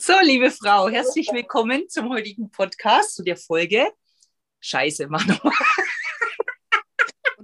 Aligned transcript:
So, 0.00 0.12
liebe 0.22 0.52
Frau, 0.52 0.88
herzlich 0.88 1.28
willkommen 1.32 1.88
zum 1.88 2.08
heutigen 2.10 2.48
Podcast, 2.52 3.16
zu 3.16 3.24
der 3.24 3.36
Folge 3.36 3.90
Scheiße, 4.60 5.08
mach 5.08 5.26
nochmal. 5.26 5.52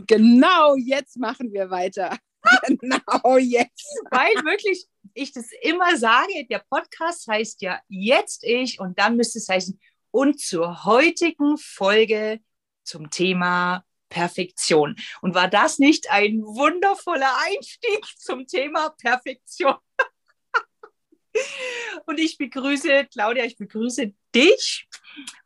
Genau 0.07 0.77
jetzt 0.77 1.17
machen 1.17 1.53
wir 1.53 1.69
weiter. 1.71 2.17
Genau 2.69 3.39
jetzt. 3.39 3.99
Weil 4.11 4.35
wirklich 4.45 4.87
ich 5.15 5.33
das 5.33 5.47
immer 5.63 5.97
sage, 5.97 6.47
der 6.49 6.63
Podcast 6.71 7.27
heißt 7.27 7.61
ja 7.63 7.81
jetzt 7.89 8.45
ich 8.45 8.79
und 8.79 9.01
dann 9.01 9.17
müsste 9.17 9.39
es 9.41 9.49
heißen 9.49 9.81
und 10.13 10.41
zur 10.41 10.85
heutigen 10.85 11.59
Folge 11.59 12.39
zum 12.85 13.11
Thema 13.11 13.85
Perfektion. 14.09 14.95
Und 15.23 15.35
war 15.35 15.49
das 15.49 15.81
nicht 15.81 16.09
ein 16.11 16.43
wundervoller 16.43 17.37
Einstieg 17.47 18.05
zum 18.17 18.47
Thema 18.47 18.91
Perfektion? 18.91 19.75
Und 22.07 22.19
ich 22.19 22.39
begrüße, 22.39 23.07
Claudia, 23.13 23.45
ich 23.45 23.57
begrüße 23.57 24.13
dich. 24.35 24.87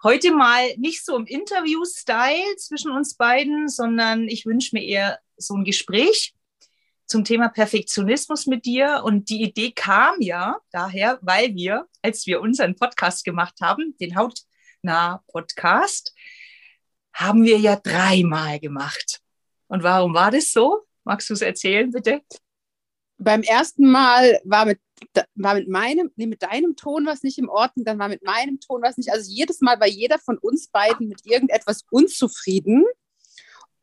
Heute 0.02 0.32
mal 0.32 0.74
nicht 0.76 1.04
so 1.04 1.16
im 1.16 1.26
Interview-Style 1.26 2.56
zwischen 2.56 2.90
uns 2.90 3.14
beiden, 3.14 3.68
sondern 3.68 4.28
ich 4.28 4.46
wünsche 4.46 4.74
mir 4.74 4.84
eher 4.84 5.18
so 5.36 5.54
ein 5.54 5.64
Gespräch 5.64 6.34
zum 7.06 7.24
Thema 7.24 7.48
Perfektionismus 7.48 8.46
mit 8.46 8.64
dir. 8.66 9.02
Und 9.04 9.30
die 9.30 9.42
Idee 9.42 9.72
kam 9.72 10.20
ja 10.20 10.58
daher, 10.70 11.18
weil 11.22 11.54
wir, 11.54 11.86
als 12.02 12.26
wir 12.26 12.40
unseren 12.40 12.76
Podcast 12.76 13.24
gemacht 13.24 13.54
haben, 13.60 13.96
den 13.98 14.16
Hautnah-Podcast, 14.16 16.14
haben 17.12 17.44
wir 17.44 17.58
ja 17.58 17.76
dreimal 17.76 18.60
gemacht. 18.60 19.20
Und 19.68 19.82
warum 19.82 20.14
war 20.14 20.30
das 20.30 20.52
so? 20.52 20.86
Magst 21.04 21.28
du 21.30 21.34
es 21.34 21.42
erzählen, 21.42 21.90
bitte? 21.90 22.20
Beim 23.18 23.42
ersten 23.42 23.90
Mal 23.90 24.40
war 24.44 24.66
mit, 24.66 24.78
war 25.34 25.54
mit 25.54 25.68
meinem, 25.68 26.10
nee, 26.16 26.26
mit 26.26 26.42
deinem 26.42 26.76
Ton 26.76 27.06
was 27.06 27.22
nicht 27.22 27.38
im 27.38 27.48
Ordnung, 27.48 27.84
dann 27.84 27.98
war 27.98 28.08
mit 28.08 28.22
meinem 28.22 28.60
Ton 28.60 28.82
was 28.82 28.96
nicht. 28.96 29.10
Also 29.12 29.30
jedes 29.30 29.60
Mal 29.60 29.80
war 29.80 29.86
jeder 29.86 30.18
von 30.18 30.38
uns 30.38 30.68
beiden 30.68 31.08
mit 31.08 31.26
irgendetwas 31.26 31.84
unzufrieden. 31.90 32.84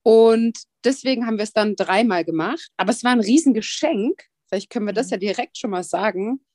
Und 0.04 0.58
deswegen 0.84 1.26
haben 1.26 1.38
wir 1.38 1.44
es 1.44 1.54
dann 1.54 1.76
dreimal 1.76 2.24
gemacht. 2.24 2.70
Aber 2.78 2.92
es 2.92 3.04
war 3.04 3.12
ein 3.12 3.20
Riesengeschenk. 3.20 4.24
Vielleicht 4.48 4.70
können 4.70 4.86
wir 4.86 4.94
das 4.94 5.10
ja 5.10 5.18
direkt 5.18 5.58
schon 5.58 5.72
mal 5.72 5.84
sagen, 5.84 6.46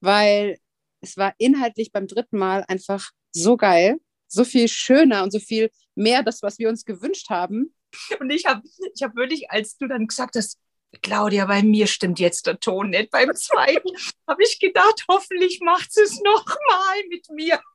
weil 0.00 0.58
es 1.00 1.16
war 1.16 1.34
inhaltlich 1.38 1.92
beim 1.92 2.06
dritten 2.06 2.38
Mal 2.38 2.64
einfach 2.68 3.10
so 3.32 3.56
geil, 3.56 4.00
so 4.26 4.44
viel 4.44 4.68
schöner 4.68 5.22
und 5.22 5.30
so 5.30 5.38
viel 5.38 5.70
mehr 5.94 6.22
das, 6.22 6.42
was 6.42 6.58
wir 6.58 6.68
uns 6.68 6.84
gewünscht 6.84 7.30
haben. 7.30 7.74
Und 8.20 8.30
ich 8.30 8.46
habe 8.46 8.62
ich 8.94 9.02
hab 9.02 9.14
wirklich, 9.16 9.50
als 9.50 9.76
du 9.76 9.86
dann 9.86 10.06
gesagt 10.06 10.36
hast, 10.36 10.58
Claudia, 11.02 11.46
bei 11.46 11.62
mir 11.62 11.86
stimmt 11.86 12.18
jetzt 12.18 12.46
der 12.46 12.58
Ton 12.58 12.90
nicht. 12.90 13.10
Beim 13.10 13.34
zweiten 13.34 13.90
habe 14.28 14.42
ich 14.42 14.58
gedacht, 14.58 15.04
hoffentlich 15.08 15.60
macht 15.60 15.92
sie 15.92 16.02
es 16.02 16.20
nochmal 16.20 17.06
mit 17.08 17.28
mir. 17.30 17.60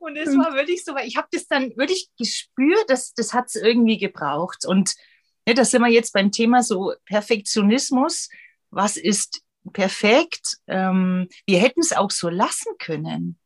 Und 0.00 0.16
es 0.16 0.36
war 0.36 0.54
wirklich 0.54 0.84
so, 0.84 0.94
weil 0.94 1.06
ich 1.06 1.16
habe 1.16 1.28
das 1.30 1.46
dann 1.46 1.76
wirklich 1.76 2.10
gespürt, 2.18 2.90
dass 2.90 3.14
das 3.14 3.32
hat 3.32 3.46
es 3.46 3.54
irgendwie 3.54 3.96
gebraucht. 3.96 4.66
Und 4.66 4.94
ja, 5.46 5.54
da 5.54 5.64
sind 5.64 5.82
wir 5.82 5.90
jetzt 5.90 6.12
beim 6.12 6.32
Thema 6.32 6.62
so 6.62 6.94
Perfektionismus. 7.06 8.28
Was 8.70 8.96
ist 8.96 9.42
perfekt? 9.72 10.56
Ähm, 10.66 11.28
wir 11.46 11.60
hätten 11.60 11.80
es 11.80 11.92
auch 11.92 12.10
so 12.10 12.28
lassen 12.28 12.72
können. 12.78 13.38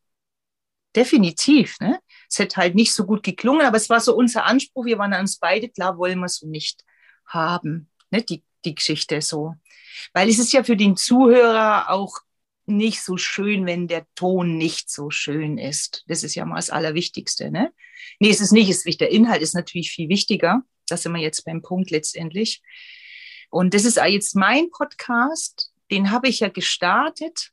Definitiv. 0.95 1.79
Ne? 1.79 1.99
Es 2.29 2.39
hätte 2.39 2.57
halt 2.57 2.75
nicht 2.75 2.93
so 2.93 3.05
gut 3.05 3.23
geklungen, 3.23 3.65
aber 3.65 3.77
es 3.77 3.89
war 3.89 3.99
so 3.99 4.15
unser 4.15 4.45
Anspruch. 4.45 4.85
Wir 4.85 4.97
waren 4.97 5.13
uns 5.13 5.37
beide 5.37 5.69
klar, 5.69 5.97
wollen 5.97 6.19
wir 6.19 6.27
so 6.27 6.47
nicht 6.47 6.83
haben, 7.25 7.89
ne, 8.11 8.21
die, 8.21 8.43
die 8.65 8.75
Geschichte 8.75 9.21
so. 9.21 9.55
Weil 10.13 10.29
es 10.29 10.39
ist 10.39 10.53
ja 10.53 10.63
für 10.63 10.77
den 10.77 10.95
Zuhörer 10.95 11.89
auch 11.89 12.19
nicht 12.65 13.01
so 13.01 13.17
schön, 13.17 13.65
wenn 13.65 13.87
der 13.87 14.05
Ton 14.15 14.57
nicht 14.57 14.89
so 14.89 15.09
schön 15.09 15.57
ist. 15.57 16.03
Das 16.07 16.23
ist 16.23 16.35
ja 16.35 16.45
mal 16.45 16.55
das 16.55 16.69
Allerwichtigste. 16.69 17.51
Ne? 17.51 17.73
Nee, 18.19 18.29
es 18.29 18.39
ist 18.39 18.51
nicht, 18.51 18.69
es 18.69 18.85
ist, 18.85 19.01
der 19.01 19.11
Inhalt 19.11 19.41
ist 19.41 19.53
natürlich 19.53 19.91
viel 19.91 20.09
wichtiger. 20.09 20.61
Da 20.87 20.97
sind 20.97 21.13
wir 21.13 21.21
jetzt 21.21 21.43
beim 21.45 21.61
Punkt 21.61 21.91
letztendlich. 21.91 22.61
Und 23.49 23.73
das 23.73 23.85
ist 23.85 23.97
jetzt 23.97 24.35
mein 24.35 24.69
Podcast, 24.71 25.71
den 25.91 26.11
habe 26.11 26.27
ich 26.27 26.39
ja 26.39 26.49
gestartet, 26.49 27.51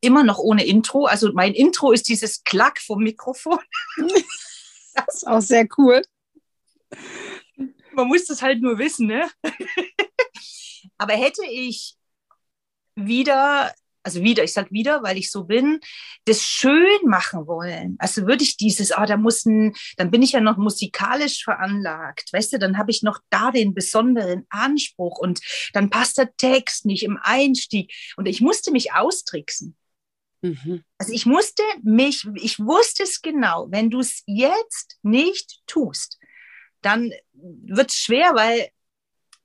immer 0.00 0.22
noch 0.22 0.38
ohne 0.38 0.64
Intro. 0.64 1.06
Also 1.06 1.32
mein 1.32 1.54
Intro 1.54 1.90
ist 1.90 2.08
dieses 2.08 2.44
Klack 2.44 2.80
vom 2.80 3.02
Mikrofon. 3.02 3.58
das 4.94 5.14
ist 5.14 5.26
auch 5.26 5.40
sehr 5.40 5.66
cool 5.78 6.02
man 7.98 8.08
muss 8.08 8.26
das 8.26 8.40
halt 8.40 8.62
nur 8.62 8.78
wissen. 8.78 9.08
Ne? 9.08 9.28
Aber 10.98 11.14
hätte 11.14 11.44
ich 11.50 11.96
wieder, 12.94 13.74
also 14.02 14.22
wieder, 14.22 14.44
ich 14.44 14.52
sage 14.52 14.70
wieder, 14.70 15.02
weil 15.02 15.18
ich 15.18 15.30
so 15.30 15.44
bin, 15.44 15.80
das 16.24 16.42
schön 16.42 17.00
machen 17.04 17.46
wollen. 17.46 17.96
Also 17.98 18.26
würde 18.26 18.44
ich 18.44 18.56
dieses, 18.56 18.92
ah, 18.92 19.04
da 19.04 19.16
muss 19.16 19.44
ein, 19.44 19.74
dann 19.96 20.10
bin 20.10 20.22
ich 20.22 20.32
ja 20.32 20.40
noch 20.40 20.56
musikalisch 20.56 21.42
veranlagt, 21.42 22.32
weißt 22.32 22.54
du, 22.54 22.58
dann 22.58 22.78
habe 22.78 22.90
ich 22.90 23.02
noch 23.02 23.18
da 23.30 23.50
den 23.50 23.74
besonderen 23.74 24.46
Anspruch 24.48 25.18
und 25.18 25.40
dann 25.72 25.90
passt 25.90 26.18
der 26.18 26.34
Text 26.36 26.86
nicht 26.86 27.02
im 27.02 27.18
Einstieg 27.20 27.92
und 28.16 28.26
ich 28.26 28.40
musste 28.40 28.70
mich 28.70 28.92
austricksen. 28.92 29.76
Mhm. 30.42 30.84
Also 30.98 31.12
ich 31.12 31.26
musste 31.26 31.64
mich, 31.82 32.24
ich 32.36 32.60
wusste 32.60 33.02
es 33.02 33.22
genau, 33.22 33.66
wenn 33.70 33.90
du 33.90 33.98
es 33.98 34.22
jetzt 34.26 34.98
nicht 35.02 35.62
tust, 35.66 36.18
dann 36.82 37.12
wird 37.32 37.90
es 37.90 37.96
schwer, 37.96 38.34
weil 38.34 38.68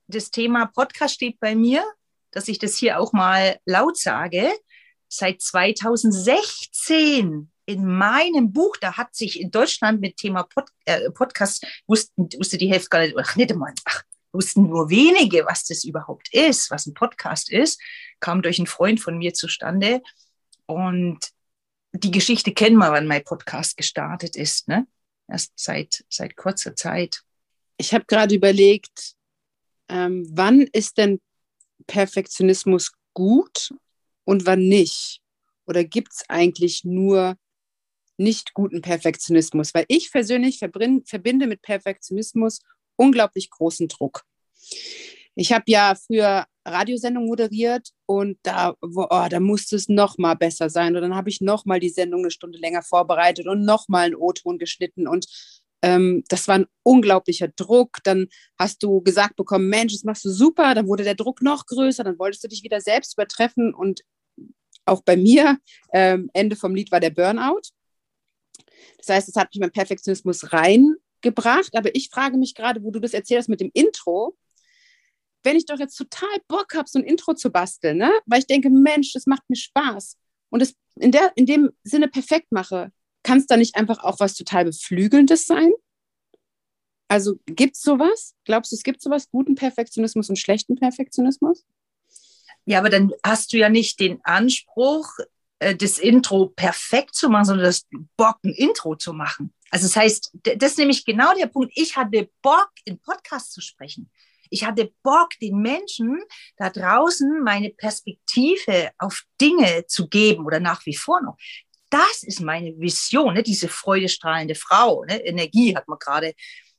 das 0.07 0.31
Thema 0.31 0.65
Podcast 0.67 1.15
steht 1.15 1.39
bei 1.39 1.55
mir, 1.55 1.83
dass 2.31 2.47
ich 2.47 2.59
das 2.59 2.77
hier 2.77 2.99
auch 2.99 3.13
mal 3.13 3.59
laut 3.65 3.97
sage. 3.97 4.51
Seit 5.07 5.41
2016 5.41 7.51
in 7.65 7.85
meinem 7.85 8.51
Buch, 8.51 8.75
da 8.77 8.97
hat 8.97 9.15
sich 9.15 9.39
in 9.39 9.51
Deutschland 9.51 10.01
mit 10.01 10.17
Thema 10.17 10.43
Pod, 10.43 10.65
äh, 10.85 11.09
Podcast, 11.11 11.65
wussten, 11.87 12.27
wusste 12.37 12.57
die 12.57 12.69
Hälfte 12.69 12.89
gar 12.89 12.99
nicht, 13.01 13.15
ach, 13.17 13.35
nicht 13.35 13.51
einmal, 13.51 13.73
ach, 13.85 14.03
wussten 14.33 14.67
nur 14.67 14.89
wenige, 14.89 15.45
was 15.45 15.63
das 15.65 15.83
überhaupt 15.83 16.33
ist, 16.33 16.71
was 16.71 16.87
ein 16.87 16.93
Podcast 16.93 17.51
ist, 17.51 17.79
kam 18.19 18.41
durch 18.41 18.59
einen 18.59 18.67
Freund 18.67 18.99
von 18.99 19.17
mir 19.17 19.33
zustande. 19.33 20.01
Und 20.65 21.19
die 21.93 22.11
Geschichte 22.11 22.53
kennen 22.53 22.77
wir, 22.77 22.91
wann 22.91 23.07
mein 23.07 23.23
Podcast 23.23 23.77
gestartet 23.77 24.35
ist. 24.35 24.67
Ne? 24.67 24.87
Erst 25.27 25.53
seit, 25.55 26.05
seit 26.09 26.35
kurzer 26.35 26.75
Zeit. 26.75 27.21
Ich 27.77 27.93
habe 27.93 28.05
gerade 28.05 28.35
überlegt, 28.35 29.15
ähm, 29.89 30.27
wann 30.29 30.61
ist 30.61 30.97
denn 30.97 31.21
Perfektionismus 31.87 32.93
gut 33.13 33.73
und 34.25 34.45
wann 34.45 34.67
nicht? 34.67 35.21
Oder 35.65 35.83
gibt 35.83 36.13
es 36.13 36.23
eigentlich 36.29 36.83
nur 36.83 37.37
nicht 38.17 38.53
guten 38.53 38.81
Perfektionismus? 38.81 39.73
Weil 39.73 39.85
ich 39.87 40.11
persönlich 40.11 40.59
verbinde 40.59 41.47
mit 41.47 41.61
Perfektionismus 41.61 42.59
unglaublich 42.95 43.49
großen 43.49 43.87
Druck. 43.87 44.23
Ich 45.35 45.51
habe 45.51 45.65
ja 45.67 45.95
früher 45.95 46.45
Radiosendung 46.65 47.25
moderiert 47.25 47.89
und 48.05 48.37
da, 48.43 48.75
oh, 48.81 49.27
da 49.29 49.39
musste 49.39 49.75
es 49.75 49.89
noch 49.89 50.17
mal 50.17 50.35
besser 50.35 50.69
sein. 50.69 50.95
Und 50.95 51.01
dann 51.01 51.15
habe 51.15 51.29
ich 51.29 51.41
noch 51.41 51.65
mal 51.65 51.79
die 51.79 51.89
Sendung 51.89 52.21
eine 52.21 52.31
Stunde 52.31 52.57
länger 52.57 52.81
vorbereitet 52.81 53.47
und 53.47 53.65
noch 53.65 53.87
mal 53.89 54.05
einen 54.05 54.15
O-Ton 54.15 54.57
geschnitten. 54.57 55.07
Und 55.07 55.25
ähm, 55.81 56.23
das 56.29 56.47
war 56.47 56.55
ein 56.55 56.65
unglaublicher 56.83 57.49
Druck. 57.49 57.97
Dann 58.03 58.27
hast 58.57 58.81
du 58.83 59.01
gesagt 59.01 59.35
bekommen, 59.35 59.67
Mensch, 59.67 59.93
das 59.93 60.05
machst 60.05 60.23
du 60.23 60.29
super. 60.29 60.73
Dann 60.73 60.87
wurde 60.87 61.03
der 61.03 61.15
Druck 61.15 61.41
noch 61.41 61.65
größer. 61.65 62.03
Dann 62.03 62.17
wolltest 62.19 62.43
du 62.43 62.47
dich 62.47 62.63
wieder 62.63 62.79
selbst 62.79 63.13
übertreffen. 63.13 63.73
Und 63.73 64.01
auch 64.85 65.01
bei 65.03 65.17
mir, 65.17 65.57
ähm, 65.93 66.29
Ende 66.33 66.55
vom 66.55 66.73
Lied 66.73 66.91
war 66.91 67.01
der 67.01 67.09
Burnout. 67.09 67.61
Das 68.97 69.09
heißt, 69.09 69.29
es 69.29 69.35
hat 69.35 69.49
mich 69.53 69.59
mein 69.59 69.71
Perfektionismus 69.71 70.53
reingebracht. 70.53 71.75
Aber 71.75 71.93
ich 71.93 72.09
frage 72.09 72.37
mich 72.37 72.55
gerade, 72.55 72.81
wo 72.83 72.91
du 72.91 73.01
das 73.01 73.13
erzählst 73.13 73.49
mit 73.49 73.59
dem 73.59 73.71
Intro, 73.73 74.37
wenn 75.43 75.57
ich 75.57 75.65
doch 75.65 75.79
jetzt 75.79 75.95
total 75.95 76.29
Bock 76.47 76.73
habe, 76.75 76.87
so 76.87 76.99
ein 76.99 77.05
Intro 77.05 77.33
zu 77.33 77.51
basteln, 77.51 77.97
ne? 77.97 78.11
weil 78.25 78.39
ich 78.39 78.47
denke, 78.47 78.69
Mensch, 78.69 79.13
das 79.13 79.25
macht 79.25 79.43
mir 79.49 79.55
Spaß 79.55 80.17
und 80.49 80.61
es 80.61 80.75
in, 80.95 81.11
in 81.35 81.45
dem 81.45 81.71
Sinne 81.83 82.07
perfekt 82.07 82.51
mache, 82.51 82.91
kann 83.23 83.39
es 83.39 83.47
da 83.47 83.57
nicht 83.57 83.75
einfach 83.75 84.03
auch 84.03 84.19
was 84.19 84.35
total 84.35 84.65
Beflügelndes 84.65 85.45
sein? 85.45 85.71
Also 87.07 87.35
gibt 87.45 87.75
es 87.75 87.81
sowas? 87.81 88.33
Glaubst 88.45 88.71
du, 88.71 88.75
es 88.75 88.83
gibt 88.83 89.01
sowas, 89.01 89.29
guten 89.29 89.55
Perfektionismus 89.55 90.29
und 90.29 90.39
schlechten 90.39 90.75
Perfektionismus? 90.75 91.65
Ja, 92.65 92.79
aber 92.79 92.89
dann 92.89 93.11
hast 93.23 93.53
du 93.53 93.57
ja 93.57 93.69
nicht 93.69 93.99
den 93.99 94.19
Anspruch, 94.23 95.09
äh, 95.59 95.75
das 95.75 95.99
Intro 95.99 96.47
perfekt 96.47 97.15
zu 97.15 97.29
machen, 97.29 97.45
sondern 97.45 97.65
das 97.65 97.87
Bock, 98.17 98.37
ein 98.43 98.53
Intro 98.53 98.95
zu 98.95 99.13
machen. 99.13 99.53
Also 99.69 99.87
das 99.87 99.95
heißt, 99.95 100.31
das 100.43 100.71
ist 100.71 100.77
nämlich 100.77 101.05
genau 101.05 101.33
der 101.35 101.47
Punkt. 101.47 101.73
Ich 101.75 101.97
hatte 101.97 102.29
Bock, 102.41 102.71
in 102.85 102.99
Podcast 102.99 103.53
zu 103.53 103.61
sprechen. 103.61 104.09
Ich 104.53 104.65
hatte 104.65 104.93
Bock, 105.01 105.31
den 105.41 105.57
Menschen 105.57 106.21
da 106.57 106.69
draußen 106.69 107.43
meine 107.43 107.71
Perspektive 107.71 108.91
auf 108.99 109.23
Dinge 109.41 109.85
zu 109.87 110.07
geben 110.07 110.45
oder 110.45 110.59
nach 110.59 110.85
wie 110.85 110.95
vor 110.95 111.21
noch. 111.21 111.37
Das 111.89 112.21
ist 112.21 112.39
meine 112.39 112.79
Vision, 112.79 113.33
ne? 113.33 113.41
diese 113.41 113.67
freudestrahlende 113.67 114.53
Frau. 114.53 115.03
Ne? 115.05 115.25
Energie 115.25 115.75
hat 115.75 115.87
man 115.87 115.97
gerade 115.97 116.33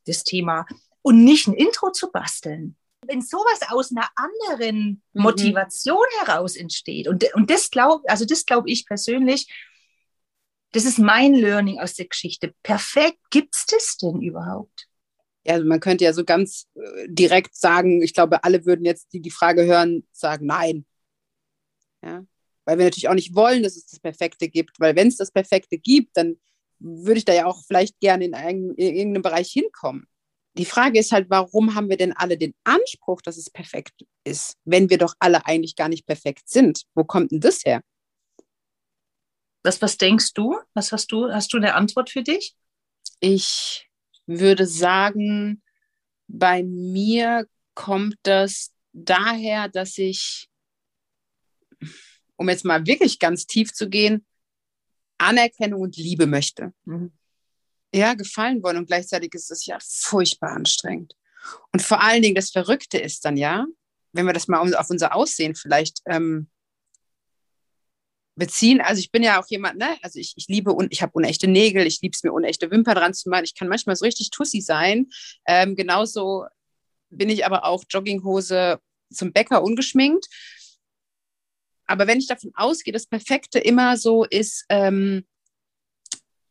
das 0.06 0.22
Thema. 0.22 0.66
Und 1.02 1.24
nicht 1.24 1.48
ein 1.48 1.54
Intro 1.54 1.90
zu 1.90 2.12
basteln. 2.12 2.76
wenn 3.06 3.20
sowas 3.20 3.60
aus 3.68 3.90
einer 3.90 4.08
anderen 4.14 5.02
mhm. 5.12 5.22
Motivation 5.22 6.06
mhm. 6.14 6.26
heraus 6.26 6.56
entsteht, 6.56 7.08
und, 7.08 7.24
und 7.34 7.50
das 7.50 7.70
glaube 7.70 8.08
also 8.08 8.24
das 8.24 8.46
glaube 8.46 8.70
ich 8.70 8.86
persönlich, 8.86 9.48
das 10.70 10.84
ist 10.84 10.98
mein 10.98 11.34
Learning 11.34 11.80
aus 11.80 11.94
der 11.94 12.06
Geschichte. 12.06 12.54
Perfekt, 12.62 13.18
gibt 13.30 13.54
es 13.54 13.66
das 13.66 13.96
denn 13.96 14.22
überhaupt? 14.22 14.88
Ja, 15.46 15.54
also 15.54 15.66
man 15.66 15.80
könnte 15.80 16.04
ja 16.04 16.12
so 16.12 16.24
ganz 16.24 16.66
äh, 16.74 17.06
direkt 17.08 17.54
sagen, 17.54 18.02
ich 18.02 18.14
glaube, 18.14 18.44
alle 18.44 18.64
würden 18.64 18.84
jetzt, 18.84 19.12
die 19.12 19.20
die 19.20 19.30
Frage 19.30 19.64
hören, 19.64 20.06
sagen 20.12 20.46
nein. 20.46 20.86
Ja, 22.02 22.24
weil 22.64 22.78
wir 22.78 22.84
natürlich 22.84 23.08
auch 23.08 23.14
nicht 23.14 23.34
wollen, 23.34 23.62
dass 23.62 23.76
es 23.76 23.86
das 23.86 24.00
Perfekte 24.00 24.48
gibt, 24.48 24.80
weil 24.80 24.96
wenn 24.96 25.08
es 25.08 25.16
das 25.16 25.30
Perfekte 25.30 25.78
gibt, 25.78 26.16
dann 26.16 26.36
würde 26.78 27.18
ich 27.18 27.24
da 27.24 27.34
ja 27.34 27.46
auch 27.46 27.62
vielleicht 27.66 28.00
gerne 28.00 28.24
in, 28.24 28.32
in 28.32 28.96
irgendeinem 28.96 29.22
Bereich 29.22 29.50
hinkommen. 29.50 30.06
Die 30.56 30.64
Frage 30.64 31.00
ist 31.00 31.12
halt, 31.12 31.30
warum 31.30 31.74
haben 31.74 31.88
wir 31.88 31.96
denn 31.96 32.12
alle 32.12 32.38
den 32.38 32.54
Anspruch, 32.62 33.20
dass 33.22 33.36
es 33.36 33.50
perfekt 33.50 34.04
ist, 34.22 34.56
wenn 34.64 34.88
wir 34.88 34.98
doch 34.98 35.14
alle 35.18 35.46
eigentlich 35.46 35.76
gar 35.76 35.88
nicht 35.88 36.06
perfekt 36.06 36.48
sind? 36.48 36.84
Wo 36.94 37.04
kommt 37.04 37.32
denn 37.32 37.40
das 37.40 37.64
her? 37.64 37.82
Was, 39.64 39.82
was 39.82 39.96
denkst 39.96 40.32
du? 40.34 40.58
Was 40.74 40.92
hast 40.92 41.10
du? 41.10 41.32
Hast 41.32 41.52
du 41.52 41.56
eine 41.56 41.74
Antwort 41.74 42.10
für 42.10 42.22
dich? 42.22 42.54
Ich 43.18 43.88
würde 44.26 44.66
sagen, 44.66 45.62
bei 46.26 46.62
mir 46.62 47.46
kommt 47.74 48.16
das 48.22 48.72
daher, 48.92 49.68
dass 49.68 49.98
ich, 49.98 50.48
um 52.36 52.48
jetzt 52.48 52.64
mal 52.64 52.86
wirklich 52.86 53.18
ganz 53.18 53.46
tief 53.46 53.72
zu 53.72 53.88
gehen, 53.88 54.24
Anerkennung 55.18 55.82
und 55.82 55.96
Liebe 55.96 56.26
möchte. 56.26 56.72
Mhm. 56.84 57.12
Ja, 57.94 58.14
gefallen 58.14 58.62
wollen 58.62 58.78
und 58.78 58.86
gleichzeitig 58.86 59.34
ist 59.34 59.50
es 59.50 59.66
ja 59.66 59.78
furchtbar 59.80 60.50
anstrengend. 60.50 61.14
Und 61.72 61.82
vor 61.82 62.02
allen 62.02 62.22
Dingen 62.22 62.34
das 62.34 62.50
Verrückte 62.50 62.98
ist 62.98 63.24
dann 63.24 63.36
ja, 63.36 63.66
wenn 64.12 64.26
wir 64.26 64.32
das 64.32 64.48
mal 64.48 64.74
auf 64.74 64.90
unser 64.90 65.14
Aussehen 65.14 65.54
vielleicht 65.54 66.00
ähm, 66.06 66.48
beziehen. 68.36 68.80
Also 68.80 69.00
ich 69.00 69.10
bin 69.10 69.22
ja 69.22 69.40
auch 69.40 69.46
jemand, 69.48 69.78
ne? 69.78 69.96
Also 70.02 70.18
ich, 70.18 70.34
ich 70.36 70.48
liebe 70.48 70.72
und 70.72 70.92
ich 70.92 71.02
habe 71.02 71.12
unechte 71.14 71.46
Nägel, 71.46 71.86
ich 71.86 72.00
liebe 72.00 72.14
es 72.14 72.22
mir 72.24 72.32
unechte 72.32 72.70
Wimpern 72.70 72.96
dran 72.96 73.14
zu 73.14 73.28
malen. 73.28 73.44
Ich 73.44 73.54
kann 73.54 73.68
manchmal 73.68 73.96
so 73.96 74.04
richtig 74.04 74.30
Tussi 74.30 74.60
sein. 74.60 75.08
Ähm, 75.46 75.76
genauso 75.76 76.46
bin 77.10 77.28
ich 77.28 77.46
aber 77.46 77.64
auch 77.64 77.84
Jogginghose 77.88 78.80
zum 79.12 79.32
Bäcker 79.32 79.62
ungeschminkt. 79.62 80.26
Aber 81.86 82.06
wenn 82.06 82.18
ich 82.18 82.26
davon 82.26 82.50
ausgehe, 82.54 82.92
das 82.92 83.06
Perfekte 83.06 83.58
immer 83.58 83.96
so 83.96 84.24
ist, 84.24 84.64
ähm, 84.68 85.24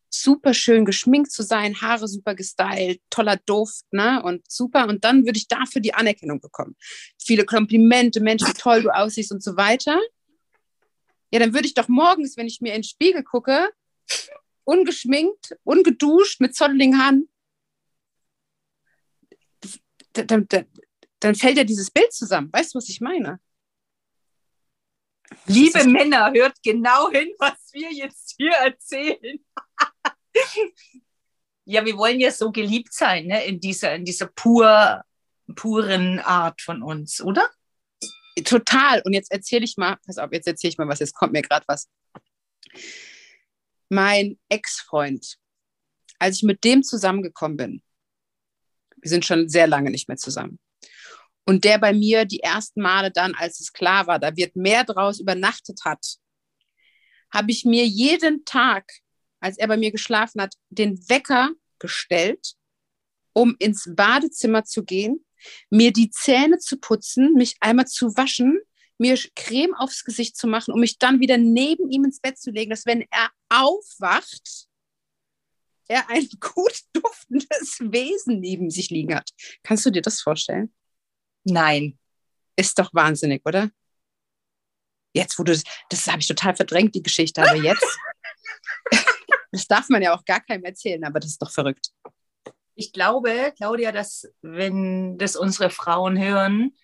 super 0.09 0.53
schön 0.53 0.85
geschminkt 0.85 1.31
zu 1.31 1.41
sein, 1.41 1.81
Haare 1.81 2.07
super 2.07 2.35
gestylt, 2.35 3.01
toller 3.09 3.37
Duft, 3.37 3.85
ne? 3.91 4.21
Und 4.23 4.49
super. 4.49 4.87
Und 4.87 5.03
dann 5.03 5.25
würde 5.25 5.37
ich 5.37 5.47
dafür 5.47 5.81
die 5.81 5.95
Anerkennung 5.95 6.39
bekommen. 6.39 6.75
Viele 7.19 7.45
Komplimente, 7.45 8.21
Mensch, 8.21 8.43
wie 8.43 8.53
toll 8.53 8.83
du 8.83 8.89
aussiehst 8.95 9.31
und 9.31 9.43
so 9.43 9.57
weiter. 9.57 9.99
Ja, 11.33 11.39
dann 11.39 11.55
würde 11.55 11.65
ich 11.65 11.73
doch 11.73 11.87
morgens, 11.87 12.37
wenn 12.37 12.45
ich 12.45 12.61
mir 12.61 12.75
in 12.75 12.81
den 12.81 12.83
Spiegel 12.83 13.23
gucke, 13.23 13.71
ungeschminkt, 14.65 15.57
ungeduscht, 15.63 16.39
mit 16.39 16.55
zotteligen 16.55 17.01
Haaren, 17.01 17.27
dann, 20.13 20.45
dann, 20.47 20.67
dann 21.19 21.33
fällt 21.33 21.57
ja 21.57 21.63
dieses 21.63 21.89
Bild 21.89 22.13
zusammen. 22.13 22.53
Weißt 22.53 22.75
du, 22.75 22.77
was 22.77 22.87
ich 22.87 23.01
meine? 23.01 23.39
Liebe 25.47 25.83
Männer, 25.85 26.31
hört 26.33 26.61
genau 26.61 27.09
hin, 27.09 27.33
was 27.39 27.73
wir 27.73 27.91
jetzt 27.91 28.35
hier 28.37 28.51
erzählen. 28.51 29.43
ja, 31.65 31.83
wir 31.83 31.97
wollen 31.97 32.19
ja 32.19 32.29
so 32.29 32.51
geliebt 32.51 32.93
sein, 32.93 33.25
ne? 33.25 33.43
in 33.43 33.59
dieser, 33.59 33.95
in 33.95 34.05
dieser 34.05 34.27
pur, 34.27 35.03
puren 35.55 36.19
Art 36.19 36.61
von 36.61 36.83
uns, 36.83 37.21
oder? 37.21 37.49
Total. 38.41 39.01
Und 39.05 39.13
jetzt 39.13 39.31
erzähle 39.31 39.65
ich 39.65 39.77
mal, 39.77 39.97
pass 40.05 40.17
auf, 40.17 40.31
jetzt 40.31 40.47
erzähle 40.47 40.69
ich 40.69 40.77
mal 40.77 40.87
was, 40.87 40.99
jetzt 40.99 41.13
kommt 41.13 41.33
mir 41.33 41.41
gerade 41.41 41.65
was. 41.67 41.89
Mein 43.89 44.39
Ex-Freund, 44.49 45.37
als 46.17 46.37
ich 46.37 46.43
mit 46.43 46.63
dem 46.63 46.83
zusammengekommen 46.83 47.57
bin, 47.57 47.83
wir 48.97 49.09
sind 49.09 49.25
schon 49.25 49.49
sehr 49.49 49.67
lange 49.67 49.91
nicht 49.91 50.07
mehr 50.07 50.17
zusammen. 50.17 50.59
Und 51.45 51.65
der 51.65 51.77
bei 51.77 51.93
mir 51.93 52.25
die 52.25 52.39
ersten 52.39 52.81
Male 52.81 53.11
dann, 53.11 53.35
als 53.35 53.59
es 53.59 53.73
klar 53.73 54.07
war, 54.07 54.17
da 54.17 54.35
wird 54.35 54.55
mehr 54.55 54.83
draus 54.85 55.19
übernachtet 55.19 55.81
hat, 55.83 56.17
habe 57.31 57.51
ich 57.51 57.65
mir 57.65 57.85
jeden 57.85 58.45
Tag, 58.45 58.89
als 59.39 59.57
er 59.57 59.67
bei 59.67 59.77
mir 59.77 59.91
geschlafen 59.91 60.41
hat, 60.41 60.55
den 60.69 60.97
Wecker 61.09 61.49
gestellt, 61.79 62.53
um 63.33 63.55
ins 63.59 63.89
Badezimmer 63.93 64.63
zu 64.63 64.85
gehen, 64.85 65.25
mir 65.69 65.91
die 65.91 66.09
Zähne 66.09 66.59
zu 66.59 66.77
putzen, 66.77 67.33
mich 67.33 67.55
einmal 67.59 67.87
zu 67.87 68.15
waschen, 68.17 68.59
mir 68.97 69.17
Creme 69.35 69.73
aufs 69.75 70.03
Gesicht 70.03 70.37
zu 70.37 70.47
machen, 70.47 70.73
um 70.73 70.79
mich 70.79 70.97
dann 70.97 71.19
wieder 71.19 71.37
neben 71.37 71.89
ihm 71.89 72.05
ins 72.05 72.19
Bett 72.19 72.37
zu 72.37 72.51
legen, 72.51 72.69
dass 72.69 72.85
wenn 72.85 73.05
er 73.09 73.29
aufwacht, 73.49 74.67
er 75.87 76.09
ein 76.09 76.27
gut 76.39 76.79
duftendes 76.93 77.79
Wesen 77.79 78.39
neben 78.39 78.69
sich 78.69 78.89
liegen 78.89 79.15
hat. 79.15 79.29
Kannst 79.63 79.85
du 79.85 79.91
dir 79.91 80.01
das 80.01 80.21
vorstellen? 80.21 80.73
Nein. 81.43 81.97
Ist 82.55 82.77
doch 82.77 82.93
wahnsinnig, 82.93 83.41
oder? 83.45 83.71
Jetzt, 85.13 85.37
wo 85.37 85.43
du 85.43 85.51
das, 85.51 85.63
das 85.89 86.07
habe 86.07 86.19
ich 86.19 86.27
total 86.27 86.55
verdrängt, 86.55 86.95
die 86.95 87.03
Geschichte, 87.03 87.41
aber 87.41 87.55
jetzt, 87.55 87.99
das 89.51 89.67
darf 89.67 89.89
man 89.89 90.01
ja 90.01 90.15
auch 90.15 90.25
gar 90.25 90.41
keinem 90.41 90.63
erzählen, 90.63 91.03
aber 91.03 91.19
das 91.19 91.31
ist 91.31 91.41
doch 91.41 91.51
verrückt. 91.51 91.89
Ich 92.75 92.91
glaube, 92.91 93.53
Claudia, 93.55 93.91
dass 93.91 94.27
wenn 94.41 95.17
das 95.17 95.35
unsere 95.35 95.69
Frauen 95.69 96.21
hören, 96.21 96.75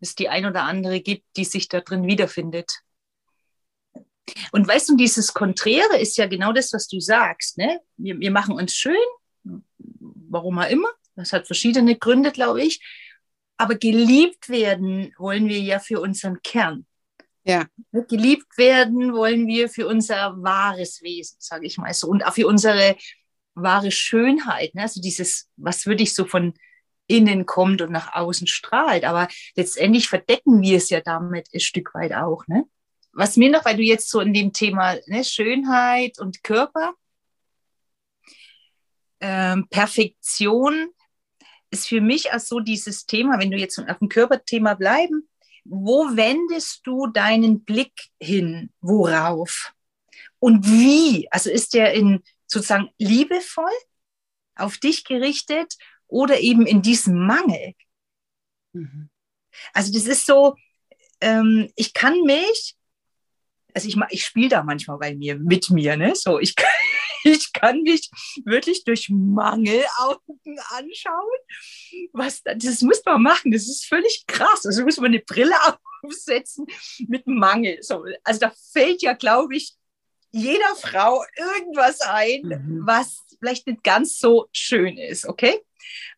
es 0.00 0.14
die 0.14 0.28
ein 0.28 0.46
oder 0.46 0.62
andere 0.62 1.00
gibt, 1.00 1.24
die 1.36 1.44
sich 1.44 1.68
da 1.68 1.80
drin 1.80 2.06
wiederfindet. 2.06 2.80
Und 4.52 4.66
weißt 4.66 4.90
du, 4.90 4.96
dieses 4.96 5.34
Konträre 5.34 5.98
ist 5.98 6.16
ja 6.16 6.26
genau 6.26 6.52
das, 6.52 6.72
was 6.72 6.88
du 6.88 7.00
sagst. 7.00 7.58
Ne? 7.58 7.80
Wir, 7.96 8.18
wir 8.18 8.30
machen 8.30 8.54
uns 8.54 8.74
schön, 8.74 8.96
warum 9.84 10.58
auch 10.58 10.70
immer. 10.70 10.88
Das 11.16 11.32
hat 11.32 11.46
verschiedene 11.46 11.96
Gründe, 11.96 12.30
glaube 12.30 12.62
ich. 12.62 12.80
Aber 13.56 13.74
geliebt 13.74 14.48
werden 14.48 15.12
wollen 15.18 15.48
wir 15.48 15.58
ja 15.58 15.80
für 15.80 16.00
unseren 16.00 16.40
Kern. 16.42 16.86
Ja. 17.44 17.66
Geliebt 17.92 18.56
werden 18.56 19.12
wollen 19.12 19.46
wir 19.46 19.68
für 19.68 19.86
unser 19.86 20.34
wahres 20.42 21.02
Wesen, 21.02 21.36
sage 21.40 21.66
ich 21.66 21.76
mal 21.78 21.92
so. 21.92 22.06
Und 22.06 22.24
auch 22.24 22.34
für 22.34 22.46
unsere 22.46 22.96
wahre 23.54 23.90
Schönheit. 23.90 24.74
Ne? 24.74 24.82
Also 24.82 25.00
dieses, 25.00 25.48
was 25.56 25.86
wirklich 25.86 26.14
so 26.14 26.24
von 26.24 26.54
innen 27.06 27.44
kommt 27.44 27.82
und 27.82 27.90
nach 27.90 28.14
außen 28.14 28.46
strahlt. 28.46 29.04
Aber 29.04 29.28
letztendlich 29.56 30.08
verdecken 30.08 30.62
wir 30.62 30.76
es 30.76 30.90
ja 30.90 31.00
damit 31.00 31.48
ein 31.52 31.60
Stück 31.60 31.94
weit 31.94 32.12
auch. 32.12 32.46
Ne? 32.46 32.64
Was 33.12 33.36
mir 33.36 33.50
noch, 33.50 33.64
weil 33.64 33.76
du 33.76 33.82
jetzt 33.82 34.08
so 34.08 34.20
in 34.20 34.32
dem 34.32 34.52
Thema 34.52 34.96
ne, 35.06 35.24
Schönheit 35.24 36.18
und 36.20 36.42
Körper, 36.44 36.94
ähm, 39.20 39.66
Perfektion 39.68 40.90
ist 41.70 41.88
für 41.88 42.00
mich 42.00 42.32
auch 42.32 42.40
so 42.40 42.60
dieses 42.60 43.06
Thema, 43.06 43.38
wenn 43.38 43.50
du 43.50 43.58
jetzt 43.58 43.78
auf 43.78 43.98
dem 43.98 44.08
Körperthema 44.08 44.74
bleiben, 44.74 45.28
wo 45.64 46.16
wendest 46.16 46.80
du 46.84 47.06
deinen 47.08 47.64
Blick 47.64 47.92
hin? 48.20 48.70
Worauf? 48.80 49.72
Und 50.38 50.66
wie? 50.66 51.28
Also 51.30 51.50
ist 51.50 51.74
der 51.74 51.92
in 51.92 52.22
sozusagen 52.50 52.90
liebevoll 52.98 53.72
auf 54.56 54.78
dich 54.78 55.04
gerichtet 55.04 55.74
oder 56.06 56.40
eben 56.40 56.66
in 56.66 56.82
diesem 56.82 57.26
Mangel? 57.26 57.74
Mhm. 58.72 59.10
Also 59.72 59.92
das 59.92 60.06
ist 60.06 60.26
so, 60.26 60.56
ähm, 61.20 61.70
ich 61.76 61.92
kann 61.92 62.20
mich, 62.22 62.76
also 63.74 63.88
ich, 63.88 63.96
ich 64.10 64.24
spiele 64.24 64.48
da 64.48 64.62
manchmal 64.62 64.98
bei 64.98 65.14
mir, 65.14 65.36
mit 65.36 65.70
mir, 65.70 65.96
ne? 65.96 66.14
So, 66.14 66.40
ich 66.40 66.56
kann, 66.56 66.68
ich 67.24 67.52
kann 67.52 67.82
mich 67.82 68.10
wirklich 68.44 68.84
durch 68.84 69.08
Mangelaugen 69.10 70.58
anschauen. 70.70 71.38
Was, 72.12 72.42
das 72.42 72.80
muss 72.82 73.02
man 73.04 73.22
machen, 73.22 73.52
das 73.52 73.68
ist 73.68 73.86
völlig 73.86 74.24
krass. 74.26 74.66
Also 74.66 74.84
muss 74.84 74.96
man 74.96 75.06
eine 75.06 75.20
Brille 75.20 75.54
aufsetzen 76.02 76.66
mit 77.08 77.26
Mangel. 77.26 77.82
So, 77.82 78.04
also 78.24 78.40
da 78.40 78.52
fällt 78.72 79.02
ja, 79.02 79.12
glaube 79.12 79.56
ich, 79.56 79.74
jeder 80.30 80.74
Frau 80.76 81.24
irgendwas 81.36 82.00
ein, 82.00 82.42
mhm. 82.42 82.82
was 82.86 83.24
vielleicht 83.38 83.66
nicht 83.66 83.82
ganz 83.82 84.18
so 84.18 84.48
schön 84.52 84.96
ist, 84.96 85.26
okay? 85.26 85.60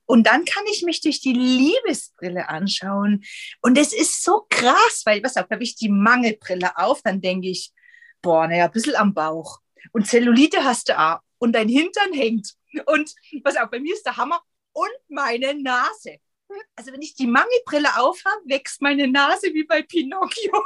Und 0.04 0.26
dann 0.26 0.45
kann 0.45 0.64
ich 0.71 0.83
mich 0.83 1.00
durch 1.00 1.21
die 1.21 1.33
Liebesbrille 1.33 2.49
anschauen. 2.49 3.25
Und 3.62 3.78
es 3.78 3.92
ist 3.92 4.23
so 4.23 4.47
krass, 4.50 5.02
weil, 5.04 5.23
was 5.23 5.37
habe 5.37 5.62
ich 5.62 5.76
die 5.76 5.88
Mangelbrille 5.88 6.76
auf, 6.76 7.00
dann 7.02 7.21
denke 7.21 7.49
ich, 7.49 7.73
boah, 8.21 8.47
naja, 8.47 8.66
ein 8.66 8.73
bisschen 8.73 8.97
am 8.97 9.14
Bauch 9.14 9.61
und 9.92 10.07
Zellulite 10.07 10.64
hast 10.64 10.88
du 10.88 10.99
auch 10.99 11.21
und 11.38 11.52
dein 11.52 11.69
Hintern 11.69 12.12
hängt. 12.12 12.54
Und 12.87 13.14
was 13.42 13.57
auch 13.57 13.71
bei 13.71 13.81
mir 13.81 13.95
ist 13.95 14.07
der 14.07 14.16
Hammer 14.16 14.42
und 14.73 14.90
meine 15.09 15.54
Nase. 15.54 16.19
Also 16.76 16.92
wenn 16.92 17.02
ich 17.02 17.14
die 17.14 17.26
Mangelbrille 17.26 17.97
aufhabe, 17.99 18.42
wächst 18.45 18.83
meine 18.83 19.09
Nase 19.09 19.52
wie 19.54 19.64
bei 19.64 19.83
Pinocchio. 19.83 20.62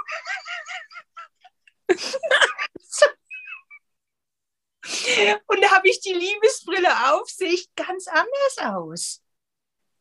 Und 5.46 5.62
da 5.62 5.70
habe 5.70 5.88
ich 5.88 6.00
die 6.00 6.12
Liebesbrille 6.12 7.12
auf, 7.12 7.28
sehe 7.28 7.52
ich 7.52 7.68
ganz 7.74 8.06
anders 8.08 8.58
aus. 8.58 9.22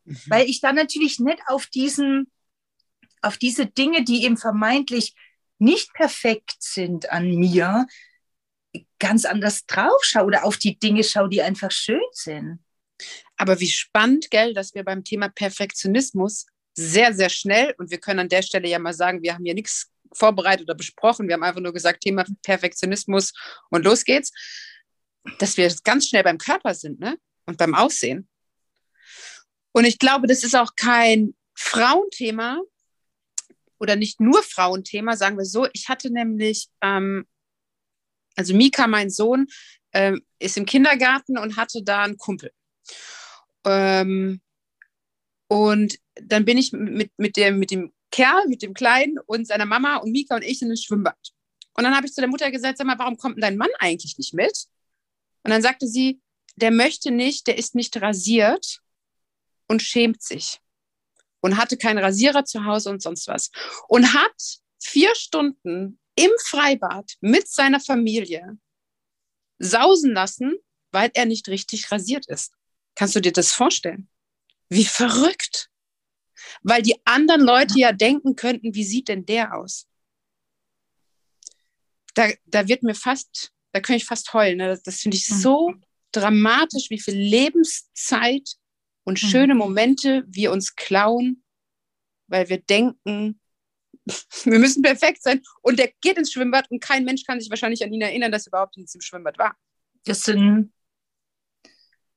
Mhm. 0.04 0.20
Weil 0.28 0.48
ich 0.48 0.60
dann 0.60 0.76
natürlich 0.76 1.18
nicht 1.18 1.40
auf 1.46 1.66
diesen, 1.66 2.30
auf 3.22 3.36
diese 3.36 3.66
Dinge, 3.66 4.04
die 4.04 4.24
eben 4.24 4.36
vermeintlich 4.36 5.14
nicht 5.58 5.92
perfekt 5.94 6.56
sind 6.60 7.10
an 7.10 7.34
mir, 7.34 7.86
ganz 8.98 9.24
anders 9.24 9.66
drauf 9.66 10.02
schaue 10.02 10.24
oder 10.24 10.44
auf 10.44 10.58
die 10.58 10.78
Dinge 10.78 11.02
schaue, 11.02 11.28
die 11.28 11.42
einfach 11.42 11.70
schön 11.70 12.02
sind. 12.12 12.58
Aber 13.36 13.60
wie 13.60 13.68
spannend, 13.68 14.30
gell, 14.30 14.54
dass 14.54 14.74
wir 14.74 14.84
beim 14.84 15.04
Thema 15.04 15.28
Perfektionismus 15.28 16.46
sehr, 16.74 17.14
sehr 17.14 17.30
schnell, 17.30 17.74
und 17.78 17.90
wir 17.90 17.98
können 17.98 18.20
an 18.20 18.28
der 18.28 18.42
Stelle 18.42 18.68
ja 18.68 18.78
mal 18.78 18.92
sagen, 18.92 19.22
wir 19.22 19.34
haben 19.34 19.44
hier 19.44 19.54
nichts 19.54 19.90
vorbereitet 20.12 20.64
oder 20.64 20.74
besprochen, 20.74 21.26
wir 21.26 21.34
haben 21.34 21.42
einfach 21.42 21.60
nur 21.60 21.72
gesagt, 21.72 22.02
Thema 22.02 22.24
Perfektionismus 22.42 23.32
und 23.70 23.84
los 23.84 24.04
geht's, 24.04 24.30
dass 25.38 25.56
wir 25.56 25.72
ganz 25.84 26.08
schnell 26.08 26.22
beim 26.22 26.38
Körper 26.38 26.74
sind 26.74 27.00
ne? 27.00 27.18
und 27.46 27.58
beim 27.58 27.74
Aussehen. 27.74 28.28
Und 29.72 29.84
ich 29.84 29.98
glaube, 29.98 30.26
das 30.26 30.42
ist 30.42 30.54
auch 30.56 30.74
kein 30.76 31.34
Frauenthema 31.54 32.60
oder 33.78 33.96
nicht 33.96 34.20
nur 34.20 34.42
Frauenthema, 34.42 35.16
sagen 35.16 35.36
wir 35.36 35.44
so. 35.44 35.68
Ich 35.72 35.88
hatte 35.88 36.10
nämlich, 36.10 36.68
ähm, 36.80 37.26
also 38.36 38.54
Mika, 38.54 38.86
mein 38.86 39.10
Sohn, 39.10 39.46
ähm, 39.92 40.22
ist 40.38 40.56
im 40.56 40.66
Kindergarten 40.66 41.38
und 41.38 41.56
hatte 41.56 41.82
da 41.82 42.04
einen 42.04 42.16
Kumpel. 42.16 42.52
Ähm, 43.64 44.40
und 45.48 45.98
dann 46.14 46.44
bin 46.44 46.58
ich 46.58 46.72
mit, 46.72 47.12
mit, 47.18 47.36
dem, 47.36 47.58
mit 47.58 47.70
dem 47.70 47.92
Kerl, 48.10 48.46
mit 48.48 48.62
dem 48.62 48.74
Kleinen 48.74 49.18
und 49.26 49.46
seiner 49.46 49.66
Mama 49.66 49.96
und 49.96 50.10
Mika 50.10 50.36
und 50.36 50.42
ich 50.42 50.62
in 50.62 50.70
ein 50.70 50.76
Schwimmbad. 50.76 51.18
Und 51.74 51.84
dann 51.84 51.94
habe 51.94 52.06
ich 52.06 52.14
zu 52.14 52.20
der 52.20 52.30
Mutter 52.30 52.50
gesagt, 52.50 52.78
sag 52.78 52.86
mal, 52.86 52.98
warum 52.98 53.18
kommt 53.18 53.36
denn 53.36 53.42
dein 53.42 53.56
Mann 53.56 53.68
eigentlich 53.78 54.16
nicht 54.16 54.32
mit? 54.32 54.66
Und 55.46 55.50
dann 55.50 55.62
sagte 55.62 55.86
sie, 55.86 56.20
der 56.56 56.72
möchte 56.72 57.12
nicht, 57.12 57.46
der 57.46 57.56
ist 57.56 57.76
nicht 57.76 58.02
rasiert 58.02 58.80
und 59.68 59.80
schämt 59.80 60.20
sich. 60.20 60.60
Und 61.40 61.56
hatte 61.56 61.76
keinen 61.76 61.98
Rasierer 61.98 62.44
zu 62.44 62.64
Hause 62.64 62.90
und 62.90 63.00
sonst 63.00 63.28
was. 63.28 63.52
Und 63.86 64.12
hat 64.12 64.34
vier 64.82 65.14
Stunden 65.14 66.00
im 66.16 66.32
Freibad 66.44 67.12
mit 67.20 67.46
seiner 67.46 67.78
Familie 67.78 68.58
sausen 69.60 70.14
lassen, 70.14 70.56
weil 70.90 71.12
er 71.14 71.26
nicht 71.26 71.46
richtig 71.46 71.92
rasiert 71.92 72.26
ist. 72.26 72.52
Kannst 72.96 73.14
du 73.14 73.20
dir 73.20 73.32
das 73.32 73.52
vorstellen? 73.52 74.08
Wie 74.68 74.84
verrückt. 74.84 75.70
Weil 76.62 76.82
die 76.82 77.00
anderen 77.04 77.42
Leute 77.42 77.78
ja 77.78 77.92
denken 77.92 78.34
könnten, 78.34 78.74
wie 78.74 78.84
sieht 78.84 79.06
denn 79.06 79.24
der 79.24 79.54
aus? 79.54 79.86
Da, 82.14 82.32
da 82.46 82.66
wird 82.66 82.82
mir 82.82 82.96
fast, 82.96 83.52
da 83.76 83.80
könnte 83.80 83.98
ich 83.98 84.06
fast 84.06 84.32
heulen. 84.32 84.56
Ne? 84.56 84.68
Das, 84.68 84.82
das 84.82 85.00
finde 85.00 85.18
ich 85.18 85.28
mhm. 85.28 85.34
so 85.34 85.74
dramatisch, 86.12 86.88
wie 86.88 86.98
viel 86.98 87.14
Lebenszeit 87.14 88.54
und 89.04 89.22
mhm. 89.22 89.26
schöne 89.26 89.54
Momente 89.54 90.24
wir 90.28 90.50
uns 90.50 90.76
klauen, 90.76 91.44
weil 92.26 92.48
wir 92.48 92.58
denken, 92.58 93.38
wir 94.44 94.58
müssen 94.58 94.82
perfekt 94.82 95.22
sein. 95.22 95.42
Und 95.60 95.78
der 95.78 95.92
geht 96.00 96.16
ins 96.16 96.32
Schwimmbad 96.32 96.70
und 96.70 96.82
kein 96.82 97.04
Mensch 97.04 97.24
kann 97.24 97.38
sich 97.38 97.50
wahrscheinlich 97.50 97.84
an 97.84 97.92
ihn 97.92 98.00
erinnern, 98.00 98.32
dass 98.32 98.46
er 98.46 98.52
überhaupt 98.52 98.78
in 98.78 98.84
diesem 98.84 99.02
Schwimmbad 99.02 99.38
war. 99.38 99.54
Das 100.04 100.22
sind 100.22 100.72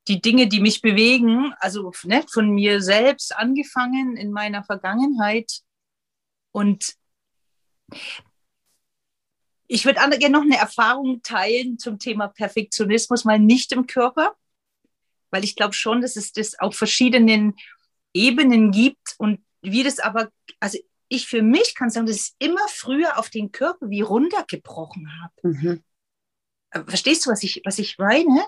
die 0.07 0.21
Dinge, 0.21 0.47
die 0.47 0.61
mich 0.61 0.81
bewegen, 0.81 1.53
also 1.59 1.91
ne, 2.05 2.23
von 2.31 2.51
mir 2.51 2.81
selbst 2.81 3.35
angefangen 3.35 4.15
in 4.15 4.31
meiner 4.31 4.63
Vergangenheit. 4.63 5.59
Und 6.51 6.95
ich 9.71 9.85
würde 9.85 9.99
gerne 10.17 10.29
noch 10.31 10.41
eine 10.41 10.57
Erfahrung 10.57 11.21
teilen 11.21 11.77
zum 11.77 11.99
Thema 11.99 12.27
Perfektionismus, 12.27 13.23
mal 13.23 13.39
nicht 13.39 13.71
im 13.71 13.85
Körper, 13.85 14.35
weil 15.29 15.43
ich 15.43 15.55
glaube 15.55 15.73
schon, 15.73 16.01
dass 16.01 16.15
es 16.15 16.33
das 16.33 16.57
auf 16.59 16.75
verschiedenen 16.75 17.55
Ebenen 18.13 18.71
gibt 18.71 19.15
und 19.19 19.45
wie 19.61 19.83
das 19.83 19.99
aber, 19.99 20.29
also 20.59 20.79
ich 21.07 21.27
für 21.27 21.43
mich 21.43 21.75
kann 21.75 21.91
sagen, 21.91 22.07
dass 22.07 22.15
ich 22.15 22.21
es 22.21 22.35
immer 22.39 22.67
früher 22.67 23.19
auf 23.19 23.29
den 23.29 23.51
Körper 23.51 23.89
wie 23.89 24.01
runtergebrochen 24.01 25.07
habe. 25.21 25.33
Mhm. 25.47 25.83
Verstehst 26.87 27.25
du, 27.25 27.29
was 27.29 27.43
ich, 27.43 27.61
was 27.63 27.77
ich 27.79 27.97
meine? 27.99 28.43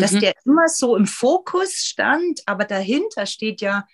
dass 0.00 0.12
mhm. 0.12 0.20
der 0.20 0.34
immer 0.44 0.68
so 0.68 0.96
im 0.96 1.06
Fokus 1.06 1.86
stand, 1.86 2.42
aber 2.46 2.64
dahinter 2.64 3.26
steht 3.26 3.60
ja 3.60 3.86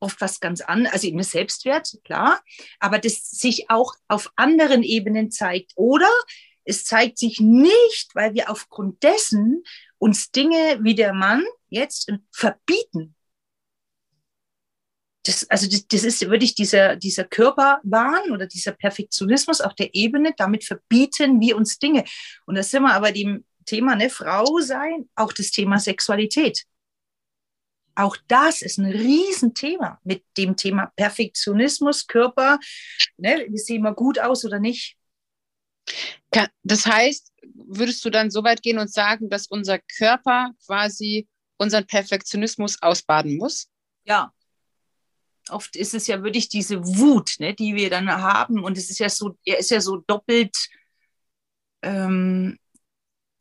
oft 0.00 0.20
was 0.20 0.40
ganz 0.40 0.60
anderes, 0.60 0.92
also 0.92 1.08
eben 1.08 1.22
Selbstwert, 1.22 1.98
klar, 2.04 2.42
aber 2.78 2.98
das 2.98 3.30
sich 3.30 3.70
auch 3.70 3.94
auf 4.08 4.30
anderen 4.36 4.82
Ebenen 4.82 5.30
zeigt. 5.30 5.72
Oder 5.76 6.10
es 6.64 6.84
zeigt 6.84 7.18
sich 7.18 7.40
nicht, 7.40 8.14
weil 8.14 8.34
wir 8.34 8.50
aufgrund 8.50 9.02
dessen 9.02 9.62
uns 9.98 10.30
Dinge 10.30 10.78
wie 10.82 10.94
der 10.94 11.12
Mann 11.12 11.44
jetzt 11.68 12.12
verbieten. 12.32 13.14
Das, 15.26 15.48
also 15.48 15.66
das, 15.68 15.86
das 15.86 16.04
ist 16.04 16.20
wirklich 16.28 16.54
dieser, 16.54 16.96
dieser 16.96 17.24
Körperwahn 17.24 18.30
oder 18.30 18.46
dieser 18.46 18.72
Perfektionismus 18.72 19.62
auf 19.62 19.74
der 19.74 19.94
Ebene, 19.94 20.34
damit 20.36 20.64
verbieten 20.64 21.40
wir 21.40 21.56
uns 21.56 21.78
Dinge. 21.78 22.04
Und 22.44 22.56
da 22.56 22.62
sind 22.62 22.82
wir 22.82 22.92
aber 22.92 23.10
dem 23.10 23.44
Thema 23.64 23.96
ne, 23.96 24.10
Frau 24.10 24.60
sein, 24.60 25.08
auch 25.14 25.32
das 25.32 25.50
Thema 25.50 25.78
Sexualität. 25.78 26.66
Auch 27.94 28.16
das 28.28 28.62
ist 28.62 28.78
ein 28.78 28.86
Riesenthema 28.86 30.00
mit 30.04 30.24
dem 30.36 30.56
Thema 30.56 30.92
Perfektionismus, 30.96 32.06
Körper. 32.06 32.58
Ne, 33.16 33.46
sehen 33.54 33.82
wir 33.82 33.94
gut 33.94 34.18
aus 34.18 34.44
oder 34.44 34.58
nicht? 34.58 34.96
Das 36.62 36.86
heißt, 36.86 37.32
würdest 37.54 38.04
du 38.04 38.10
dann 38.10 38.30
so 38.30 38.42
weit 38.42 38.62
gehen 38.62 38.78
und 38.78 38.92
sagen, 38.92 39.28
dass 39.30 39.46
unser 39.46 39.78
Körper 39.78 40.50
quasi 40.66 41.28
unseren 41.56 41.86
Perfektionismus 41.86 42.82
ausbaden 42.82 43.36
muss? 43.36 43.68
Ja. 44.04 44.32
Oft 45.50 45.76
ist 45.76 45.94
es 45.94 46.06
ja 46.06 46.22
wirklich 46.22 46.48
diese 46.48 46.84
Wut, 46.84 47.36
ne, 47.38 47.54
die 47.54 47.74
wir 47.74 47.90
dann 47.90 48.10
haben. 48.10 48.64
Und 48.64 48.78
es 48.78 48.90
ist 48.90 48.98
ja 48.98 49.08
so, 49.08 49.36
er 49.44 49.58
ist 49.58 49.70
ja 49.70 49.80
so 49.80 49.98
doppelt 49.98 50.56
ähm, 51.82 52.58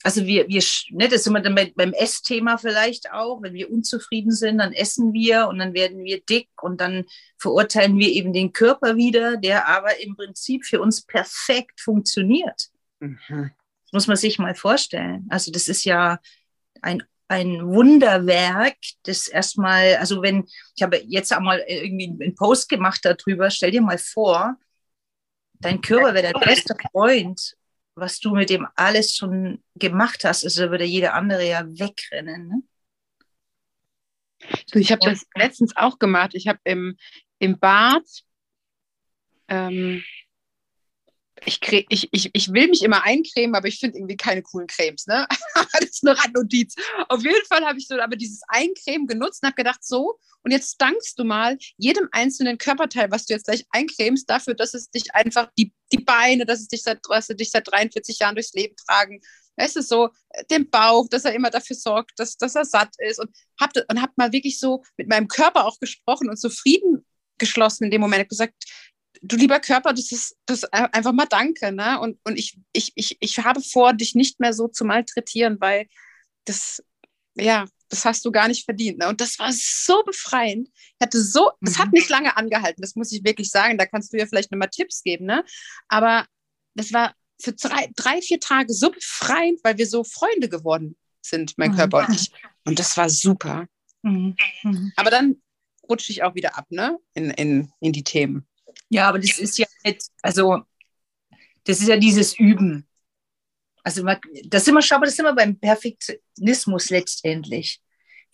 also 0.03 0.25
wir, 0.25 0.48
wir 0.50 0.62
ne, 0.91 1.07
das 1.07 1.24
sind 1.24 1.33
wir 1.33 1.39
dann 1.39 1.55
beim 1.55 1.93
Essthema 1.93 2.57
vielleicht 2.57 3.12
auch, 3.12 3.41
wenn 3.41 3.53
wir 3.53 3.72
unzufrieden 3.72 4.31
sind, 4.31 4.57
dann 4.57 4.74
essen 4.74 5.13
wir 5.13 5.48
und 5.48 5.60
dann 5.60 5.74
werden 5.74 6.03
wir 6.03 6.22
dick 6.22 6.50
und 6.62 6.81
dann 6.81 7.05
verurteilen 7.38 7.98
wir 7.98 8.10
eben 8.10 8.33
den 8.33 8.51
Körper 8.51 8.98
wieder, 8.98 9.38
der 9.38 9.67
aber 9.67 10.00
im 10.01 10.15
Prinzip 10.15 10.65
für 10.65 10.81
uns 10.81 11.01
perfekt 11.01 11.79
funktioniert. 11.79 12.69
Mhm. 13.00 13.51
Das 13.86 13.93
muss 13.93 14.07
man 14.07 14.17
sich 14.17 14.39
mal 14.39 14.55
vorstellen. 14.55 15.25
Also 15.29 15.51
das 15.51 15.69
ist 15.69 15.86
ja 15.86 16.19
ein, 16.81 17.01
ein 17.29 17.65
Wunderwerk, 17.65 18.75
das 19.03 19.29
erstmal, 19.29 19.95
also 19.95 20.22
wenn, 20.22 20.45
ich 20.75 20.83
habe 20.83 21.01
jetzt 21.07 21.31
einmal 21.31 21.63
irgendwie 21.65 22.10
einen 22.10 22.36
Post 22.36 22.67
gemacht 22.67 23.00
darüber, 23.03 23.50
stell 23.50 23.72
dir 23.72 23.81
mal 23.81 23.98
vor, 23.98 24.57
dein 25.62 25.79
Körper 25.79 26.13
wäre 26.13 26.33
dein 26.33 26.41
bester 26.41 26.75
Freund 26.91 27.55
was 27.95 28.19
du 28.19 28.35
mit 28.35 28.50
dem 28.50 28.67
alles 28.75 29.15
schon 29.15 29.63
gemacht 29.75 30.23
hast, 30.23 30.43
also 30.43 30.69
würde 30.71 30.85
jeder 30.85 31.13
andere 31.13 31.47
ja 31.47 31.65
wegrennen. 31.65 32.47
Ne? 32.47 32.63
Ich 34.73 34.91
habe 34.91 35.01
das 35.03 35.25
letztens 35.35 35.75
auch 35.75 36.00
gemacht. 36.00 36.31
Ich 36.33 36.47
habe 36.47 36.59
im, 36.63 36.97
im 37.39 37.59
Bad 37.59 38.03
ähm, 39.47 40.03
ich, 41.45 41.59
ich, 41.89 42.09
ich, 42.12 42.29
ich 42.33 42.53
will 42.53 42.67
mich 42.67 42.83
immer 42.83 43.03
eincremen, 43.03 43.55
aber 43.55 43.67
ich 43.67 43.79
finde 43.79 43.97
irgendwie 43.97 44.17
keine 44.17 44.41
coolen 44.41 44.67
Cremes. 44.67 45.07
Ne? 45.07 45.27
das 45.79 45.89
ist 45.89 46.07
eine 46.07 46.17
Randnotiz. 46.17 46.75
Auf 47.09 47.23
jeden 47.23 47.45
Fall 47.45 47.65
habe 47.65 47.77
ich 47.77 47.88
so 47.88 48.00
aber 48.00 48.15
dieses 48.15 48.41
Eincremen 48.47 49.07
genutzt 49.07 49.43
und 49.43 49.47
habe 49.47 49.55
gedacht, 49.55 49.83
so, 49.83 50.19
und 50.43 50.51
jetzt 50.51 50.81
dankst 50.81 51.17
du 51.17 51.23
mal 51.23 51.57
jedem 51.77 52.07
einzelnen 52.12 52.57
Körperteil, 52.57 53.12
was 53.12 53.25
du 53.25 53.33
jetzt 53.33 53.45
gleich 53.45 53.65
eincremst, 53.71 54.29
dafür, 54.29 54.53
dass 54.53 54.73
es 54.73 54.89
dich 54.89 55.13
einfach, 55.13 55.50
die, 55.57 55.73
die 55.91 56.03
Beine, 56.03 56.45
dass 56.45 56.59
es 56.59 56.67
dich 56.67 56.83
seit, 56.83 57.00
dass 57.09 57.27
dich 57.27 57.51
seit 57.51 57.67
43 57.67 58.19
Jahren 58.19 58.35
durchs 58.35 58.53
Leben 58.53 58.75
tragen. 58.75 59.21
Es 59.55 59.75
ist 59.75 59.89
so, 59.89 60.09
den 60.50 60.69
Bauch, 60.69 61.07
dass 61.09 61.25
er 61.25 61.33
immer 61.33 61.51
dafür 61.51 61.75
sorgt, 61.75 62.13
dass, 62.17 62.38
dass 62.38 62.55
er 62.55 62.65
satt 62.65 62.93
ist. 62.97 63.19
Und 63.19 63.29
habe 63.59 63.85
und 63.88 64.01
hab 64.01 64.17
mal 64.17 64.31
wirklich 64.31 64.59
so 64.59 64.83
mit 64.97 65.07
meinem 65.07 65.27
Körper 65.27 65.65
auch 65.65 65.79
gesprochen 65.79 66.29
und 66.29 66.38
zufrieden 66.38 67.05
geschlossen 67.38 67.85
in 67.85 67.91
dem 67.91 68.01
Moment. 68.01 68.29
gesagt, 68.29 68.55
du 69.24 69.38
lieber 69.38 69.60
Körper, 69.60 69.94
das 69.94 70.12
ist 70.12 70.36
das 70.46 70.65
einfach 70.65 71.13
mal 71.13 71.25
Danke, 71.25 71.72
ne? 71.72 72.00
Und, 72.00 72.20
und 72.25 72.38
ich, 72.38 72.60
ich, 72.74 72.92
ich, 72.96 73.18
ich 73.20 73.39
habe 73.39 73.62
vor, 73.62 73.94
dich 73.94 74.15
nicht 74.15 74.39
mehr 74.39 74.53
so 74.53 74.68
zu 74.68 74.86
malträtieren, 74.86 75.60
weil 75.60 75.88
das, 76.46 76.84
ja, 77.36 77.65
das 77.89 78.06
hast 78.06 78.25
du 78.25 78.32
gar 78.32 78.48
nicht 78.48 78.65
verdient. 78.65 79.00
Ne? 79.00 79.08
Und 79.08 79.22
das 79.22 79.39
war 79.39 79.51
so 79.53 80.03
befreiend. 80.03 80.68
Ich 80.74 81.06
hatte 81.06 81.22
so, 81.22 81.51
es 81.62 81.77
mhm. 81.77 81.82
hat 81.82 81.94
nicht 81.94 82.10
lange 82.10 82.36
angehalten, 82.36 82.82
das 82.82 82.96
muss 82.96 83.12
ich 83.12 83.24
wirklich 83.24 83.50
sagen. 83.50 83.77
Da 83.77 83.86
kannst 83.86 84.12
du 84.12 84.18
ja 84.18 84.25
vielleicht 84.25 84.51
nochmal 84.51 84.70
Tipps 84.70 85.03
geben, 85.03 85.25
ne? 85.25 85.44
Aber 85.88 86.25
das 86.75 86.92
war 86.92 87.15
für 87.42 87.53
drei, 87.53 87.89
drei, 87.96 88.22
vier 88.22 88.39
Tage 88.39 88.74
so 88.74 88.92
befreiend, 88.92 89.60
weil 89.63 89.77
wir 89.77 89.88
so 89.88 90.03
Freunde 90.03 90.50
geworden 90.50 90.98
sind, 91.22 91.58
mein 91.58 91.72
mhm. 91.72 91.75
Körper 91.75 92.08
und 92.08 92.15
ich. 92.15 92.32
Und 92.65 92.80
das 92.80 92.98
war 92.98 93.10
super. 93.10 93.68
Mhm. 94.01 94.36
mhm. 94.63 94.92
Aber 94.98 95.12
dann 95.12 95.42
rutsche 95.88 96.12
ich 96.12 96.24
auch 96.24 96.36
wieder 96.36 96.58
ab, 96.58 96.65
ne? 96.70 96.98
In, 97.13 97.30
in, 97.32 97.72
in 97.80 97.94
die 97.94 98.03
Themen. 98.03 98.48
Ja, 98.89 99.10
aber 99.10 99.20
das 99.20 99.38
ist 99.39 99.58
ja 99.58 99.65
nicht, 99.84 100.03
also 100.22 100.62
das 101.65 101.80
ist 101.80 101.88
ja 101.88 101.98
dieses 101.98 102.38
Üben. 102.38 102.88
Also 103.84 104.06
das 104.46 104.65
sind 104.65 104.75
wir, 104.75 104.82
schau 104.82 105.00
mal, 105.00 105.06
das 105.06 105.15
sind 105.15 105.25
wir 105.25 105.34
beim 105.34 105.60
Perfektionismus 105.60 106.89
letztendlich. 106.89 107.82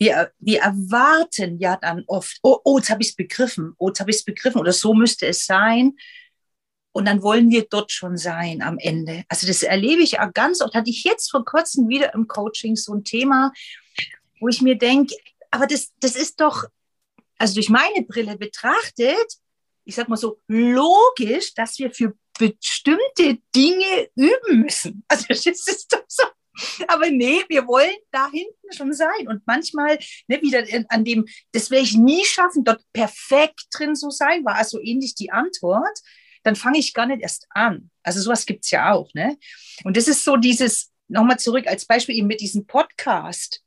wir, 0.00 0.32
wir 0.38 0.60
erwarten 0.60 1.58
ja 1.58 1.76
dann 1.76 2.04
oft, 2.06 2.38
oh, 2.42 2.58
oh 2.64 2.78
jetzt 2.78 2.88
habe 2.88 3.02
ich 3.02 3.10
es 3.10 3.14
begriffen, 3.14 3.74
oh, 3.76 3.88
jetzt 3.88 4.00
habe 4.00 4.10
ich 4.10 4.16
es 4.16 4.24
begriffen 4.24 4.58
oder 4.58 4.72
so 4.72 4.94
müsste 4.94 5.26
es 5.26 5.44
sein. 5.44 5.92
Und 6.92 7.04
dann 7.04 7.22
wollen 7.22 7.50
wir 7.50 7.66
dort 7.68 7.92
schon 7.92 8.16
sein 8.16 8.62
am 8.62 8.78
Ende. 8.78 9.24
Also 9.28 9.46
das 9.46 9.62
erlebe 9.62 10.02
ich 10.02 10.18
auch 10.18 10.32
ganz 10.32 10.60
oft. 10.60 10.74
Hatte 10.74 10.90
ich 10.90 11.04
jetzt 11.04 11.30
vor 11.30 11.44
kurzem 11.44 11.88
wieder 11.88 12.14
im 12.14 12.26
Coaching 12.26 12.76
so 12.76 12.94
ein 12.94 13.04
Thema, 13.04 13.52
wo 14.40 14.48
ich 14.48 14.62
mir 14.62 14.76
denke, 14.76 15.14
aber 15.50 15.66
das, 15.66 15.92
das 16.00 16.16
ist 16.16 16.40
doch, 16.40 16.64
also 17.38 17.54
durch 17.54 17.68
meine 17.68 18.04
Brille 18.06 18.36
betrachtet, 18.38 19.34
ich 19.84 19.94
sag 19.94 20.08
mal 20.08 20.16
so, 20.16 20.40
logisch, 20.48 21.54
dass 21.54 21.78
wir 21.78 21.90
für 21.90 22.14
bestimmte 22.38 23.38
Dinge 23.54 24.08
üben 24.14 24.62
müssen. 24.62 25.04
Also 25.08 25.26
das 25.28 25.46
ist 25.46 25.92
doch 25.92 26.04
so. 26.08 26.24
Aber 26.88 27.10
nee, 27.10 27.42
wir 27.48 27.66
wollen 27.66 27.96
da 28.10 28.30
hinten 28.30 28.72
schon 28.72 28.92
sein. 28.92 29.28
Und 29.28 29.42
manchmal, 29.46 29.98
ne, 30.26 30.40
wieder 30.42 30.64
an 30.88 31.04
dem, 31.04 31.26
das 31.52 31.70
werde 31.70 31.84
ich 31.84 31.96
nie 31.96 32.24
schaffen, 32.24 32.64
dort 32.64 32.82
perfekt 32.92 33.66
drin 33.72 33.94
zu 33.94 34.10
sein, 34.10 34.44
war 34.44 34.56
also 34.56 34.80
ähnlich 34.80 35.14
die 35.14 35.30
Antwort. 35.30 35.98
Dann 36.42 36.56
fange 36.56 36.78
ich 36.78 36.94
gar 36.94 37.06
nicht 37.06 37.22
erst 37.22 37.46
an. 37.50 37.90
Also 38.02 38.20
sowas 38.20 38.46
gibt 38.46 38.64
es 38.64 38.70
ja 38.70 38.92
auch. 38.92 39.12
Ne? 39.14 39.36
Und 39.84 39.96
das 39.96 40.08
ist 40.08 40.24
so 40.24 40.36
dieses, 40.36 40.90
nochmal 41.08 41.38
zurück 41.38 41.66
als 41.66 41.86
Beispiel 41.86 42.16
eben 42.16 42.26
mit 42.26 42.40
diesem 42.40 42.66
Podcast. 42.66 43.62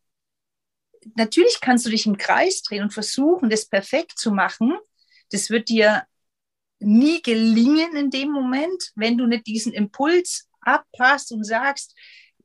Natürlich 1.16 1.60
kannst 1.62 1.86
du 1.86 1.90
dich 1.90 2.06
im 2.06 2.18
Kreis 2.18 2.62
drehen 2.64 2.84
und 2.84 2.94
versuchen, 2.94 3.50
das 3.50 3.66
perfekt 3.66 4.18
zu 4.18 4.32
machen. 4.32 4.78
Das 5.34 5.50
wird 5.50 5.70
dir 5.70 6.04
nie 6.80 7.22
gelingen 7.22 7.96
in 7.96 8.10
dem 8.10 8.32
Moment, 8.32 8.92
wenn 8.96 9.18
du 9.18 9.26
nicht 9.26 9.48
diesen 9.48 9.74
Impuls 9.74 10.48
abpasst 10.62 11.32
und 11.32 11.44
sagst, 11.44 11.96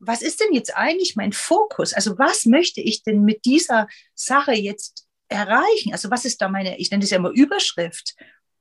was 0.00 0.22
ist 0.22 0.40
denn 0.40 0.52
jetzt 0.52 0.76
eigentlich 0.76 1.16
mein 1.16 1.32
Fokus? 1.32 1.92
Also 1.92 2.18
was 2.18 2.46
möchte 2.46 2.80
ich 2.80 3.02
denn 3.02 3.24
mit 3.24 3.44
dieser 3.44 3.88
Sache 4.14 4.52
jetzt 4.52 5.06
erreichen? 5.28 5.92
Also 5.92 6.10
was 6.10 6.24
ist 6.24 6.40
da 6.40 6.48
meine, 6.48 6.78
ich 6.78 6.90
nenne 6.90 7.02
das 7.02 7.10
ja 7.10 7.18
immer 7.18 7.30
Überschrift. 7.30 8.14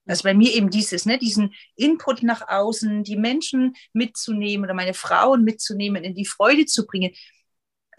Also 0.07 0.23
bei 0.23 0.33
mir 0.33 0.53
eben 0.53 0.69
dieses, 0.69 1.05
ne, 1.05 1.17
diesen 1.17 1.53
Input 1.75 2.23
nach 2.23 2.47
außen, 2.47 3.03
die 3.03 3.17
Menschen 3.17 3.75
mitzunehmen 3.93 4.65
oder 4.65 4.73
meine 4.73 4.93
Frauen 4.93 5.43
mitzunehmen, 5.43 6.03
in 6.03 6.15
die 6.15 6.25
Freude 6.25 6.65
zu 6.65 6.85
bringen. 6.85 7.13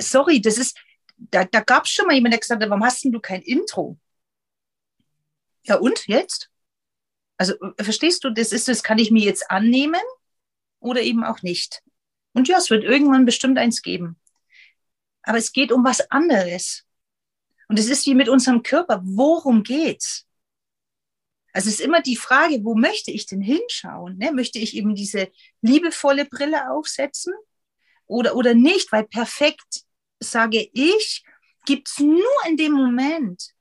Sorry, 0.01 0.41
das 0.41 0.59
ist, 0.59 0.79
da, 1.17 1.45
da 1.45 1.61
gab 1.61 1.85
es 1.85 1.91
schon 1.91 2.07
mal 2.07 2.15
jemanden, 2.15 2.33
der 2.33 2.41
gesagt 2.41 2.63
hat, 2.63 2.71
warum 2.71 2.85
hast 2.85 3.05
denn 3.05 3.13
du 3.13 3.21
kein 3.21 3.43
Intro? 3.43 3.99
Ja 5.65 5.77
und 5.77 6.07
jetzt? 6.07 6.51
Also 7.37 7.55
verstehst 7.81 8.25
du, 8.25 8.31
das 8.31 8.53
ist, 8.53 8.69
das 8.69 8.83
kann 8.83 8.99
ich 8.99 9.11
mir 9.11 9.25
jetzt 9.25 9.51
annehmen 9.51 10.01
oder 10.81 11.03
eben 11.03 11.25
auch 11.25 11.43
nicht. 11.43 11.83
Und 12.33 12.49
ja, 12.49 12.59
es 12.59 12.71
wird 12.71 12.85
irgendwann 12.85 13.25
bestimmt 13.25 13.59
eins 13.59 13.83
geben. 13.83 14.19
Aber 15.23 15.39
es 15.39 15.53
geht 15.53 15.73
um 15.73 15.85
was 15.85 16.11
anderes. 16.11 16.85
Und 17.69 17.79
es 17.79 17.89
ist 17.89 18.07
wie 18.07 18.15
mit 18.15 18.29
unserem 18.29 18.63
Körper. 18.63 19.01
Worum 19.05 19.63
geht's? 19.63 20.27
Also 21.53 21.69
es 21.69 21.75
ist 21.75 21.81
immer 21.81 22.03
die 22.03 22.17
Frage, 22.17 22.65
wo 22.65 22.75
möchte 22.75 23.11
ich 23.11 23.27
denn 23.27 23.41
hinschauen? 23.41 24.17
Ne? 24.19 24.33
Möchte 24.33 24.59
ich 24.59 24.77
eben 24.77 24.95
diese 24.95 25.31
liebevolle 25.61 26.25
Brille 26.25 26.71
aufsetzen 26.71 27.35
oder, 28.07 28.37
oder 28.37 28.55
nicht? 28.55 28.93
Weil 28.93 29.05
perfekt, 29.05 29.85
sage 30.21 30.69
ich, 30.73 31.25
gibt 31.67 31.89
es 31.89 31.99
nur 31.99 32.47
in 32.49 32.57
dem 32.57 32.73
Moment 32.73 33.55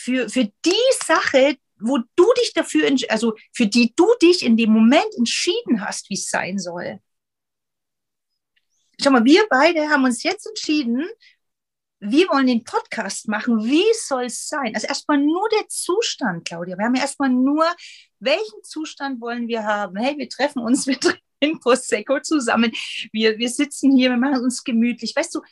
für, 0.00 0.28
für 0.28 0.50
die 0.64 0.90
Sache, 1.04 1.56
wo 1.78 1.98
du 2.16 2.32
dich 2.40 2.52
dafür, 2.54 2.90
also 3.08 3.34
für 3.52 3.66
die 3.66 3.92
du 3.94 4.06
dich 4.20 4.44
in 4.44 4.56
dem 4.56 4.72
Moment 4.72 5.14
entschieden 5.16 5.84
hast, 5.84 6.10
wie 6.10 6.14
es 6.14 6.28
sein 6.28 6.58
soll. 6.58 7.00
Schau 9.02 9.10
mal, 9.10 9.24
wir 9.24 9.46
beide 9.48 9.88
haben 9.88 10.04
uns 10.04 10.22
jetzt 10.22 10.46
entschieden, 10.46 11.06
wir 12.00 12.28
wollen 12.28 12.46
den 12.46 12.64
Podcast 12.64 13.28
machen. 13.28 13.62
Wie 13.64 13.84
soll 13.94 14.24
es 14.24 14.48
sein? 14.48 14.74
Also 14.74 14.86
erstmal 14.86 15.18
nur 15.18 15.48
der 15.50 15.68
Zustand, 15.68 16.46
Claudia. 16.46 16.78
Wir 16.78 16.86
haben 16.86 16.94
ja 16.94 17.02
erstmal 17.02 17.28
nur, 17.28 17.64
welchen 18.20 18.62
Zustand 18.62 19.20
wollen 19.20 19.48
wir 19.48 19.64
haben? 19.64 19.96
Hey, 19.96 20.16
wir 20.16 20.28
treffen 20.28 20.60
uns, 20.60 20.86
wir 20.86 20.98
trinken 20.98 21.60
Prosecco 21.60 22.20
zusammen. 22.20 22.72
Wir, 23.12 23.38
wir 23.38 23.50
sitzen 23.50 23.94
hier, 23.96 24.10
wir 24.10 24.16
machen 24.16 24.42
uns 24.42 24.64
gemütlich. 24.64 25.14
Weißt 25.14 25.34
du, 25.34 25.42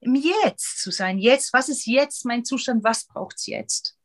im 0.00 0.14
Jetzt 0.14 0.80
zu 0.80 0.90
sein. 0.90 1.18
Jetzt, 1.18 1.52
was 1.52 1.68
ist 1.68 1.86
jetzt 1.86 2.24
mein 2.24 2.44
Zustand? 2.44 2.84
Was 2.84 3.06
braucht 3.06 3.36
es 3.36 3.46
jetzt? 3.46 3.97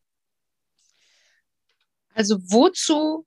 Also 2.13 2.37
wozu 2.43 3.25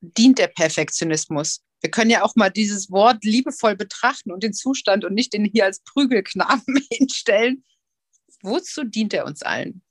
dient 0.00 0.38
der 0.38 0.48
Perfektionismus? 0.48 1.60
Wir 1.80 1.90
können 1.90 2.10
ja 2.10 2.22
auch 2.22 2.34
mal 2.34 2.50
dieses 2.50 2.90
Wort 2.90 3.24
liebevoll 3.24 3.76
betrachten 3.76 4.32
und 4.32 4.42
den 4.42 4.54
Zustand 4.54 5.04
und 5.04 5.14
nicht 5.14 5.32
den 5.32 5.44
hier 5.44 5.64
als 5.64 5.80
Prügelknaben 5.80 6.80
hinstellen. 6.90 7.64
Wozu 8.42 8.84
dient 8.84 9.14
er 9.14 9.26
uns 9.26 9.42
allen? 9.42 9.82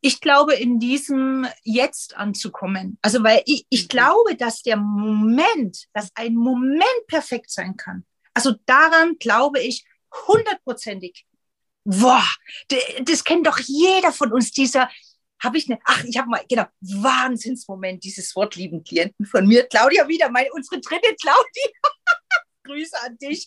Ich 0.00 0.20
glaube, 0.20 0.54
in 0.54 0.78
diesem 0.78 1.46
Jetzt 1.64 2.16
anzukommen. 2.16 2.98
Also, 3.02 3.24
weil 3.24 3.42
ich, 3.46 3.66
ich 3.70 3.84
mhm. 3.84 3.88
glaube, 3.88 4.36
dass 4.36 4.62
der 4.62 4.76
Moment, 4.76 5.86
dass 5.92 6.10
ein 6.14 6.34
Moment 6.34 7.06
perfekt 7.08 7.50
sein 7.50 7.76
kann. 7.76 8.04
Also 8.36 8.54
daran 8.66 9.16
glaube 9.18 9.60
ich 9.60 9.86
hundertprozentig. 10.28 11.26
Boah, 11.84 12.26
das 13.00 13.24
kennt 13.24 13.46
doch 13.46 13.58
jeder 13.58 14.12
von 14.12 14.30
uns, 14.30 14.50
dieser, 14.50 14.90
habe 15.42 15.58
ich 15.58 15.68
eine, 15.68 15.78
ach, 15.84 16.04
ich 16.04 16.16
habe 16.16 16.28
mal, 16.28 16.44
genau, 16.48 16.64
Wahnsinnsmoment, 16.80 18.02
dieses 18.04 18.34
Wort 18.36 18.56
lieben 18.56 18.82
Klienten 18.84 19.26
von 19.26 19.46
mir. 19.46 19.66
Claudia 19.66 20.08
wieder, 20.08 20.30
meine, 20.30 20.48
unsere 20.52 20.80
dritte 20.80 21.14
Claudia. 21.20 21.72
Grüße 22.64 23.00
an 23.02 23.16
dich. 23.18 23.46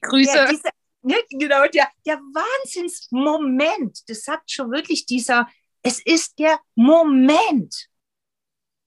Grüße. 0.00 0.32
Der, 0.32 0.48
dieser, 0.48 0.70
ne, 1.02 1.16
genau, 1.30 1.66
der, 1.66 1.90
der 2.06 2.18
Wahnsinnsmoment, 2.18 4.08
das 4.08 4.22
sagt 4.22 4.50
schon 4.50 4.70
wirklich 4.70 5.06
dieser, 5.06 5.48
es 5.82 6.00
ist 6.04 6.38
der 6.38 6.58
Moment, 6.74 7.88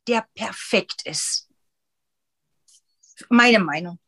der 0.07 0.25
perfekt 0.33 1.01
ist. 1.05 1.49
Meine 3.29 3.59
Meinung. 3.59 3.99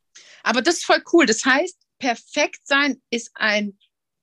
Aber 0.43 0.61
das 0.61 0.75
ist 0.75 0.85
voll 0.85 1.03
cool. 1.13 1.25
Das 1.25 1.43
heißt, 1.45 1.77
perfekt 1.99 2.61
sein 2.63 3.01
ist 3.09 3.31
ein, 3.35 3.77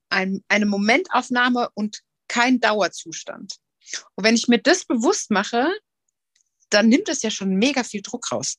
ein, 0.08 0.42
eine 0.48 0.66
Momentaufnahme 0.66 1.70
und 1.74 2.02
kein 2.28 2.58
Dauerzustand. 2.60 3.56
Und 4.14 4.24
wenn 4.24 4.34
ich 4.34 4.48
mir 4.48 4.58
das 4.58 4.84
bewusst 4.84 5.30
mache, 5.30 5.68
dann 6.70 6.88
nimmt 6.88 7.08
es 7.08 7.22
ja 7.22 7.30
schon 7.30 7.56
mega 7.56 7.84
viel 7.84 8.02
Druck 8.02 8.32
raus. 8.32 8.56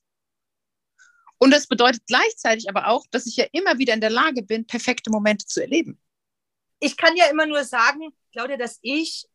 Und 1.38 1.52
das 1.52 1.66
bedeutet 1.66 2.02
gleichzeitig 2.06 2.68
aber 2.68 2.88
auch, 2.88 3.06
dass 3.10 3.26
ich 3.26 3.36
ja 3.36 3.46
immer 3.52 3.78
wieder 3.78 3.94
in 3.94 4.00
der 4.00 4.10
Lage 4.10 4.42
bin, 4.42 4.66
perfekte 4.66 5.10
Momente 5.10 5.46
zu 5.46 5.60
erleben. 5.60 6.00
Ich 6.80 6.96
kann 6.96 7.16
ja 7.16 7.26
immer 7.26 7.46
nur 7.46 7.64
sagen, 7.64 8.12
Claudia, 8.32 8.56
dass 8.56 8.78
ich 8.82 9.26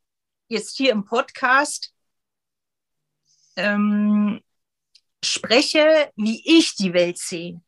jetzt 0.47 0.75
hier 0.75 0.91
im 0.91 1.05
Podcast 1.05 1.93
ähm, 3.55 4.41
spreche, 5.23 6.11
wie 6.15 6.41
ich 6.57 6.75
die 6.75 6.93
Welt 6.93 7.17
sehe. 7.17 7.61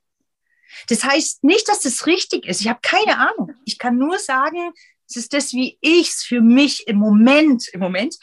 Das 0.88 1.04
heißt 1.04 1.44
nicht, 1.44 1.68
dass 1.70 1.82
das 1.82 2.06
richtig 2.06 2.46
ist. 2.46 2.62
Ich 2.62 2.68
habe 2.68 2.80
keine 2.82 3.18
Ahnung. 3.18 3.54
Ich 3.66 3.78
kann 3.78 3.98
nur 3.98 4.20
sagen, 4.20 4.74
es 5.08 5.16
ist 5.16 5.34
das, 5.34 5.54
wie 5.54 5.78
ich 5.82 6.10
es 6.10 6.24
für 6.24 6.42
mich 6.42 6.88
im 6.88 6.98
Moment, 6.98 7.68
im 7.70 7.80
Moment 7.80 8.16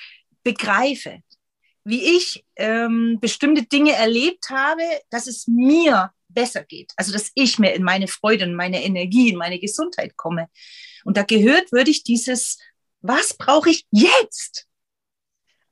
begreife. 0.42 1.23
Wie 1.85 2.16
ich 2.16 2.45
ähm, 2.57 3.18
bestimmte 3.21 3.64
Dinge 3.64 3.92
erlebt 3.92 4.51
habe, 4.51 4.83
dass 5.11 5.27
es 5.27 5.49
mir 5.49 6.12
besser 6.29 6.64
geht. 6.64 6.92
Also, 6.97 7.12
dass 7.12 7.31
ich 7.35 7.59
mehr 7.59 7.75
in 7.75 7.83
meine 7.83 8.09
Freude 8.09 8.45
und 8.45 8.55
meine 8.55 8.83
Energie, 8.83 9.31
in 9.31 9.37
meine 9.37 9.59
Gesundheit 9.59 10.16
komme. 10.16 10.49
Und 11.05 11.16
da 11.16 11.23
gehört, 11.23 11.73
würde 11.73 11.90
ich 11.90 12.05
dieses, 12.05 12.59
was 13.01 13.37
brauche 13.37 13.71
ich 13.71 13.87
jetzt? 13.90 14.66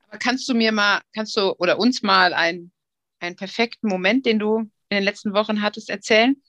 Aber 0.07 0.17
kannst 0.17 0.47
du 0.49 0.53
mir 0.53 0.71
mal, 0.71 1.01
kannst 1.13 1.35
du 1.37 1.53
oder 1.57 1.79
uns 1.79 2.01
mal 2.01 2.33
einen, 2.33 2.73
einen 3.19 3.37
perfekten 3.37 3.87
Moment, 3.87 4.25
den 4.25 4.39
du 4.39 4.59
in 4.59 4.97
den 4.97 5.03
letzten 5.03 5.33
Wochen 5.33 5.61
hattest, 5.61 5.89
erzählen? 5.89 6.41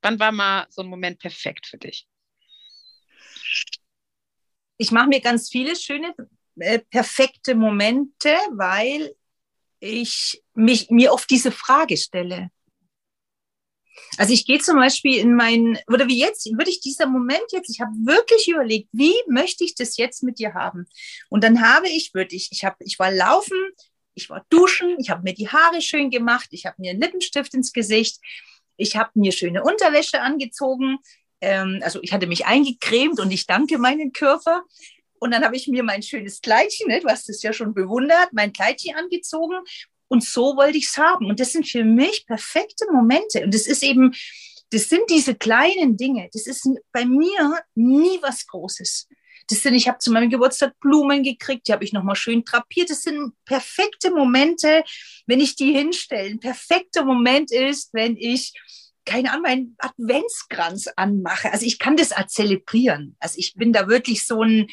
Wann 0.00 0.18
war 0.18 0.32
mal 0.32 0.66
so 0.70 0.82
ein 0.82 0.88
Moment 0.88 1.18
perfekt 1.18 1.66
für 1.66 1.78
dich? 1.78 2.06
Ich 4.78 4.90
mache 4.90 5.08
mir 5.08 5.20
ganz 5.20 5.48
viele 5.50 5.76
schöne, 5.76 6.14
äh, 6.58 6.78
perfekte 6.78 7.54
Momente, 7.54 8.34
weil 8.52 9.14
ich 9.80 10.42
mich, 10.54 10.90
mir 10.90 11.12
oft 11.12 11.28
diese 11.30 11.50
Frage 11.50 11.96
stelle. 11.96 12.50
Also 14.18 14.32
ich 14.32 14.46
gehe 14.46 14.58
zum 14.58 14.76
Beispiel 14.76 15.18
in 15.18 15.34
mein, 15.34 15.78
oder 15.88 16.06
wie 16.06 16.18
jetzt, 16.18 16.46
würde 16.46 16.70
ich 16.70 16.80
dieser 16.80 17.06
Moment 17.06 17.44
jetzt, 17.52 17.70
ich 17.70 17.80
habe 17.80 17.92
wirklich 18.04 18.48
überlegt, 18.48 18.88
wie 18.92 19.14
möchte 19.28 19.64
ich 19.64 19.74
das 19.74 19.96
jetzt 19.96 20.22
mit 20.22 20.38
dir 20.38 20.54
haben? 20.54 20.86
Und 21.28 21.44
dann 21.44 21.60
habe 21.60 21.88
ich 21.88 22.12
wirklich, 22.14 22.48
ich 22.52 22.64
habe, 22.64 22.76
ich 22.80 22.98
war 22.98 23.10
laufen, 23.10 23.58
ich 24.14 24.30
war 24.30 24.44
duschen, 24.48 24.96
ich 24.98 25.10
habe 25.10 25.22
mir 25.22 25.34
die 25.34 25.48
Haare 25.48 25.82
schön 25.82 26.10
gemacht, 26.10 26.48
ich 26.50 26.66
habe 26.66 26.76
mir 26.78 26.90
einen 26.90 27.00
Lippenstift 27.00 27.54
ins 27.54 27.72
Gesicht, 27.72 28.18
ich 28.76 28.96
habe 28.96 29.10
mir 29.14 29.32
schöne 29.32 29.62
Unterwäsche 29.62 30.20
angezogen, 30.20 30.98
ähm, 31.40 31.80
also 31.82 32.00
ich 32.02 32.12
hatte 32.12 32.26
mich 32.26 32.46
eingecremt 32.46 33.20
und 33.20 33.30
ich 33.30 33.46
danke 33.46 33.78
meinen 33.78 34.12
Körper. 34.12 34.64
Und 35.18 35.30
dann 35.30 35.44
habe 35.44 35.56
ich 35.56 35.66
mir 35.68 35.82
mein 35.82 36.02
schönes 36.02 36.40
Kleidchen, 36.40 36.88
ne, 36.88 37.00
du 37.00 37.08
hast 37.08 37.28
es 37.28 37.42
ja 37.42 37.52
schon 37.52 37.74
bewundert, 37.74 38.28
mein 38.32 38.52
Kleidchen 38.52 38.96
angezogen. 38.96 39.56
Und 40.08 40.24
so 40.24 40.56
wollte 40.56 40.78
ich 40.78 40.86
es 40.86 40.98
haben. 40.98 41.26
Und 41.26 41.40
das 41.40 41.52
sind 41.52 41.68
für 41.68 41.84
mich 41.84 42.26
perfekte 42.26 42.86
Momente. 42.92 43.42
Und 43.42 43.54
das 43.54 43.66
ist 43.66 43.82
eben, 43.82 44.14
das 44.70 44.88
sind 44.88 45.02
diese 45.10 45.34
kleinen 45.34 45.96
Dinge. 45.96 46.28
Das 46.32 46.46
ist 46.46 46.68
bei 46.92 47.04
mir 47.04 47.58
nie 47.74 48.18
was 48.22 48.46
Großes. 48.46 49.08
Das 49.48 49.62
sind, 49.62 49.74
ich 49.74 49.88
habe 49.88 49.98
zu 49.98 50.10
meinem 50.12 50.28
Geburtstag 50.28 50.78
Blumen 50.80 51.22
gekriegt, 51.22 51.68
die 51.68 51.72
habe 51.72 51.84
ich 51.84 51.92
nochmal 51.92 52.16
schön 52.16 52.44
drapiert. 52.44 52.90
Das 52.90 53.02
sind 53.02 53.32
perfekte 53.44 54.10
Momente, 54.10 54.82
wenn 55.26 55.40
ich 55.40 55.54
die 55.54 55.72
hinstelle. 55.72 56.30
Ein 56.30 56.40
perfekter 56.40 57.04
Moment 57.04 57.52
ist, 57.52 57.94
wenn 57.94 58.16
ich 58.16 58.52
keine 59.06 59.30
Ahnung, 59.30 59.42
meinen 59.42 59.76
Adventskranz 59.78 60.88
anmache. 60.96 61.50
Also 61.52 61.64
ich 61.64 61.78
kann 61.78 61.96
das 61.96 62.12
auch 62.12 62.26
zelebrieren. 62.26 63.16
Also 63.20 63.38
ich 63.38 63.54
bin 63.54 63.72
da 63.72 63.88
wirklich 63.88 64.26
so 64.26 64.42
ein, 64.42 64.66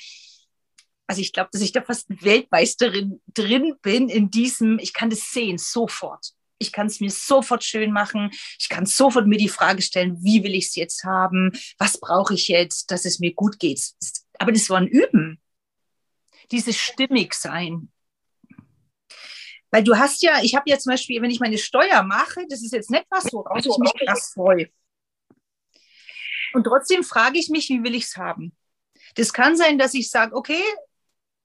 also 1.08 1.22
ich 1.22 1.32
glaube, 1.32 1.50
dass 1.54 1.62
ich 1.62 1.72
da 1.72 1.82
fast 1.82 2.08
Weltmeisterin 2.10 3.22
drin 3.34 3.76
bin 3.82 4.10
in 4.10 4.30
diesem, 4.30 4.80
ich 4.80 4.94
kann 4.94 5.10
das 5.10 5.32
sehen, 5.32 5.58
sofort. 5.58 6.34
Ich 6.60 6.72
kann 6.72 6.88
es 6.88 7.00
mir 7.00 7.10
sofort 7.12 7.64
schön 7.64 7.92
machen. 7.92 8.32
Ich 8.60 8.70
kann 8.70 8.86
sofort 8.86 9.28
mir 9.28 9.38
die 9.38 9.50
Frage 9.50 9.82
stellen, 9.82 10.18
wie 10.24 10.44
will 10.44 10.56
ich 10.56 10.68
es 10.68 10.76
jetzt 10.76 11.04
haben? 11.04 11.52
Was 11.78 12.00
brauche 12.00 12.34
ich 12.34 12.48
jetzt, 12.48 12.92
dass 12.92 13.06
es 13.06 13.20
mir 13.20 13.34
gut 13.34 13.60
geht? 13.60 13.82
Aber 14.40 14.52
das 14.52 14.70
war 14.70 14.78
ein 14.78 14.88
Üben. 14.88 15.42
Dieses 16.52 16.78
Stimmigsein. 16.78 17.92
Weil 19.74 19.84
du 19.84 19.98
hast 19.98 20.22
ja, 20.22 20.40
ich 20.44 20.54
habe 20.54 20.70
ja 20.70 20.78
zum 20.78 20.92
Beispiel, 20.92 21.20
wenn 21.20 21.32
ich 21.32 21.40
meine 21.40 21.58
Steuer 21.58 22.04
mache, 22.04 22.46
das 22.48 22.62
ist 22.62 22.74
jetzt 22.74 22.92
nicht 22.92 23.08
was, 23.10 23.34
worauf 23.34 23.58
ich 23.58 23.76
mich 23.80 23.92
krass 24.06 24.32
freue. 24.32 24.70
Und 26.54 26.66
trotzdem 26.66 27.04
frage 27.04 27.40
ich 27.40 27.50
mich, 27.50 27.70
wie 27.70 27.84
will 27.84 27.96
ich 27.96 28.04
es 28.04 28.16
haben? 28.16 28.56
Das 29.16 29.34
kann 29.34 29.58
sein, 29.58 29.80
dass 29.80 29.96
ich 29.96 30.12
sage, 30.12 30.36
okay, 30.36 30.62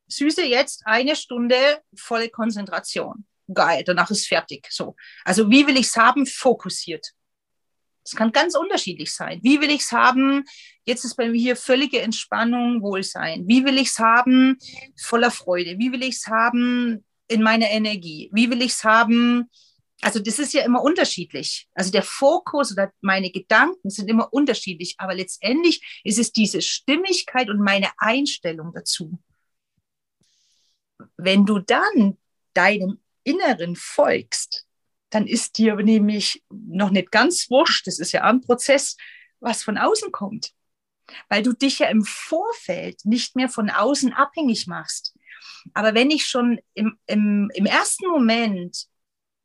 Süße, 0.08 0.44
jetzt 0.44 0.82
eine 0.84 1.16
Stunde 1.16 1.56
volle 1.96 2.28
Konzentration. 2.28 3.24
Geil, 3.50 3.82
danach 3.82 4.10
ist 4.10 4.28
fertig. 4.28 4.66
So. 4.68 4.94
Also 5.24 5.50
wie 5.50 5.66
will 5.66 5.78
ich 5.78 5.86
es 5.86 5.96
haben? 5.96 6.26
Fokussiert. 6.26 7.14
Es 8.04 8.14
kann 8.14 8.30
ganz 8.30 8.54
unterschiedlich 8.54 9.10
sein. 9.10 9.40
Wie 9.42 9.58
will 9.62 9.70
ich 9.70 9.80
es 9.80 9.92
haben? 9.92 10.44
Jetzt 10.84 11.06
ist 11.06 11.14
bei 11.14 11.30
mir 11.30 11.40
hier 11.40 11.56
völlige 11.56 12.02
Entspannung, 12.02 12.82
Wohlsein. 12.82 13.48
Wie 13.48 13.64
will 13.64 13.78
ich 13.78 13.88
es 13.88 13.98
haben? 13.98 14.58
Voller 15.00 15.30
Freude. 15.30 15.78
Wie 15.78 15.92
will 15.92 16.02
ich 16.02 16.16
es 16.16 16.26
haben? 16.26 17.06
In 17.28 17.42
meiner 17.42 17.70
Energie. 17.70 18.30
Wie 18.32 18.50
will 18.50 18.62
ich 18.62 18.72
es 18.72 18.84
haben? 18.84 19.50
Also 20.00 20.20
das 20.20 20.38
ist 20.38 20.54
ja 20.54 20.64
immer 20.64 20.82
unterschiedlich. 20.82 21.68
Also 21.74 21.90
der 21.90 22.02
Fokus 22.02 22.72
oder 22.72 22.92
meine 23.00 23.30
Gedanken 23.30 23.90
sind 23.90 24.08
immer 24.08 24.32
unterschiedlich. 24.32 24.94
Aber 24.98 25.14
letztendlich 25.14 26.00
ist 26.04 26.18
es 26.18 26.32
diese 26.32 26.62
Stimmigkeit 26.62 27.50
und 27.50 27.60
meine 27.60 27.90
Einstellung 27.98 28.72
dazu. 28.72 29.18
Wenn 31.16 31.44
du 31.44 31.58
dann 31.58 32.16
deinem 32.54 33.00
Inneren 33.24 33.76
folgst, 33.76 34.66
dann 35.10 35.26
ist 35.26 35.58
dir 35.58 35.76
nämlich 35.76 36.42
noch 36.50 36.90
nicht 36.90 37.10
ganz 37.10 37.50
wurscht, 37.50 37.86
das 37.86 37.98
ist 37.98 38.12
ja 38.12 38.22
ein 38.22 38.40
Prozess, 38.40 38.96
was 39.40 39.62
von 39.62 39.78
außen 39.78 40.12
kommt. 40.12 40.52
Weil 41.28 41.42
du 41.42 41.52
dich 41.52 41.78
ja 41.78 41.88
im 41.88 42.04
Vorfeld 42.04 43.04
nicht 43.04 43.34
mehr 43.34 43.48
von 43.48 43.70
außen 43.70 44.12
abhängig 44.12 44.66
machst. 44.66 45.14
Aber 45.74 45.94
wenn 45.94 46.10
ich 46.10 46.26
schon 46.26 46.60
im, 46.74 46.98
im, 47.06 47.50
im 47.54 47.66
ersten 47.66 48.08
Moment 48.08 48.86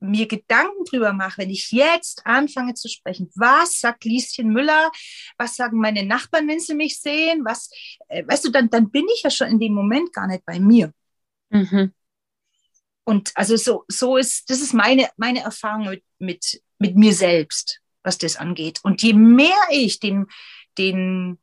mir 0.03 0.27
Gedanken 0.27 0.83
drüber 0.85 1.13
mache, 1.13 1.39
wenn 1.39 1.49
ich 1.49 1.71
jetzt 1.71 2.25
anfange 2.25 2.73
zu 2.73 2.89
sprechen, 2.89 3.31
was 3.35 3.79
sagt 3.79 4.03
Lieschen 4.03 4.49
Müller, 4.49 4.91
was 5.37 5.55
sagen 5.55 5.79
meine 5.79 6.05
Nachbarn, 6.05 6.47
wenn 6.47 6.59
sie 6.59 6.75
mich 6.75 6.99
sehen, 6.99 7.43
was, 7.45 7.69
äh, 8.09 8.23
weißt 8.27 8.45
du, 8.45 8.49
dann, 8.49 8.69
dann 8.69 8.91
bin 8.91 9.05
ich 9.13 9.23
ja 9.23 9.29
schon 9.29 9.47
in 9.47 9.59
dem 9.59 9.73
Moment 9.73 10.11
gar 10.11 10.27
nicht 10.27 10.45
bei 10.45 10.59
mir. 10.59 10.93
Mhm. 11.49 11.93
Und 13.05 13.31
also 13.35 13.55
so, 13.55 13.85
so 13.87 14.17
ist, 14.17 14.49
das 14.49 14.61
ist 14.61 14.73
meine, 14.73 15.09
meine 15.17 15.41
Erfahrung 15.41 15.89
mit, 15.89 16.03
mit, 16.19 16.61
mit 16.79 16.95
mir 16.95 17.13
selbst, 17.13 17.81
was 18.03 18.17
das 18.17 18.37
angeht. 18.37 18.79
Und 18.83 19.01
je 19.01 19.13
mehr 19.13 19.57
ich 19.69 19.99
den, 19.99 20.27
den 20.77 21.39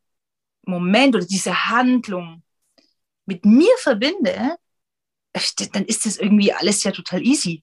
Moment 0.62 1.16
oder 1.16 1.26
diese 1.26 1.68
Handlung 1.68 2.42
mit 3.26 3.44
mir 3.44 3.72
verbinde, 3.78 4.56
dann 5.72 5.84
ist 5.84 6.06
das 6.06 6.16
irgendwie 6.16 6.52
alles 6.52 6.82
ja 6.84 6.90
total 6.90 7.24
easy. 7.24 7.62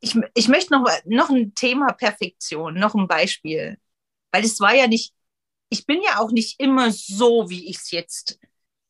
Ich, 0.00 0.14
ich 0.34 0.48
möchte 0.48 0.74
noch, 0.74 0.86
noch 1.06 1.30
ein 1.30 1.54
Thema 1.54 1.92
Perfektion, 1.92 2.74
noch 2.74 2.94
ein 2.94 3.08
Beispiel. 3.08 3.78
Weil 4.32 4.44
es 4.44 4.60
war 4.60 4.74
ja 4.74 4.86
nicht, 4.86 5.14
ich 5.70 5.86
bin 5.86 6.02
ja 6.02 6.18
auch 6.18 6.30
nicht 6.30 6.60
immer 6.60 6.90
so, 6.90 7.48
wie 7.48 7.68
ich 7.70 7.76
es 7.76 7.90
jetzt 7.90 8.38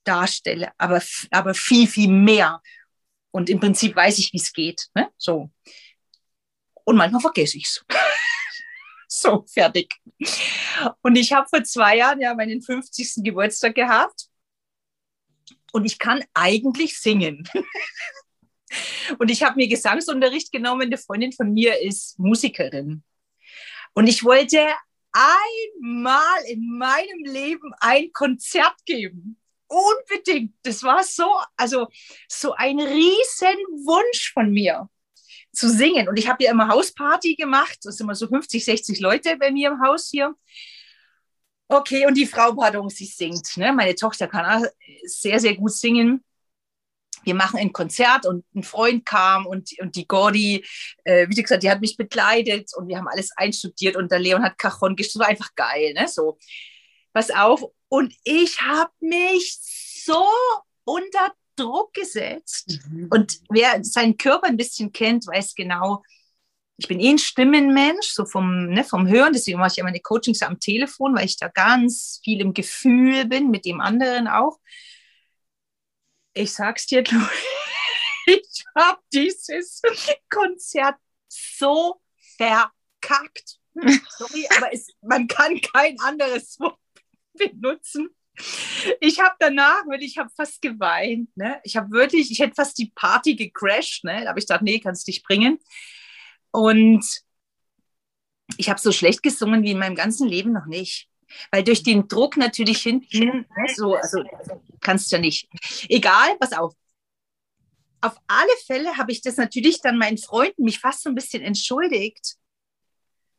darstelle, 0.04 0.72
aber, 0.78 1.02
aber 1.30 1.54
viel, 1.54 1.86
viel 1.86 2.08
mehr. 2.08 2.60
Und 3.30 3.50
im 3.50 3.60
Prinzip 3.60 3.96
weiß 3.96 4.18
ich, 4.18 4.32
wie 4.32 4.38
es 4.38 4.52
geht. 4.52 4.88
Ne? 4.94 5.10
So. 5.16 5.50
Und 6.84 6.96
manchmal 6.96 7.20
vergesse 7.20 7.58
ich 7.58 7.64
es. 7.64 7.84
so, 9.08 9.44
fertig. 9.52 9.94
Und 11.02 11.16
ich 11.16 11.32
habe 11.32 11.48
vor 11.48 11.64
zwei 11.64 11.96
Jahren 11.96 12.20
ja 12.20 12.34
meinen 12.34 12.62
50. 12.62 13.24
Geburtstag 13.24 13.74
gehabt. 13.74 14.28
Und 15.74 15.84
ich 15.86 15.98
kann 15.98 16.24
eigentlich 16.34 17.00
singen. 17.00 17.48
und 19.18 19.28
ich 19.28 19.42
habe 19.42 19.56
mir 19.56 19.66
Gesangsunterricht 19.66 20.52
genommen. 20.52 20.82
Eine 20.82 20.98
Freundin 20.98 21.32
von 21.32 21.52
mir 21.52 21.82
ist 21.82 22.16
Musikerin. 22.16 23.02
Und 23.92 24.06
ich 24.06 24.22
wollte 24.22 24.68
einmal 25.10 26.44
in 26.46 26.78
meinem 26.78 27.24
Leben 27.24 27.72
ein 27.80 28.12
Konzert 28.12 28.76
geben. 28.86 29.36
Unbedingt. 29.66 30.54
Das 30.62 30.84
war 30.84 31.02
so, 31.02 31.28
also 31.56 31.88
so 32.28 32.52
ein 32.52 32.78
riesen 32.78 33.58
Wunsch 33.84 34.32
von 34.32 34.52
mir 34.52 34.88
zu 35.52 35.68
singen. 35.68 36.08
Und 36.08 36.20
ich 36.20 36.28
habe 36.28 36.44
ja 36.44 36.52
immer 36.52 36.68
Hausparty 36.68 37.34
gemacht. 37.34 37.80
Das 37.82 37.96
sind 37.96 38.06
immer 38.06 38.14
so 38.14 38.28
50, 38.28 38.64
60 38.64 39.00
Leute 39.00 39.36
bei 39.38 39.50
mir 39.50 39.72
im 39.72 39.80
Haus 39.80 40.08
hier. 40.08 40.36
Okay, 41.68 42.06
und 42.06 42.14
die 42.14 42.26
Frau, 42.26 42.52
pardon, 42.54 42.88
sie 42.90 43.06
singt. 43.06 43.56
Ne? 43.56 43.72
Meine 43.72 43.94
Tochter 43.94 44.28
kann 44.28 44.44
auch 44.44 44.68
sehr, 45.06 45.40
sehr 45.40 45.54
gut 45.54 45.72
singen. 45.72 46.22
Wir 47.24 47.34
machen 47.34 47.58
ein 47.58 47.72
Konzert 47.72 48.26
und 48.26 48.44
ein 48.54 48.62
Freund 48.62 49.06
kam 49.06 49.46
und, 49.46 49.70
und 49.80 49.96
die 49.96 50.06
Gordi, 50.06 50.64
äh, 51.04 51.26
wie 51.28 51.34
gesagt, 51.34 51.62
die 51.62 51.70
hat 51.70 51.80
mich 51.80 51.96
begleitet 51.96 52.70
und 52.76 52.88
wir 52.88 52.98
haben 52.98 53.08
alles 53.08 53.30
einstudiert 53.36 53.96
und 53.96 54.12
der 54.12 54.18
Leon 54.18 54.42
hat 54.42 54.58
Cajon 54.58 54.94
gespielt. 54.94 55.20
war 55.20 55.28
einfach 55.28 55.54
geil, 55.54 55.94
ne? 55.94 56.06
So, 56.06 56.38
pass 57.14 57.30
auf. 57.30 57.64
Und 57.88 58.14
ich 58.24 58.60
habe 58.60 58.92
mich 59.00 59.56
so 60.04 60.26
unter 60.84 61.32
Druck 61.56 61.94
gesetzt. 61.94 62.80
Mhm. 62.90 63.08
Und 63.10 63.40
wer 63.48 63.82
seinen 63.84 64.18
Körper 64.18 64.46
ein 64.48 64.56
bisschen 64.56 64.92
kennt, 64.92 65.26
weiß 65.26 65.54
genau, 65.54 66.02
ich 66.76 66.88
bin 66.88 67.00
eh 67.00 67.10
ein 67.10 67.18
Stimmenmensch, 67.18 68.08
so 68.08 68.26
vom, 68.26 68.68
ne, 68.68 68.84
vom 68.84 69.06
Hören. 69.06 69.32
Deswegen 69.32 69.58
mache 69.58 69.72
ich 69.72 69.76
ja 69.76 69.84
meine 69.84 70.00
Coachings 70.00 70.42
am 70.42 70.58
Telefon, 70.58 71.14
weil 71.14 71.26
ich 71.26 71.36
da 71.36 71.48
ganz 71.48 72.20
viel 72.24 72.40
im 72.40 72.52
Gefühl 72.52 73.26
bin, 73.26 73.50
mit 73.50 73.64
dem 73.64 73.80
anderen 73.80 74.26
auch. 74.26 74.58
Ich 76.32 76.52
sag's 76.52 76.86
dir, 76.86 77.04
ich 78.26 78.64
habe 78.76 79.00
dieses 79.12 79.82
Konzert 80.28 80.96
so 81.28 82.00
verkackt. 82.36 83.58
Sorry, 83.74 84.46
aber 84.56 84.72
es, 84.72 84.88
man 85.00 85.28
kann 85.28 85.60
kein 85.60 85.98
anderes 86.00 86.58
Wort 86.58 86.78
benutzen. 87.34 88.08
Ich 89.00 89.20
habe 89.20 89.34
danach, 89.38 89.82
weil 89.86 90.02
ich 90.02 90.18
habe 90.18 90.30
fast 90.34 90.60
geweint. 90.60 91.36
Ne? 91.36 91.60
Ich 91.62 91.76
habe 91.76 91.90
wirklich, 91.92 92.32
ich 92.32 92.40
hätte 92.40 92.54
fast 92.54 92.76
die 92.78 92.90
Party 92.94 93.36
gecrashed. 93.36 94.02
Ne? 94.02 94.22
Da 94.22 94.30
habe 94.30 94.40
ich 94.40 94.46
gedacht, 94.46 94.62
nee, 94.62 94.80
kannst 94.80 95.06
dich 95.06 95.22
bringen. 95.22 95.60
Und 96.54 97.04
ich 98.56 98.70
habe 98.70 98.80
so 98.80 98.92
schlecht 98.92 99.22
gesungen 99.22 99.62
wie 99.62 99.72
in 99.72 99.78
meinem 99.78 99.96
ganzen 99.96 100.28
Leben 100.28 100.52
noch 100.52 100.66
nicht. 100.66 101.08
Weil 101.50 101.64
durch 101.64 101.82
den 101.82 102.06
Druck 102.06 102.36
natürlich 102.36 102.82
hinten, 102.82 103.18
ne, 103.18 103.74
so, 103.74 103.96
also 103.96 104.22
kannst 104.80 105.10
du 105.10 105.16
ja 105.16 105.20
nicht. 105.20 105.48
Egal, 105.88 106.36
pass 106.38 106.52
auf. 106.52 106.74
Auf 108.00 108.16
alle 108.26 108.56
Fälle 108.66 108.96
habe 108.96 109.10
ich 109.10 109.22
das 109.22 109.36
natürlich 109.36 109.80
dann 109.80 109.98
meinen 109.98 110.18
Freunden 110.18 110.64
mich 110.64 110.78
fast 110.78 111.02
so 111.02 111.08
ein 111.08 111.14
bisschen 111.14 111.42
entschuldigt. 111.42 112.36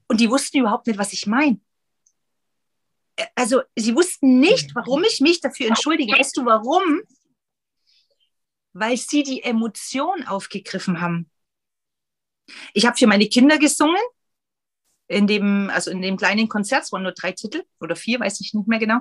Und 0.07 0.19
die 0.19 0.29
wussten 0.29 0.59
überhaupt 0.59 0.87
nicht, 0.87 0.99
was 0.99 1.13
ich 1.13 1.25
meine 1.25 1.59
also 3.35 3.61
sie 3.75 3.95
wussten 3.95 4.39
nicht, 4.39 4.75
warum 4.75 5.03
ich 5.03 5.21
mich 5.21 5.39
dafür 5.39 5.67
entschuldige. 5.67 6.17
Weißt 6.17 6.35
du 6.37 6.45
warum? 6.45 7.01
Weil 8.73 8.97
sie 8.97 9.23
die 9.23 9.43
Emotion 9.43 10.23
aufgegriffen 10.23 10.99
haben. 11.01 11.29
Ich 12.73 12.85
habe 12.85 12.97
für 12.97 13.07
meine 13.07 13.27
Kinder 13.27 13.57
gesungen, 13.57 14.01
in 15.07 15.27
dem, 15.27 15.69
also 15.69 15.91
in 15.91 16.01
dem 16.01 16.17
kleinen 16.17 16.49
Konzert, 16.49 16.83
es 16.83 16.91
waren 16.91 17.03
nur 17.03 17.11
drei 17.11 17.31
Titel 17.31 17.63
oder 17.79 17.95
vier, 17.95 18.19
weiß 18.19 18.41
ich 18.41 18.53
nicht 18.53 18.67
mehr 18.67 18.79
genau. 18.79 18.99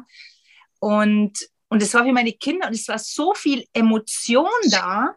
Und, 0.80 1.33
und 1.68 1.83
es 1.83 1.94
war 1.94 2.04
für 2.04 2.12
meine 2.12 2.33
Kinder 2.33 2.68
und 2.68 2.74
es 2.74 2.88
war 2.88 2.98
so 2.98 3.33
viel 3.35 3.64
Emotion 3.72 4.50
da, 4.70 5.14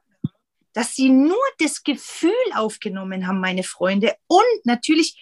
dass 0.72 0.96
sie 0.96 1.10
nur 1.10 1.44
das 1.60 1.84
Gefühl 1.84 2.32
aufgenommen 2.54 3.28
haben, 3.28 3.42
meine 3.42 3.64
Freunde. 3.64 4.16
Und 4.28 4.66
natürlich 4.66 5.18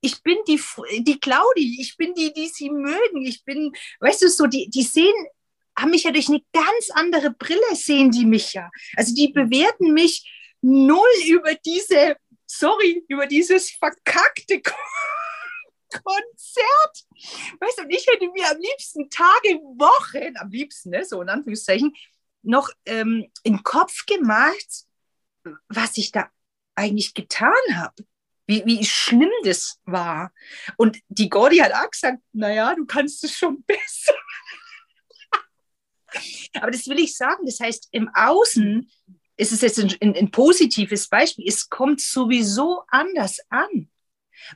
ich 0.00 0.22
bin 0.22 0.36
die, 0.46 0.60
die 1.00 1.18
Claudi, 1.18 1.80
ich 1.80 1.96
bin 1.96 2.14
die, 2.14 2.32
die 2.32 2.48
sie 2.48 2.70
mögen. 2.70 3.26
Ich 3.26 3.44
bin, 3.44 3.72
weißt 4.00 4.22
du, 4.22 4.28
so, 4.28 4.46
die, 4.46 4.70
die 4.70 4.82
sehen, 4.82 5.14
haben 5.76 5.90
mich 5.90 6.04
ja 6.04 6.10
durch 6.10 6.28
eine 6.28 6.42
ganz 6.52 6.90
andere 6.92 7.30
Brille 7.30 7.74
sehen 7.74 8.10
die 8.10 8.26
mich 8.26 8.52
ja. 8.52 8.70
Also 8.96 9.14
die 9.14 9.28
bewerten 9.28 9.92
mich 9.92 10.30
null 10.60 11.00
über 11.26 11.54
diese, 11.54 12.16
sorry, 12.48 13.04
über 13.08 13.26
dieses 13.26 13.70
verkackte 13.70 14.60
Konzert. 15.90 17.06
Weißt 17.60 17.78
du, 17.78 17.82
und 17.82 17.90
ich 17.90 18.06
hätte 18.06 18.28
mir 18.30 18.50
am 18.50 18.58
liebsten 18.58 19.08
Tage, 19.08 19.54
Wochen, 19.78 20.36
am 20.36 20.50
liebsten, 20.50 20.90
ne, 20.90 21.04
so 21.04 21.22
in 21.22 21.28
Anführungszeichen, 21.28 21.94
noch 22.42 22.70
ähm, 22.86 23.30
im 23.42 23.62
Kopf 23.62 24.06
gemacht, 24.06 24.84
was 25.68 25.96
ich 25.96 26.12
da 26.12 26.30
eigentlich 26.74 27.14
getan 27.14 27.52
habe. 27.74 28.04
Wie, 28.46 28.64
wie 28.64 28.84
schlimm 28.84 29.30
das 29.44 29.78
war. 29.84 30.32
Und 30.78 30.98
die 31.08 31.28
Gordi 31.28 31.58
hat 31.58 31.72
auch 31.72 31.90
gesagt, 31.90 32.22
naja, 32.32 32.74
du 32.74 32.86
kannst 32.86 33.22
es 33.24 33.36
schon 33.36 33.62
besser. 33.66 34.14
Aber 36.54 36.70
das 36.70 36.86
will 36.86 36.98
ich 36.98 37.14
sagen. 37.16 37.44
Das 37.44 37.60
heißt, 37.60 37.88
im 37.92 38.08
Außen 38.14 38.90
ist 39.38 39.52
es 39.52 39.62
jetzt 39.62 39.78
ein, 39.78 39.94
ein, 40.02 40.16
ein 40.16 40.30
positives 40.30 41.08
Beispiel. 41.08 41.46
Es 41.48 41.70
kommt 41.70 42.00
sowieso 42.00 42.82
anders 42.88 43.38
an. 43.48 43.88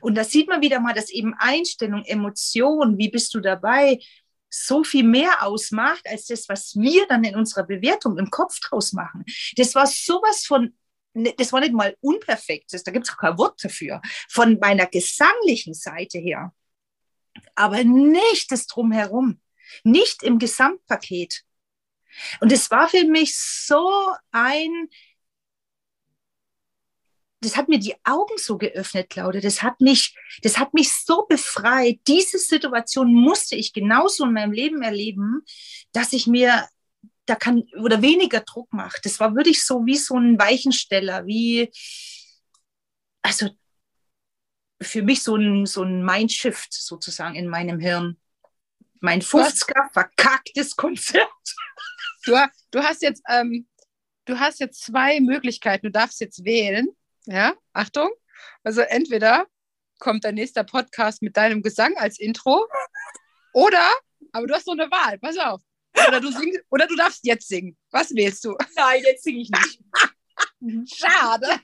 Und 0.01 0.15
da 0.15 0.23
sieht 0.23 0.47
man 0.47 0.61
wieder 0.61 0.79
mal, 0.79 0.93
dass 0.93 1.09
eben 1.09 1.33
Einstellung, 1.37 2.03
Emotion, 2.05 2.97
wie 2.97 3.09
bist 3.09 3.33
du 3.33 3.39
dabei, 3.39 3.99
so 4.49 4.83
viel 4.83 5.03
mehr 5.03 5.43
ausmacht, 5.43 6.05
als 6.05 6.27
das, 6.27 6.47
was 6.47 6.75
wir 6.75 7.07
dann 7.07 7.23
in 7.23 7.35
unserer 7.35 7.63
Bewertung 7.63 8.17
im 8.19 8.29
Kopf 8.29 8.59
draus 8.59 8.93
machen. 8.93 9.25
Das 9.55 9.73
war 9.73 9.87
sowas 9.87 10.45
von, 10.45 10.75
ne, 11.13 11.33
das 11.37 11.51
war 11.51 11.61
nicht 11.61 11.73
mal 11.73 11.97
unperfektes, 12.01 12.83
da 12.83 12.91
gibt 12.91 13.07
es 13.07 13.13
auch 13.13 13.17
kein 13.17 13.37
Wort 13.37 13.63
dafür, 13.63 14.01
von 14.29 14.59
meiner 14.59 14.85
gesanglichen 14.85 15.73
Seite 15.73 16.19
her. 16.19 16.53
Aber 17.55 17.83
nicht 17.83 18.51
das 18.51 18.67
Drumherum, 18.67 19.41
nicht 19.83 20.21
im 20.21 20.37
Gesamtpaket. 20.37 21.43
Und 22.39 22.51
es 22.51 22.69
war 22.71 22.87
für 22.87 23.03
mich 23.05 23.37
so 23.37 24.13
ein, 24.31 24.89
das 27.41 27.57
hat 27.57 27.67
mir 27.67 27.79
die 27.79 27.95
Augen 28.03 28.37
so 28.37 28.57
geöffnet, 28.57 29.09
Claudia. 29.09 29.41
Das 29.41 29.61
hat 29.61 29.81
mich, 29.81 30.15
das 30.41 30.57
hat 30.57 30.73
mich 30.73 30.93
so 30.93 31.25
befreit. 31.27 31.99
Diese 32.07 32.37
Situation 32.37 33.13
musste 33.13 33.55
ich 33.55 33.73
genauso 33.73 34.25
in 34.25 34.33
meinem 34.33 34.53
Leben 34.53 34.81
erleben, 34.81 35.41
dass 35.91 36.13
ich 36.13 36.27
mir 36.27 36.67
da 37.25 37.35
kann 37.35 37.63
oder 37.79 38.01
weniger 38.01 38.41
Druck 38.41 38.71
mache. 38.73 38.99
Das 39.03 39.19
war 39.19 39.35
wirklich 39.35 39.63
so 39.63 39.85
wie 39.85 39.97
so 39.97 40.17
ein 40.17 40.37
Weichensteller, 40.39 41.25
wie, 41.25 41.71
also 43.21 43.49
für 44.81 45.01
mich 45.01 45.23
so 45.23 45.35
ein, 45.35 45.65
so 45.65 45.83
ein 45.83 46.03
Mindshift 46.03 46.73
sozusagen 46.73 47.35
in 47.35 47.47
meinem 47.47 47.79
Hirn. 47.79 48.17
Mein 48.99 49.21
50er 49.21 49.91
verkacktes 49.91 50.75
Konzert. 50.75 51.29
Du, 52.25 52.37
du 52.71 52.83
hast 52.83 53.01
jetzt, 53.01 53.21
ähm, 53.29 53.67
du 54.25 54.39
hast 54.39 54.59
jetzt 54.59 54.83
zwei 54.83 55.19
Möglichkeiten. 55.19 55.87
Du 55.87 55.91
darfst 55.91 56.21
jetzt 56.21 56.45
wählen. 56.45 56.87
Ja, 57.25 57.53
Achtung. 57.73 58.09
Also 58.63 58.81
entweder 58.81 59.45
kommt 59.99 60.25
dein 60.25 60.35
nächster 60.35 60.63
Podcast 60.63 61.21
mit 61.21 61.37
deinem 61.37 61.61
Gesang 61.61 61.95
als 61.97 62.19
Intro 62.19 62.67
oder, 63.53 63.89
aber 64.33 64.47
du 64.47 64.53
hast 64.53 64.67
noch 64.67 64.73
eine 64.73 64.91
Wahl, 64.91 65.17
pass 65.19 65.37
auf. 65.37 65.61
Oder 66.07 66.19
du, 66.19 66.31
singst, 66.31 66.59
oder 66.69 66.87
du 66.87 66.95
darfst 66.95 67.19
jetzt 67.23 67.47
singen. 67.47 67.77
Was 67.91 68.13
wählst 68.15 68.43
du? 68.43 68.57
Nein, 68.75 69.03
jetzt 69.05 69.23
singe 69.23 69.41
ich 69.41 69.49
nicht. 69.49 69.79
Schade. 70.93 71.59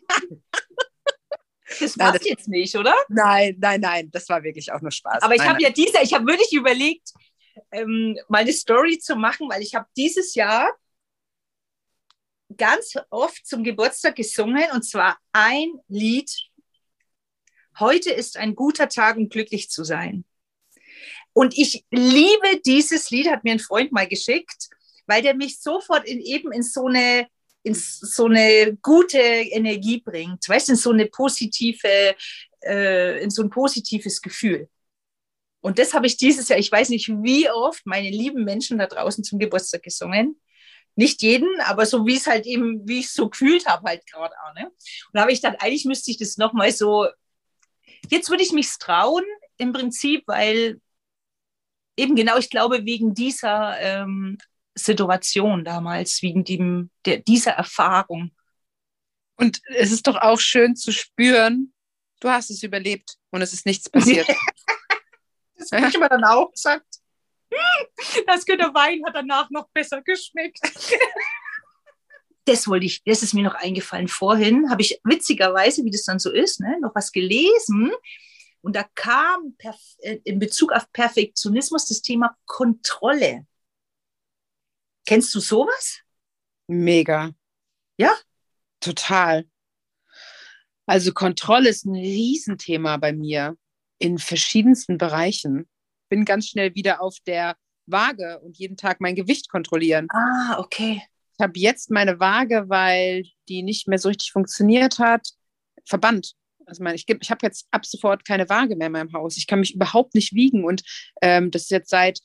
Das 1.80 1.98
passt 1.98 2.26
jetzt 2.26 2.48
nicht, 2.48 2.76
oder? 2.76 2.96
Nein, 3.10 3.58
nein, 3.60 3.82
nein, 3.82 4.12
das 4.12 4.30
war 4.30 4.44
wirklich 4.44 4.72
auch 4.72 4.82
nur 4.82 4.92
Spaß. 4.92 5.24
Aber 5.24 5.36
ich 5.36 5.42
habe 5.42 5.62
ja 5.62 5.70
diese, 5.70 6.00
ich 6.02 6.14
habe 6.14 6.26
wirklich 6.26 6.54
überlegt, 6.54 7.12
ähm, 7.72 8.18
mal 8.28 8.40
eine 8.40 8.54
Story 8.54 9.00
zu 9.00 9.16
machen, 9.16 9.50
weil 9.50 9.62
ich 9.62 9.76
habe 9.76 9.88
dieses 9.96 10.36
Jahr 10.36 10.72
ganz 12.58 12.96
oft 13.10 13.46
zum 13.46 13.64
Geburtstag 13.64 14.16
gesungen 14.16 14.72
und 14.74 14.84
zwar 14.84 15.18
ein 15.32 15.72
Lied. 15.88 16.32
Heute 17.80 18.12
ist 18.12 18.38
ein 18.38 18.56
guter 18.56 18.90
Tag, 18.90 19.18
um 19.18 19.30
glücklich 19.30 19.70
zu 19.70 19.84
sein. 19.84 20.26
Und 21.34 21.58
ich 21.58 21.86
liebe 21.92 22.60
dieses 22.66 23.12
Lied, 23.12 23.30
hat 23.30 23.44
mir 23.44 23.54
ein 23.54 23.60
Freund 23.60 23.92
mal 23.92 24.08
geschickt, 24.08 24.70
weil 25.06 25.22
der 25.22 25.36
mich 25.36 25.60
sofort 25.60 26.06
in, 26.08 26.20
eben 26.20 26.52
in 26.52 26.64
so 26.64 26.88
eine 26.88 27.28
in 27.64 27.76
so 27.76 28.26
eine 28.26 28.78
gute 28.82 29.20
Energie 29.20 30.00
bringt, 30.00 30.48
weißt 30.48 30.70
in 30.70 30.76
so 30.76 30.92
eine 30.92 31.08
positive, 31.08 32.16
äh, 32.64 33.22
in 33.22 33.30
so 33.30 33.44
ein 33.44 33.50
positives 33.50 34.22
Gefühl. 34.22 34.70
Und 35.62 35.78
das 35.78 35.94
habe 35.94 36.08
ich 36.08 36.18
dieses 36.18 36.48
Jahr, 36.50 36.60
ich 36.60 36.72
weiß 36.72 36.90
nicht 36.90 37.10
wie 37.10 37.50
oft, 37.50 37.86
meine 37.86 38.10
lieben 38.10 38.46
Menschen 38.46 38.78
da 38.78 38.88
draußen 38.88 39.24
zum 39.24 39.40
Geburtstag 39.40 39.84
gesungen 39.84 40.40
nicht 41.00 41.22
jeden, 41.22 41.62
aber 41.62 41.86
so 41.86 42.06
wie 42.06 42.18
es 42.18 42.28
halt 42.28 42.46
eben, 42.46 42.86
wie 42.86 43.00
ich 43.00 43.06
es 43.06 43.14
so 43.14 43.30
gefühlt 43.30 43.66
habe, 43.66 43.88
halt 43.88 44.06
gerade 44.06 44.36
auch. 44.44 44.54
Ne? 44.54 44.66
Und 44.66 45.14
da 45.14 45.22
habe 45.22 45.32
ich 45.32 45.42
gedacht, 45.42 45.62
eigentlich 45.62 45.86
müsste 45.86 46.12
ich 46.12 46.18
das 46.18 46.36
nochmal 46.36 46.74
so, 46.74 47.08
jetzt 48.10 48.30
würde 48.30 48.44
ich 48.44 48.52
mich 48.52 48.70
trauen, 48.80 49.24
im 49.58 49.72
Prinzip, 49.72 50.24
weil 50.28 50.82
eben 51.98 52.16
genau, 52.16 52.38
ich 52.38 52.50
glaube, 52.50 52.86
wegen 52.86 53.14
dieser 53.14 53.80
ähm, 53.80 54.38
Situation 54.76 55.64
damals, 55.64 56.22
wegen 56.22 56.44
dem, 56.44 56.92
der, 57.06 57.20
dieser 57.20 57.52
Erfahrung. 57.52 58.32
Und 59.38 59.62
es 59.76 59.92
ist 59.92 60.06
doch 60.06 60.18
auch 60.18 60.40
schön 60.40 60.76
zu 60.76 60.92
spüren, 60.92 61.74
du 62.20 62.30
hast 62.30 62.50
es 62.52 62.62
überlebt 62.62 63.16
und 63.32 63.42
es 63.42 63.54
ist 63.54 63.66
nichts 63.66 63.90
passiert. 63.90 64.28
das 65.60 65.72
habe 65.72 65.88
ich 65.88 66.00
mir 66.00 66.10
dann 66.10 66.24
auch 66.24 66.52
gesagt. 66.52 66.86
Das 68.28 68.46
der 68.46 68.74
Wein 68.74 69.04
hat 69.06 69.16
danach 69.16 69.50
noch 69.50 69.70
besser 69.70 70.02
geschmeckt. 70.02 70.60
Das 72.46 72.68
wollte 72.68 72.88
ich, 72.88 73.04
das 73.04 73.22
ist 73.22 73.36
mir 73.36 73.44
noch 73.44 73.54
eingefallen. 73.54 74.08
Vorhin 74.08 74.72
habe 74.72 74.82
ich 74.82 75.00
witzigerweise, 75.04 75.86
wie 75.86 75.92
das 75.92 76.02
dann 76.02 76.18
so 76.18 76.32
ist, 76.32 76.60
ne, 76.60 76.80
noch 76.82 76.96
was 76.96 77.12
gelesen. 77.12 77.92
Und 78.62 78.76
da 78.76 78.88
kam 78.96 79.56
äh, 80.00 80.18
in 80.24 80.40
Bezug 80.40 80.72
auf 80.72 80.92
Perfektionismus 80.92 81.86
das 81.86 82.02
Thema 82.02 82.36
Kontrolle. 82.46 83.46
Kennst 85.06 85.36
du 85.36 85.40
sowas? 85.40 86.00
Mega. 86.66 87.30
Ja? 87.98 88.16
Total. 88.80 89.48
Also 90.88 91.14
Kontrolle 91.14 91.70
ist 91.70 91.86
ein 91.86 91.94
Riesenthema 91.94 92.98
bei 92.98 93.14
mir 93.14 93.56
in 94.00 94.18
verschiedensten 94.18 94.98
Bereichen 94.98 95.68
bin 96.10 96.26
ganz 96.26 96.48
schnell 96.48 96.74
wieder 96.76 97.02
auf 97.02 97.18
der 97.28 97.56
Waage 97.86 98.40
und 98.40 98.58
jeden 98.58 98.78
Tag 98.78 99.02
mein 99.02 99.16
Gewicht 99.16 99.50
kontrollieren. 99.50 100.08
Ah, 100.12 100.58
okay. 100.60 101.02
Ich 101.34 101.44
habe 101.44 101.54
jetzt 101.58 101.92
meine 101.92 102.20
Waage, 102.20 102.66
weil 102.68 103.24
die 103.48 103.64
nicht 103.64 103.88
mehr 103.88 104.00
so 104.00 104.10
richtig 104.10 104.32
funktioniert 104.32 105.00
hat, 105.00 105.28
verbannt. 105.86 106.34
Also 106.66 106.84
ich, 106.86 107.06
ich 107.08 107.32
habe 107.32 107.46
jetzt 107.46 107.68
ab 107.72 107.86
sofort 107.86 108.26
keine 108.26 108.48
Waage 108.50 108.76
mehr 108.76 108.88
in 108.88 108.94
meinem 108.94 109.14
Haus. 109.14 109.38
Ich 109.38 109.48
kann 109.48 109.60
mich 109.60 109.74
überhaupt 109.74 110.14
nicht 110.16 110.34
wiegen 110.34 110.66
und 110.66 110.84
ähm, 111.22 111.52
das 111.52 111.64
ist 111.64 111.72
jetzt 111.72 111.90
seit 111.90 112.20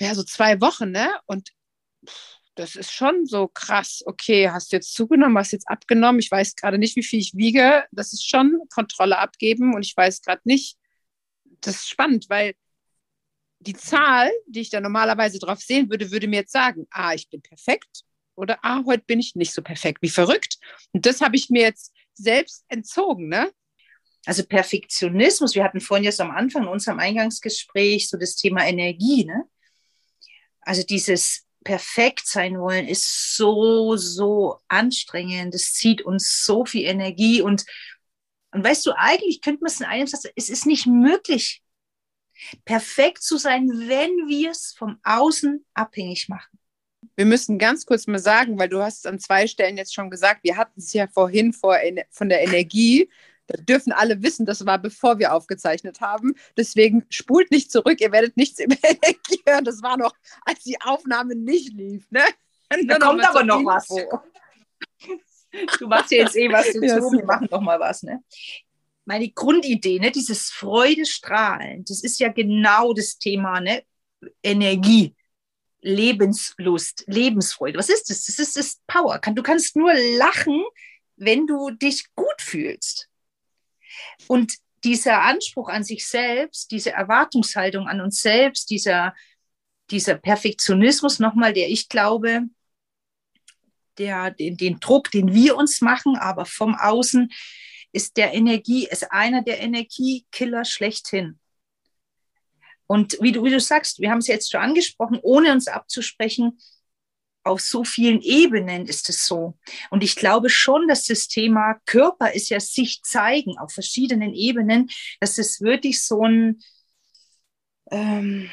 ja 0.00 0.14
so 0.14 0.24
zwei 0.24 0.60
Wochen, 0.60 0.90
ne? 0.90 1.08
Und 1.26 1.50
das 2.54 2.76
ist 2.76 2.92
schon 2.92 3.26
so 3.26 3.48
krass. 3.48 4.02
Okay, 4.06 4.48
hast 4.50 4.72
du 4.72 4.76
jetzt 4.76 4.94
zugenommen, 4.94 5.36
hast 5.38 5.52
jetzt 5.52 5.68
abgenommen. 5.68 6.20
Ich 6.20 6.30
weiß 6.30 6.54
gerade 6.56 6.78
nicht, 6.78 6.96
wie 6.96 7.02
viel 7.02 7.20
ich 7.20 7.34
wiege. 7.34 7.84
Das 7.90 8.12
ist 8.12 8.28
schon 8.28 8.60
Kontrolle 8.72 9.18
abgeben 9.18 9.74
und 9.74 9.84
ich 9.84 9.96
weiß 9.96 10.22
gerade 10.22 10.42
nicht. 10.44 10.78
Das 11.60 11.76
ist 11.76 11.88
spannend, 11.88 12.26
weil 12.28 12.54
die 13.58 13.74
Zahl, 13.74 14.30
die 14.46 14.60
ich 14.60 14.70
da 14.70 14.80
normalerweise 14.80 15.38
drauf 15.38 15.60
sehen 15.60 15.90
würde, 15.90 16.10
würde 16.10 16.28
mir 16.28 16.40
jetzt 16.40 16.52
sagen, 16.52 16.86
ah, 16.90 17.14
ich 17.14 17.28
bin 17.30 17.42
perfekt 17.42 18.02
oder 18.36 18.58
ah, 18.62 18.82
heute 18.84 19.04
bin 19.06 19.20
ich 19.20 19.34
nicht 19.34 19.54
so 19.54 19.62
perfekt, 19.62 20.02
wie 20.02 20.10
verrückt. 20.10 20.58
Und 20.92 21.06
das 21.06 21.20
habe 21.20 21.36
ich 21.36 21.50
mir 21.50 21.62
jetzt 21.62 21.92
selbst 22.14 22.64
entzogen, 22.68 23.28
ne? 23.28 23.50
Also 24.26 24.44
Perfektionismus, 24.44 25.54
wir 25.54 25.64
hatten 25.64 25.80
vorhin 25.80 26.04
jetzt 26.04 26.20
am 26.20 26.30
Anfang 26.30 26.62
in 26.62 26.68
unserem 26.68 26.98
Eingangsgespräch 26.98 28.08
so 28.08 28.16
das 28.16 28.36
Thema 28.36 28.66
Energie, 28.66 29.24
ne? 29.24 29.44
Also 30.60 30.82
dieses 30.82 31.43
perfekt 31.64 32.26
sein 32.26 32.58
wollen 32.60 32.86
ist 32.86 33.36
so, 33.36 33.96
so 33.96 34.60
anstrengend. 34.68 35.54
Das 35.54 35.72
zieht 35.72 36.02
uns 36.02 36.44
so 36.44 36.64
viel 36.64 36.86
Energie 36.86 37.40
und, 37.40 37.64
und 38.52 38.62
weißt 38.62 38.86
du, 38.86 38.92
eigentlich 38.96 39.40
könnte 39.40 39.62
man 39.62 39.70
es 39.70 39.80
in 39.80 39.86
einem 39.86 40.06
Satz, 40.06 40.24
es 40.36 40.48
ist 40.48 40.66
nicht 40.66 40.86
möglich, 40.86 41.62
perfekt 42.64 43.22
zu 43.22 43.38
sein, 43.38 43.68
wenn 43.68 44.28
wir 44.28 44.50
es 44.50 44.74
vom 44.76 44.98
Außen 45.02 45.64
abhängig 45.74 46.28
machen. 46.28 46.58
Wir 47.16 47.26
müssen 47.26 47.58
ganz 47.58 47.86
kurz 47.86 48.06
mal 48.06 48.18
sagen, 48.18 48.58
weil 48.58 48.68
du 48.68 48.82
hast 48.82 48.98
es 48.98 49.06
an 49.06 49.18
zwei 49.18 49.46
Stellen 49.46 49.76
jetzt 49.76 49.94
schon 49.94 50.10
gesagt, 50.10 50.42
wir 50.42 50.56
hatten 50.56 50.80
es 50.80 50.92
ja 50.92 51.06
vorhin 51.06 51.52
vor, 51.52 51.78
von 52.10 52.28
der 52.28 52.42
Energie. 52.42 53.08
Da 53.46 53.60
dürfen 53.62 53.92
alle 53.92 54.22
wissen, 54.22 54.46
das 54.46 54.64
war 54.64 54.78
bevor 54.78 55.18
wir 55.18 55.34
aufgezeichnet 55.34 56.00
haben. 56.00 56.34
Deswegen 56.56 57.04
spult 57.10 57.50
nicht 57.50 57.70
zurück, 57.70 58.00
ihr 58.00 58.12
werdet 58.12 58.36
nichts 58.36 58.58
über 58.64 58.76
Energie 58.82 59.42
hören. 59.46 59.64
Das 59.64 59.82
war 59.82 59.96
noch, 59.96 60.14
als 60.44 60.60
die 60.60 60.80
Aufnahme 60.80 61.34
nicht 61.34 61.72
lief. 61.74 62.10
Ne? 62.10 62.22
Da 62.86 62.98
kommt 62.98 63.24
aber 63.24 63.44
noch 63.44 63.64
was. 63.64 63.88
Du 65.78 65.86
machst 65.86 66.10
jetzt 66.10 66.36
eh 66.36 66.50
was 66.50 66.66
dazu, 66.66 66.80
ja, 66.82 66.96
wir 66.96 67.24
machen 67.24 67.48
noch 67.50 67.60
mal 67.60 67.78
was. 67.78 68.02
Ne? 68.02 68.22
meine 69.04 69.30
Grundidee, 69.30 69.98
ne, 69.98 70.10
dieses 70.10 70.50
Freudestrahlen, 70.50 71.84
das 71.84 72.02
ist 72.02 72.18
ja 72.20 72.28
genau 72.32 72.92
das 72.94 73.18
Thema, 73.18 73.60
ne? 73.60 73.82
Energie, 74.42 75.14
Lebenslust, 75.82 77.04
Lebensfreude. 77.06 77.78
Was 77.78 77.90
ist 77.90 78.08
das? 78.08 78.24
Das 78.24 78.38
ist 78.38 78.56
das 78.56 78.80
Power. 78.86 79.18
Du 79.18 79.42
kannst 79.42 79.76
nur 79.76 79.92
lachen, 80.16 80.64
wenn 81.16 81.46
du 81.46 81.70
dich 81.70 82.06
gut 82.14 82.40
fühlst. 82.40 83.10
Und 84.26 84.54
dieser 84.84 85.22
Anspruch 85.22 85.68
an 85.68 85.82
sich 85.82 86.06
selbst, 86.06 86.70
diese 86.70 86.92
Erwartungshaltung 86.92 87.88
an 87.88 88.00
uns 88.00 88.20
selbst, 88.20 88.70
dieser, 88.70 89.14
dieser 89.90 90.16
Perfektionismus 90.16 91.18
nochmal, 91.18 91.52
der 91.52 91.70
ich 91.70 91.88
glaube, 91.88 92.42
der, 93.98 94.30
den, 94.30 94.56
den 94.56 94.80
Druck, 94.80 95.10
den 95.10 95.32
wir 95.32 95.56
uns 95.56 95.80
machen, 95.80 96.16
aber 96.16 96.44
vom 96.44 96.74
Außen, 96.74 97.32
ist 97.92 98.16
der 98.16 98.34
Energie, 98.34 98.86
ist 98.86 99.10
einer 99.12 99.42
der 99.42 99.60
Energiekiller 99.60 100.64
schlechthin. 100.64 101.38
Und 102.86 103.16
wie 103.20 103.32
du, 103.32 103.44
wie 103.44 103.50
du 103.50 103.60
sagst, 103.60 104.00
wir 104.00 104.10
haben 104.10 104.18
es 104.18 104.26
jetzt 104.26 104.50
schon 104.50 104.60
angesprochen, 104.60 105.18
ohne 105.22 105.52
uns 105.52 105.68
abzusprechen, 105.68 106.58
auf 107.44 107.60
so 107.60 107.84
vielen 107.84 108.20
Ebenen 108.22 108.86
ist 108.86 109.08
es 109.08 109.26
so. 109.26 109.54
Und 109.90 110.02
ich 110.02 110.16
glaube 110.16 110.50
schon, 110.50 110.88
dass 110.88 111.04
das 111.04 111.28
Thema 111.28 111.74
Körper 111.86 112.32
ist 112.32 112.48
ja 112.48 112.58
sich 112.58 113.02
zeigen 113.02 113.58
auf 113.58 113.72
verschiedenen 113.72 114.34
Ebenen, 114.34 114.88
dass 115.20 115.38
es 115.38 115.60
wirklich 115.60 116.02
so 116.02 116.24
ein, 116.24 116.60
ähm, 117.90 118.50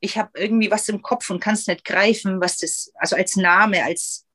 ich 0.00 0.16
habe 0.16 0.30
irgendwie 0.38 0.70
was 0.70 0.88
im 0.88 1.02
Kopf 1.02 1.28
und 1.30 1.40
kann 1.40 1.54
es 1.54 1.66
nicht 1.66 1.84
greifen, 1.84 2.40
was 2.40 2.58
das, 2.58 2.92
also 2.94 3.16
als 3.16 3.36
Name, 3.36 3.82
als 3.84 4.26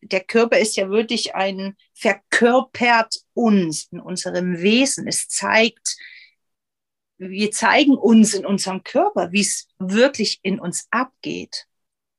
der 0.00 0.20
Körper 0.20 0.58
ist 0.58 0.76
ja 0.76 0.90
wirklich 0.90 1.34
ein, 1.34 1.76
verkörpert 1.94 3.16
uns 3.34 3.88
in 3.90 4.00
unserem 4.00 4.60
Wesen. 4.60 5.08
Es 5.08 5.28
zeigt, 5.28 5.96
wir 7.18 7.50
zeigen 7.50 7.96
uns 7.96 8.34
in 8.34 8.44
unserem 8.46 8.82
Körper, 8.82 9.32
wie 9.32 9.40
es 9.40 9.68
wirklich 9.78 10.40
in 10.42 10.60
uns 10.60 10.86
abgeht. 10.90 11.66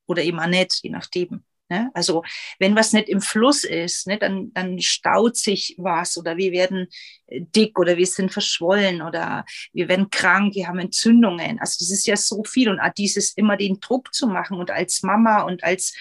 Oder 0.06 0.22
eben 0.22 0.40
auch 0.40 0.46
nicht, 0.46 0.80
je 0.82 0.90
nachdem. 0.90 1.44
Ne? 1.70 1.90
Also 1.92 2.24
wenn 2.58 2.74
was 2.74 2.94
nicht 2.94 3.10
im 3.10 3.20
Fluss 3.20 3.64
ist, 3.64 4.06
ne, 4.06 4.16
dann, 4.16 4.52
dann 4.54 4.80
staut 4.80 5.36
sich 5.36 5.74
was 5.76 6.16
oder 6.16 6.38
wir 6.38 6.50
werden 6.50 6.88
äh, 7.26 7.42
dick 7.42 7.78
oder 7.78 7.98
wir 7.98 8.06
sind 8.06 8.32
verschwollen 8.32 9.02
oder 9.02 9.44
wir 9.74 9.88
werden 9.88 10.08
krank, 10.08 10.54
wir 10.54 10.68
haben 10.68 10.78
Entzündungen. 10.78 11.60
Also 11.60 11.76
das 11.80 11.90
ist 11.90 12.06
ja 12.06 12.16
so 12.16 12.42
viel 12.44 12.70
und 12.70 12.80
auch 12.80 12.92
dieses 12.96 13.32
immer 13.32 13.58
den 13.58 13.80
Druck 13.80 14.14
zu 14.14 14.28
machen 14.28 14.58
und 14.58 14.70
als 14.70 15.02
Mama 15.02 15.42
und 15.42 15.62
als 15.62 15.92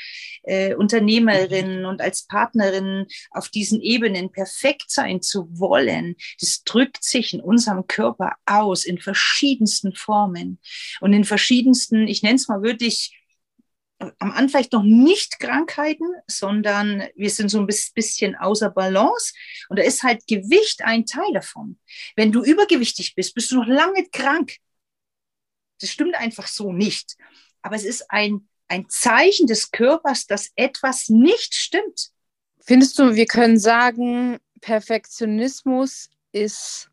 äh, 0.47 0.73
Unternehmerin 0.73 1.85
und 1.85 2.01
als 2.01 2.25
Partnerin 2.25 3.05
auf 3.31 3.49
diesen 3.49 3.81
Ebenen 3.81 4.31
perfekt 4.31 4.89
sein 4.89 5.21
zu 5.21 5.47
wollen, 5.51 6.15
das 6.39 6.63
drückt 6.63 7.03
sich 7.03 7.33
in 7.33 7.41
unserem 7.41 7.85
Körper 7.87 8.35
aus 8.45 8.85
in 8.85 8.97
verschiedensten 8.97 9.93
Formen 9.93 10.59
und 11.01 11.13
in 11.13 11.25
verschiedensten, 11.25 12.07
ich 12.07 12.23
nenne 12.23 12.35
es 12.35 12.47
mal 12.47 12.63
wirklich, 12.63 13.13
am 14.19 14.31
Anfang 14.31 14.65
noch 14.71 14.83
nicht 14.83 15.39
Krankheiten, 15.39 16.07
sondern 16.27 17.07
wir 17.15 17.29
sind 17.29 17.49
so 17.49 17.59
ein 17.59 17.65
bisschen 17.65 18.35
außer 18.35 18.69
Balance. 18.69 19.33
Und 19.69 19.79
da 19.79 19.83
ist 19.83 20.03
halt 20.03 20.27
Gewicht 20.27 20.83
ein 20.83 21.05
Teil 21.05 21.33
davon. 21.33 21.79
Wenn 22.15 22.31
du 22.31 22.43
übergewichtig 22.43 23.15
bist, 23.15 23.33
bist 23.33 23.51
du 23.51 23.55
noch 23.55 23.67
lange 23.67 24.07
krank. 24.11 24.57
Das 25.81 25.89
stimmt 25.89 26.15
einfach 26.15 26.47
so 26.47 26.71
nicht. 26.71 27.15
Aber 27.61 27.75
es 27.75 27.85
ist 27.85 28.11
ein, 28.11 28.47
ein 28.67 28.89
Zeichen 28.89 29.47
des 29.47 29.71
Körpers, 29.71 30.27
dass 30.27 30.51
etwas 30.55 31.09
nicht 31.09 31.55
stimmt. 31.55 32.11
Findest 32.59 32.99
du, 32.99 33.15
wir 33.15 33.25
können 33.25 33.57
sagen, 33.57 34.39
Perfektionismus 34.61 36.09
ist 36.31 36.89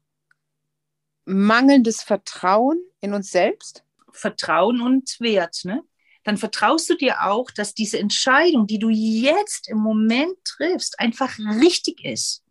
mangelndes 1.25 2.03
Vertrauen 2.03 2.79
in 3.01 3.15
uns 3.15 3.31
selbst? 3.31 3.83
Vertrauen 4.13 4.81
und 4.81 5.19
Wert, 5.21 5.65
ne? 5.65 5.83
dann 6.25 6.39
vertraust 6.39 6.89
du 6.89 6.95
dir 6.95 7.23
auch, 7.27 7.51
dass 7.51 7.75
diese 7.75 7.99
Entscheidung, 7.99 8.67
die 8.67 8.79
du 8.79 8.89
jetzt 8.89 9.69
im 9.69 9.79
Moment 9.79 10.37
triffst, 10.45 10.99
einfach 10.99 11.39
richtig 11.39 12.03
ist. 12.05 12.43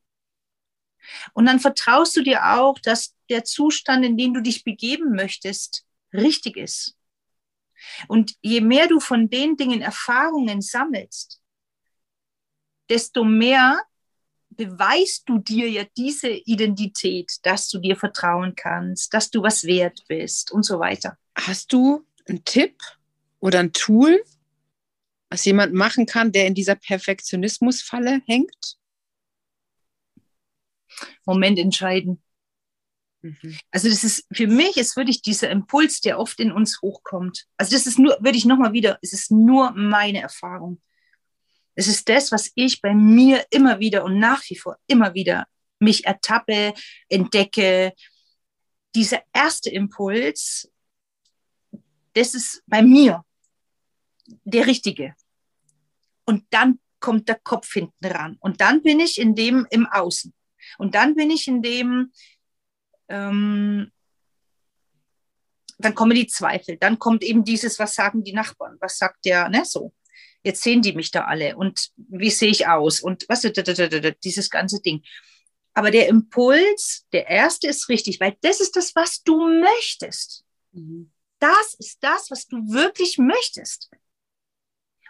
Und 1.34 1.48
dann 1.48 1.60
vertraust 1.60 2.16
du 2.16 2.22
dir 2.22 2.54
auch, 2.56 2.80
dass 2.80 3.16
der 3.30 3.44
Zustand, 3.44 4.06
in 4.06 4.16
den 4.16 4.34
du 4.34 4.42
dich 4.42 4.64
begeben 4.64 5.16
möchtest, 5.16 5.86
richtig 6.14 6.56
ist. 6.56 6.96
Und 8.08 8.34
je 8.42 8.62
mehr 8.62 8.88
du 8.88 9.00
von 9.00 9.30
den 9.30 9.56
Dingen 9.58 9.82
Erfahrungen 9.82 10.62
sammelst, 10.62 11.42
desto 12.90 13.24
mehr 13.24 13.82
beweist 14.50 15.28
du 15.28 15.40
dir 15.40 15.70
ja 15.70 15.84
diese 15.98 16.30
Identität, 16.30 17.38
dass 17.42 17.70
du 17.70 17.80
dir 17.80 17.96
vertrauen 17.96 18.54
kannst, 18.56 19.14
dass 19.14 19.32
du 19.32 19.42
was 19.42 19.64
wert 19.64 20.04
bist 20.08 20.52
und 20.52 20.64
so 20.64 20.80
weiter. 20.80 21.18
Hast 21.36 21.74
du 21.74 22.06
einen 22.28 22.46
Tipp, 22.46 22.76
oder 23.44 23.60
ein 23.60 23.74
Tool, 23.74 24.24
was 25.30 25.44
jemand 25.44 25.74
machen 25.74 26.06
kann, 26.06 26.32
der 26.32 26.48
in 26.48 26.54
dieser 26.54 26.76
Perfektionismusfalle 26.76 28.22
hängt? 28.26 28.78
Moment 31.26 31.60
entscheiden. 31.60 32.23
Mhm. 33.24 33.58
Also 33.72 33.90
das 33.90 34.04
ist 34.04 34.28
für 34.32 34.48
mich 34.48 34.78
ist 34.78 34.98
wirklich 34.98 35.22
dieser 35.22 35.50
Impuls, 35.50 36.02
der 36.02 36.20
oft 36.20 36.40
in 36.40 36.52
uns 36.52 36.82
hochkommt. 36.82 37.46
Also 37.58 37.72
das 37.76 37.88
ist 37.88 37.98
nur, 37.98 38.18
würde 38.20 38.38
ich 38.38 38.46
nochmal 38.46 38.74
wieder, 38.74 39.00
es 39.02 39.14
ist 39.14 39.32
nur 39.32 39.72
meine 39.72 40.22
Erfahrung. 40.22 40.82
Es 41.76 41.88
ist 41.88 42.08
das, 42.08 42.32
was 42.32 42.52
ich 42.56 42.82
bei 42.82 42.94
mir 42.94 43.46
immer 43.50 43.80
wieder 43.80 44.04
und 44.04 44.20
nach 44.20 44.44
wie 44.50 44.58
vor 44.58 44.78
immer 44.88 45.14
wieder 45.14 45.48
mich 45.80 46.06
ertappe, 46.06 46.74
entdecke. 47.10 47.94
Dieser 48.94 49.24
erste 49.34 49.70
Impuls, 49.72 50.70
das 52.14 52.36
ist 52.36 52.62
bei 52.68 52.84
mir 52.84 53.24
der 54.44 54.68
Richtige. 54.68 55.16
Und 56.26 56.46
dann 56.52 56.80
kommt 57.00 57.28
der 57.28 57.40
Kopf 57.40 57.74
hinten 57.74 58.06
ran. 58.06 58.38
Und 58.40 58.62
dann 58.62 58.84
bin 58.84 59.00
ich 59.00 59.20
in 59.20 59.34
dem 59.34 59.66
im 59.72 59.88
Außen. 59.88 60.34
Und 60.78 60.96
dann 60.96 61.16
bin 61.16 61.32
ich 61.32 61.48
in 61.48 61.62
dem, 61.62 62.12
ähm, 63.10 63.92
dann 65.78 65.96
kommen 65.96 66.16
die 66.16 66.28
Zweifel. 66.28 66.78
Dann 66.78 67.00
kommt 67.00 67.24
eben 67.24 67.44
dieses, 67.44 67.80
was 67.80 67.96
sagen 67.96 68.24
die 68.24 68.34
Nachbarn? 68.34 68.78
Was 68.80 68.98
sagt 68.98 69.26
der, 69.26 69.50
ne, 69.50 69.66
so. 69.66 69.94
Jetzt 70.44 70.62
sehen 70.62 70.82
die 70.82 70.94
mich 70.94 71.12
da 71.12 71.24
alle 71.24 71.56
und 71.56 71.92
wie 71.96 72.30
sehe 72.30 72.50
ich 72.50 72.68
aus 72.68 73.00
und 73.00 73.26
was, 73.30 73.42
dieses 74.24 74.50
ganze 74.50 74.82
Ding. 74.82 75.04
Aber 75.74 75.90
der 75.90 76.08
Impuls, 76.08 77.06
der 77.14 77.28
erste 77.28 77.68
ist 77.68 77.90
richtig, 77.90 78.20
weil 78.20 78.38
das 78.42 78.60
ist 78.60 78.76
das, 78.76 78.94
was 78.96 79.24
du 79.24 79.48
möchtest. 79.48 80.44
Mhm. 80.72 81.12
Das 81.40 81.76
ist 81.80 81.98
das, 82.02 82.30
was 82.30 82.48
du 82.48 82.58
wirklich 82.72 83.18
möchtest. 83.18 83.90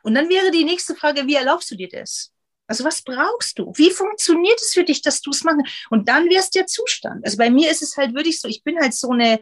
Und 0.03 0.15
dann 0.15 0.29
wäre 0.29 0.51
die 0.51 0.63
nächste 0.63 0.95
Frage, 0.95 1.27
wie 1.27 1.35
erlaubst 1.35 1.71
du 1.71 1.75
dir 1.75 1.89
das? 1.89 2.31
Also 2.67 2.83
was 2.85 3.01
brauchst 3.01 3.59
du? 3.59 3.73
Wie 3.75 3.91
funktioniert 3.91 4.59
es 4.61 4.73
für 4.73 4.83
dich, 4.83 5.01
dass 5.01 5.21
du 5.21 5.31
es 5.31 5.43
machst? 5.43 5.59
Und 5.89 6.07
dann 6.07 6.29
wäre 6.29 6.39
es 6.39 6.49
der 6.49 6.65
Zustand. 6.65 7.25
Also 7.25 7.37
bei 7.37 7.49
mir 7.49 7.69
ist 7.69 7.81
es 7.81 7.97
halt 7.97 8.15
wirklich 8.15 8.39
so, 8.39 8.47
ich 8.47 8.63
bin 8.63 8.79
halt 8.79 8.93
so 8.93 9.11
eine, 9.11 9.41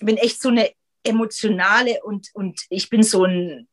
bin 0.00 0.16
echt 0.16 0.40
so 0.40 0.48
eine 0.48 0.72
emotionale 1.04 2.02
und, 2.02 2.28
und 2.34 2.60
ich 2.70 2.88
bin 2.88 3.02
so 3.02 3.24
ein, 3.24 3.68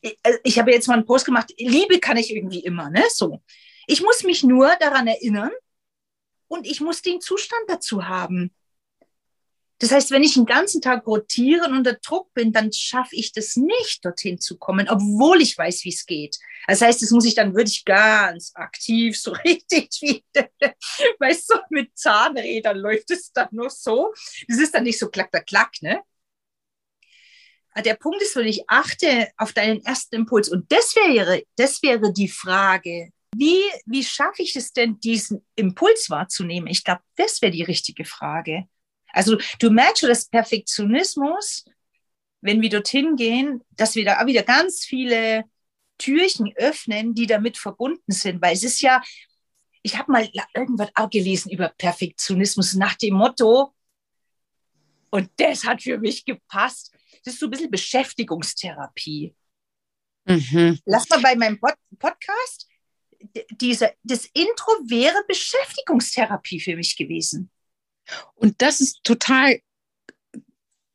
ich, 0.00 0.18
also 0.22 0.38
ich 0.44 0.58
habe 0.58 0.72
jetzt 0.72 0.86
mal 0.86 0.94
einen 0.94 1.06
Post 1.06 1.24
gemacht, 1.24 1.52
Liebe 1.58 1.98
kann 1.98 2.16
ich 2.16 2.34
irgendwie 2.34 2.60
immer, 2.60 2.90
ne? 2.90 3.04
So. 3.10 3.42
Ich 3.86 4.02
muss 4.02 4.22
mich 4.22 4.44
nur 4.44 4.74
daran 4.78 5.06
erinnern 5.06 5.50
und 6.46 6.66
ich 6.66 6.80
muss 6.80 7.02
den 7.02 7.20
Zustand 7.20 7.62
dazu 7.68 8.06
haben. 8.06 8.54
Das 9.80 9.92
heißt, 9.92 10.10
wenn 10.10 10.24
ich 10.24 10.34
den 10.34 10.44
ganzen 10.44 10.80
Tag 10.80 11.06
rotiere 11.06 11.66
und 11.66 11.76
unter 11.76 11.94
Druck 11.94 12.32
bin, 12.34 12.52
dann 12.52 12.72
schaffe 12.72 13.14
ich 13.14 13.32
das 13.32 13.56
nicht, 13.56 14.04
dorthin 14.04 14.40
zu 14.40 14.58
kommen, 14.58 14.88
obwohl 14.88 15.40
ich 15.40 15.56
weiß, 15.56 15.84
wie 15.84 15.90
es 15.90 16.04
geht. 16.04 16.36
Das 16.66 16.80
heißt, 16.80 17.00
das 17.00 17.10
muss 17.10 17.24
ich 17.24 17.34
dann 17.34 17.54
wirklich 17.54 17.84
ganz 17.84 18.52
aktiv, 18.54 19.18
so 19.18 19.32
richtig 19.44 19.90
wie, 20.00 20.24
weißt 21.20 21.50
du, 21.50 21.54
mit 21.70 21.96
Zahnrädern 21.96 22.78
läuft 22.78 23.10
es 23.10 23.32
dann 23.32 23.48
nur 23.52 23.70
so. 23.70 24.12
Das 24.48 24.58
ist 24.58 24.74
dann 24.74 24.82
nicht 24.82 24.98
so 24.98 25.08
klack, 25.08 25.30
klack, 25.30 25.46
klack, 25.46 25.72
ne? 25.82 26.02
Der 27.84 27.94
Punkt 27.94 28.20
ist, 28.20 28.34
wenn 28.34 28.48
ich 28.48 28.68
achte 28.68 29.28
auf 29.36 29.52
deinen 29.52 29.84
ersten 29.84 30.16
Impuls 30.16 30.48
und 30.48 30.72
das 30.72 30.96
wäre, 30.96 31.44
das 31.54 31.80
wäre 31.82 32.12
die 32.12 32.28
Frage, 32.28 33.12
wie, 33.36 33.62
wie 33.86 34.02
schaffe 34.02 34.42
ich 34.42 34.56
es 34.56 34.72
denn, 34.72 34.98
diesen 34.98 35.46
Impuls 35.54 36.10
wahrzunehmen? 36.10 36.66
Ich 36.66 36.82
glaube, 36.82 37.02
das 37.14 37.40
wäre 37.40 37.52
die 37.52 37.62
richtige 37.62 38.04
Frage. 38.04 38.68
Also 39.12 39.36
du 39.58 39.70
merkst 39.70 40.00
schon, 40.00 40.08
dass 40.08 40.28
Perfektionismus, 40.28 41.64
wenn 42.40 42.60
wir 42.60 42.70
dorthin 42.70 43.16
gehen, 43.16 43.62
dass 43.70 43.94
wir 43.94 44.04
da 44.04 44.24
wieder 44.26 44.42
ganz 44.42 44.84
viele 44.84 45.44
Türchen 45.98 46.52
öffnen, 46.56 47.14
die 47.14 47.26
damit 47.26 47.58
verbunden 47.58 48.12
sind, 48.12 48.40
weil 48.40 48.54
es 48.54 48.62
ist 48.62 48.80
ja, 48.80 49.02
ich 49.82 49.96
habe 49.96 50.12
mal 50.12 50.28
irgendwas 50.54 50.90
auch 50.94 51.10
gelesen 51.10 51.50
über 51.50 51.70
Perfektionismus 51.70 52.74
nach 52.74 52.94
dem 52.94 53.14
Motto, 53.14 53.74
und 55.10 55.30
das 55.36 55.64
hat 55.64 55.82
für 55.82 55.98
mich 55.98 56.24
gepasst, 56.24 56.92
das 57.24 57.34
ist 57.34 57.40
so 57.40 57.46
ein 57.46 57.50
bisschen 57.50 57.70
Beschäftigungstherapie. 57.70 59.34
Mhm. 60.26 60.78
Lass 60.84 61.08
mal 61.08 61.20
bei 61.20 61.34
meinem 61.34 61.58
Pod 61.58 61.74
Podcast, 61.98 62.68
diese, 63.50 63.94
das 64.02 64.26
Intro 64.26 64.72
wäre 64.86 65.24
Beschäftigungstherapie 65.26 66.60
für 66.60 66.76
mich 66.76 66.96
gewesen. 66.96 67.50
Und 68.34 68.60
das 68.62 68.80
ist 68.80 69.02
total 69.04 69.60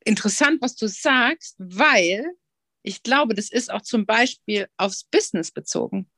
interessant, 0.04 0.60
was 0.62 0.76
du 0.76 0.86
sagst, 0.88 1.56
weil 1.58 2.24
ich 2.82 3.02
glaube, 3.02 3.34
das 3.34 3.50
ist 3.50 3.72
auch 3.72 3.82
zum 3.82 4.06
Beispiel 4.06 4.68
aufs 4.76 5.04
Business 5.04 5.50
bezogen. 5.50 6.10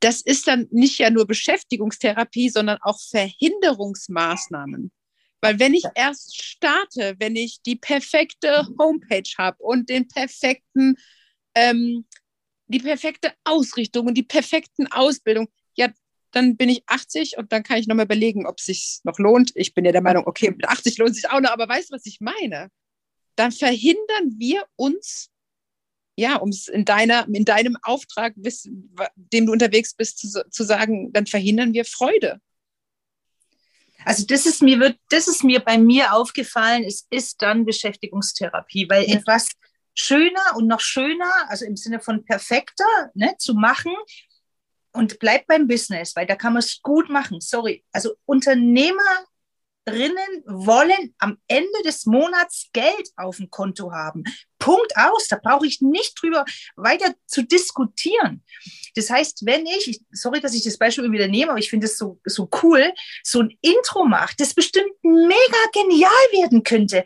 das 0.00 0.20
ist 0.20 0.46
dann 0.46 0.68
nicht 0.70 0.98
ja 0.98 1.10
nur 1.10 1.26
Beschäftigungstherapie, 1.26 2.50
sondern 2.50 2.78
auch 2.82 3.00
Verhinderungsmaßnahmen. 3.10 4.92
Weil 5.40 5.58
wenn 5.58 5.74
ich 5.74 5.84
erst 5.94 6.40
starte, 6.40 7.16
wenn 7.18 7.36
ich 7.36 7.62
die 7.62 7.76
perfekte 7.76 8.66
Homepage 8.78 9.28
habe 9.38 9.58
und 9.62 9.88
den 9.88 10.08
perfekten, 10.08 10.96
ähm, 11.54 12.06
die 12.66 12.80
perfekte 12.80 13.32
Ausrichtung 13.44 14.06
und 14.06 14.14
die 14.14 14.24
perfekten 14.24 14.86
Ausbildung, 14.88 15.48
ja, 15.74 15.88
dann 16.32 16.56
bin 16.56 16.68
ich 16.68 16.82
80 16.86 17.38
und 17.38 17.52
dann 17.52 17.62
kann 17.62 17.78
ich 17.78 17.86
nochmal 17.86 18.04
überlegen, 18.04 18.46
ob 18.46 18.58
es 18.58 18.66
sich 18.66 19.00
noch 19.04 19.18
lohnt. 19.18 19.52
Ich 19.54 19.74
bin 19.74 19.84
ja 19.84 19.92
der 19.92 20.02
Meinung, 20.02 20.26
okay, 20.26 20.50
mit 20.50 20.68
80 20.68 20.98
lohnt 20.98 21.10
es 21.10 21.16
sich 21.16 21.30
auch 21.30 21.40
noch, 21.40 21.50
aber 21.50 21.68
weißt 21.68 21.90
du, 21.90 21.94
was 21.94 22.06
ich 22.06 22.20
meine? 22.20 22.68
Dann 23.36 23.52
verhindern 23.52 24.34
wir 24.36 24.66
uns 24.76 25.30
ja, 26.18 26.34
um 26.34 26.48
es 26.48 26.66
in 26.66 26.84
deiner, 26.84 27.28
in 27.32 27.44
deinem 27.44 27.78
Auftrag, 27.82 28.34
dem 29.14 29.46
du 29.46 29.52
unterwegs 29.52 29.94
bist, 29.94 30.18
zu, 30.18 30.44
zu 30.50 30.64
sagen, 30.64 31.12
dann 31.12 31.26
verhindern 31.26 31.72
wir 31.72 31.84
Freude. 31.84 32.40
Also 34.04 34.26
das 34.26 34.44
ist 34.44 34.60
mir 34.60 34.80
wird, 34.80 34.98
das 35.10 35.28
ist 35.28 35.44
mir 35.44 35.60
bei 35.60 35.78
mir 35.78 36.12
aufgefallen, 36.14 36.82
es 36.82 37.06
ist 37.10 37.40
dann 37.40 37.64
Beschäftigungstherapie, 37.64 38.88
weil 38.90 39.08
ja. 39.08 39.16
etwas 39.16 39.50
schöner 39.94 40.56
und 40.56 40.66
noch 40.66 40.80
schöner, 40.80 41.32
also 41.48 41.64
im 41.64 41.76
Sinne 41.76 42.00
von 42.00 42.24
perfekter, 42.24 43.12
ne, 43.14 43.36
zu 43.38 43.54
machen 43.54 43.92
und 44.92 45.18
bleibt 45.18 45.46
beim 45.46 45.66
Business, 45.66 46.14
weil 46.16 46.26
da 46.26 46.36
kann 46.36 46.54
man 46.54 46.60
es 46.60 46.80
gut 46.82 47.08
machen. 47.08 47.40
Sorry, 47.40 47.84
also 47.92 48.14
Unternehmer 48.24 49.26
drinnen 49.88 50.42
wollen 50.46 51.14
am 51.18 51.38
Ende 51.46 51.82
des 51.84 52.04
Monats 52.06 52.68
Geld 52.72 53.08
auf 53.16 53.38
dem 53.38 53.50
Konto 53.50 53.92
haben. 53.92 54.22
Punkt 54.58 54.96
aus. 54.96 55.28
Da 55.28 55.38
brauche 55.42 55.66
ich 55.66 55.80
nicht 55.80 56.20
drüber 56.20 56.44
weiter 56.76 57.14
zu 57.26 57.42
diskutieren. 57.42 58.44
Das 58.94 59.10
heißt, 59.10 59.46
wenn 59.46 59.66
ich, 59.66 60.00
sorry, 60.10 60.40
dass 60.40 60.54
ich 60.54 60.64
das 60.64 60.78
Beispiel 60.78 61.10
wieder 61.10 61.28
nehme, 61.28 61.52
aber 61.52 61.60
ich 61.60 61.70
finde 61.70 61.86
es 61.86 61.96
so, 61.96 62.20
so 62.24 62.48
cool, 62.62 62.92
so 63.22 63.40
ein 63.40 63.56
Intro 63.60 64.04
macht, 64.04 64.40
das 64.40 64.54
bestimmt 64.54 64.92
mega 65.02 65.58
genial 65.72 66.10
werden 66.32 66.62
könnte, 66.62 67.04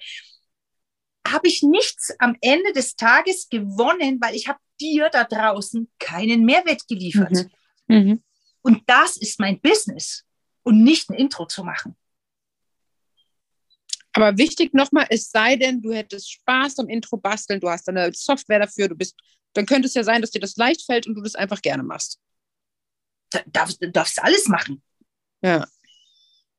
habe 1.26 1.46
ich 1.46 1.62
nichts 1.62 2.12
am 2.18 2.36
Ende 2.40 2.72
des 2.72 2.96
Tages 2.96 3.48
gewonnen, 3.48 4.18
weil 4.20 4.34
ich 4.34 4.48
habe 4.48 4.58
dir 4.80 5.08
da 5.08 5.24
draußen 5.24 5.88
keinen 6.00 6.44
Mehrwert 6.44 6.88
geliefert. 6.88 7.30
Mhm. 7.30 7.50
Mhm. 7.92 8.22
Und 8.62 8.82
das 8.86 9.16
ist 9.16 9.40
mein 9.40 9.60
Business 9.60 10.24
und 10.62 10.82
nicht 10.82 11.10
ein 11.10 11.14
Intro 11.14 11.46
zu 11.46 11.64
machen. 11.64 11.96
Aber 14.14 14.36
wichtig 14.36 14.74
nochmal, 14.74 15.06
es 15.08 15.30
sei 15.30 15.56
denn, 15.56 15.80
du 15.80 15.92
hättest 15.92 16.30
Spaß 16.30 16.78
am 16.80 16.88
Intro 16.88 17.16
basteln, 17.16 17.60
du 17.60 17.68
hast 17.68 17.88
eine 17.88 18.12
Software 18.12 18.60
dafür, 18.60 18.88
du 18.88 18.94
bist, 18.94 19.16
dann 19.54 19.66
könnte 19.66 19.88
es 19.88 19.94
ja 19.94 20.04
sein, 20.04 20.20
dass 20.20 20.30
dir 20.30 20.40
das 20.40 20.56
leicht 20.56 20.84
fällt 20.84 21.06
und 21.06 21.14
du 21.14 21.22
das 21.22 21.34
einfach 21.34 21.62
gerne 21.62 21.82
machst. 21.82 22.18
Da, 23.30 23.40
darfst, 23.46 23.82
du 23.82 23.90
darfst 23.90 24.22
alles 24.22 24.48
machen. 24.48 24.82
Ja. 25.42 25.66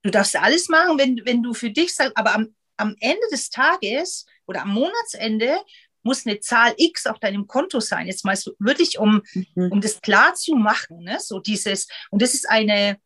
Du 0.01 0.09
darfst 0.09 0.35
alles 0.35 0.67
machen, 0.67 0.97
wenn, 0.97 1.21
wenn 1.25 1.43
du 1.43 1.53
für 1.53 1.69
dich 1.69 1.93
sagst, 1.93 2.17
aber 2.17 2.33
am, 2.33 2.55
am 2.77 2.95
Ende 2.99 3.27
des 3.31 3.49
Tages 3.49 4.25
oder 4.47 4.63
am 4.63 4.73
Monatsende 4.73 5.57
muss 6.03 6.25
eine 6.25 6.39
Zahl 6.39 6.73
X 6.77 7.07
auf 7.07 7.19
deinem 7.19 7.47
Konto 7.47 7.79
sein. 7.79 8.07
Jetzt 8.07 8.25
mal 8.25 8.35
so 8.35 8.53
wirklich, 8.59 8.99
um, 8.99 9.21
mhm. 9.33 9.71
um 9.71 9.81
das 9.81 10.01
klar 10.01 10.33
zu 10.35 10.55
machen. 10.55 11.03
Ne? 11.03 11.17
So 11.19 11.39
dieses, 11.39 11.87
und 12.11 12.21
das 12.21 12.33
ist 12.33 12.49
eine, 12.49 12.97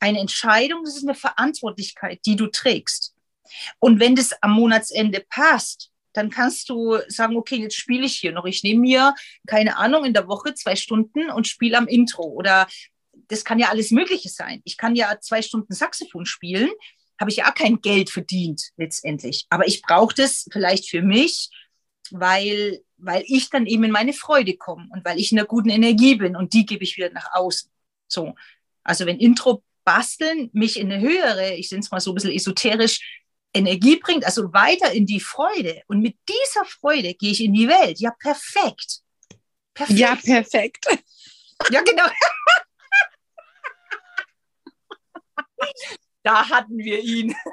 eine 0.00 0.20
Entscheidung, 0.20 0.84
das 0.84 0.96
ist 0.96 1.04
eine 1.04 1.14
Verantwortlichkeit, 1.14 2.20
die 2.26 2.36
du 2.36 2.46
trägst. 2.46 3.14
Und 3.78 4.00
wenn 4.00 4.16
das 4.16 4.32
am 4.42 4.52
Monatsende 4.52 5.24
passt, 5.28 5.90
dann 6.12 6.30
kannst 6.30 6.68
du 6.68 6.98
sagen, 7.08 7.36
okay, 7.36 7.56
jetzt 7.56 7.76
spiele 7.76 8.06
ich 8.06 8.14
hier 8.16 8.32
noch. 8.32 8.44
Ich 8.44 8.62
nehme 8.62 8.80
mir, 8.80 9.14
keine 9.46 9.76
Ahnung, 9.76 10.04
in 10.04 10.14
der 10.14 10.28
Woche 10.28 10.54
zwei 10.54 10.76
Stunden 10.76 11.28
und 11.30 11.48
spiele 11.48 11.76
am 11.76 11.88
Intro. 11.88 12.22
Oder 12.22 12.68
das 13.28 13.44
kann 13.44 13.58
ja 13.58 13.68
alles 13.68 13.90
Mögliche 13.90 14.28
sein. 14.28 14.62
Ich 14.64 14.76
kann 14.76 14.94
ja 14.94 15.18
zwei 15.20 15.42
Stunden 15.42 15.74
Saxophon 15.74 16.24
spielen, 16.24 16.70
habe 17.18 17.30
ich 17.30 17.38
ja 17.38 17.50
auch 17.50 17.54
kein 17.54 17.80
Geld 17.80 18.10
verdient 18.10 18.70
letztendlich. 18.76 19.46
Aber 19.50 19.66
ich 19.66 19.82
brauche 19.82 20.14
das 20.14 20.46
vielleicht 20.52 20.88
für 20.88 21.02
mich, 21.02 21.50
weil, 22.10 22.82
weil 22.96 23.24
ich 23.26 23.50
dann 23.50 23.66
eben 23.66 23.84
in 23.84 23.90
meine 23.90 24.12
Freude 24.12 24.56
komme 24.56 24.88
und 24.90 25.04
weil 25.04 25.18
ich 25.18 25.32
in 25.32 25.38
einer 25.38 25.46
guten 25.46 25.70
Energie 25.70 26.16
bin 26.16 26.36
und 26.36 26.52
die 26.52 26.66
gebe 26.66 26.84
ich 26.84 26.96
wieder 26.96 27.10
nach 27.10 27.32
außen. 27.32 27.70
So. 28.08 28.34
Also 28.82 29.06
wenn 29.06 29.18
Intro 29.18 29.62
basteln 29.84 30.50
mich 30.52 30.78
in 30.78 30.90
eine 30.90 31.00
höhere, 31.00 31.54
ich 31.54 31.70
nenne 31.70 31.82
es 31.82 31.90
mal 31.90 32.00
so 32.00 32.12
ein 32.12 32.14
bisschen 32.14 32.32
esoterisch, 32.32 33.22
Energie 33.52 33.96
bringt, 33.96 34.24
also 34.24 34.52
weiter 34.52 34.92
in 34.92 35.06
die 35.06 35.20
Freude. 35.20 35.82
Und 35.86 36.00
mit 36.00 36.16
dieser 36.28 36.64
Freude 36.64 37.14
gehe 37.14 37.30
ich 37.30 37.42
in 37.42 37.52
die 37.52 37.68
Welt. 37.68 38.00
Ja, 38.00 38.10
perfekt. 38.10 39.02
perfekt. 39.72 39.98
Ja, 39.98 40.16
perfekt. 40.16 40.86
Ja, 41.70 41.82
genau. 41.82 42.06
da 46.22 46.48
hatten 46.48 46.78
wir 46.78 47.00
ihn. 47.00 47.34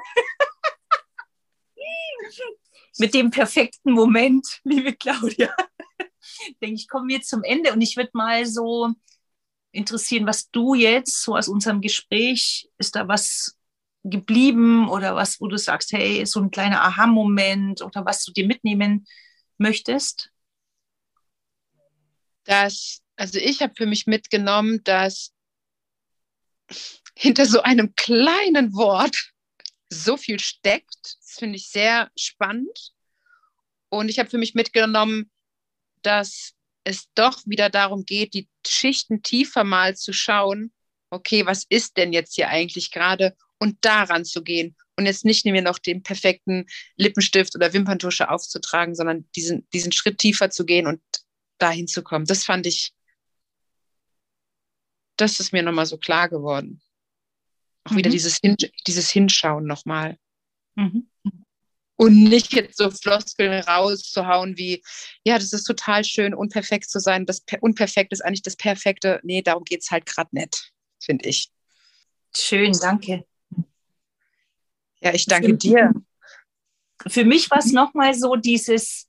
mit 2.98 3.14
dem 3.14 3.30
perfekten 3.30 3.92
Moment, 3.92 4.60
liebe 4.64 4.94
Claudia. 4.94 5.54
Denke 6.62 6.74
ich, 6.74 6.88
kommen 6.88 7.08
wir 7.08 7.22
zum 7.22 7.42
Ende 7.42 7.72
und 7.72 7.80
ich 7.80 7.96
würde 7.96 8.10
mal 8.14 8.46
so 8.46 8.90
interessieren, 9.72 10.26
was 10.26 10.50
du 10.50 10.74
jetzt 10.74 11.22
so 11.22 11.36
aus 11.36 11.48
unserem 11.48 11.80
Gespräch, 11.80 12.68
ist 12.78 12.94
da 12.94 13.08
was 13.08 13.56
geblieben 14.04 14.88
oder 14.88 15.14
was, 15.14 15.40
wo 15.40 15.46
du 15.46 15.56
sagst, 15.56 15.92
hey, 15.92 16.26
so 16.26 16.40
ein 16.40 16.50
kleiner 16.50 16.82
Aha-Moment 16.82 17.82
oder 17.82 18.04
was 18.04 18.24
du 18.24 18.32
dir 18.32 18.46
mitnehmen 18.46 19.06
möchtest? 19.58 20.30
Das, 22.44 23.00
also 23.16 23.38
ich 23.38 23.62
habe 23.62 23.72
für 23.76 23.86
mich 23.86 24.06
mitgenommen, 24.06 24.82
dass 24.84 25.32
hinter 27.14 27.46
so 27.46 27.62
einem 27.62 27.94
kleinen 27.94 28.74
Wort 28.74 29.31
so 29.92 30.16
viel 30.16 30.40
steckt. 30.40 31.16
Das 31.20 31.36
finde 31.38 31.56
ich 31.56 31.68
sehr 31.68 32.10
spannend. 32.16 32.92
Und 33.88 34.08
ich 34.08 34.18
habe 34.18 34.30
für 34.30 34.38
mich 34.38 34.54
mitgenommen, 34.54 35.30
dass 36.02 36.54
es 36.84 37.08
doch 37.14 37.42
wieder 37.46 37.70
darum 37.70 38.04
geht, 38.04 38.34
die 38.34 38.48
Schichten 38.66 39.22
tiefer 39.22 39.64
mal 39.64 39.96
zu 39.96 40.12
schauen, 40.12 40.72
okay, 41.10 41.46
was 41.46 41.64
ist 41.68 41.96
denn 41.96 42.12
jetzt 42.12 42.34
hier 42.34 42.48
eigentlich 42.48 42.90
gerade 42.90 43.36
und 43.58 43.84
daran 43.84 44.24
zu 44.24 44.42
gehen 44.42 44.74
und 44.96 45.06
jetzt 45.06 45.24
nicht 45.24 45.44
mir 45.44 45.62
noch 45.62 45.78
den 45.78 46.02
perfekten 46.02 46.66
Lippenstift 46.96 47.54
oder 47.54 47.72
Wimperntusche 47.72 48.30
aufzutragen, 48.30 48.94
sondern 48.94 49.28
diesen, 49.36 49.68
diesen 49.72 49.92
Schritt 49.92 50.18
tiefer 50.18 50.50
zu 50.50 50.64
gehen 50.64 50.86
und 50.86 51.00
dahin 51.58 51.86
zu 51.86 52.02
kommen. 52.02 52.24
Das 52.24 52.44
fand 52.44 52.66
ich, 52.66 52.92
das 55.16 55.38
ist 55.38 55.52
mir 55.52 55.62
nochmal 55.62 55.86
so 55.86 55.98
klar 55.98 56.28
geworden. 56.28 56.82
Auch 57.84 57.92
mhm. 57.92 57.96
wieder 57.98 58.10
dieses, 58.10 58.38
Hin 58.38 58.56
dieses 58.86 59.10
Hinschauen 59.10 59.66
nochmal. 59.66 60.16
Mhm. 60.74 61.08
Und 61.96 62.24
nicht 62.24 62.52
jetzt 62.52 62.78
so 62.78 62.90
Floskeln 62.90 63.62
rauszuhauen 63.62 64.56
wie, 64.56 64.82
ja, 65.24 65.38
das 65.38 65.52
ist 65.52 65.64
total 65.64 66.04
schön, 66.04 66.34
unperfekt 66.34 66.90
zu 66.90 66.98
sein. 66.98 67.26
Das 67.26 67.44
Unperfekt 67.60 68.12
ist 68.12 68.24
eigentlich 68.24 68.42
das 68.42 68.56
Perfekte. 68.56 69.20
Nee, 69.22 69.42
darum 69.42 69.62
geht 69.62 69.82
es 69.82 69.90
halt 69.90 70.06
gerade 70.06 70.30
nicht, 70.32 70.72
finde 71.00 71.28
ich. 71.28 71.52
Schön, 72.34 72.72
danke. 72.72 73.24
Ja, 75.00 75.12
ich 75.14 75.26
danke 75.26 75.48
für, 75.48 75.56
dir. 75.56 75.92
Für 77.06 77.24
mich 77.24 77.50
war 77.50 77.58
es 77.58 77.72
nochmal 77.72 78.14
so 78.14 78.36
dieses, 78.36 79.08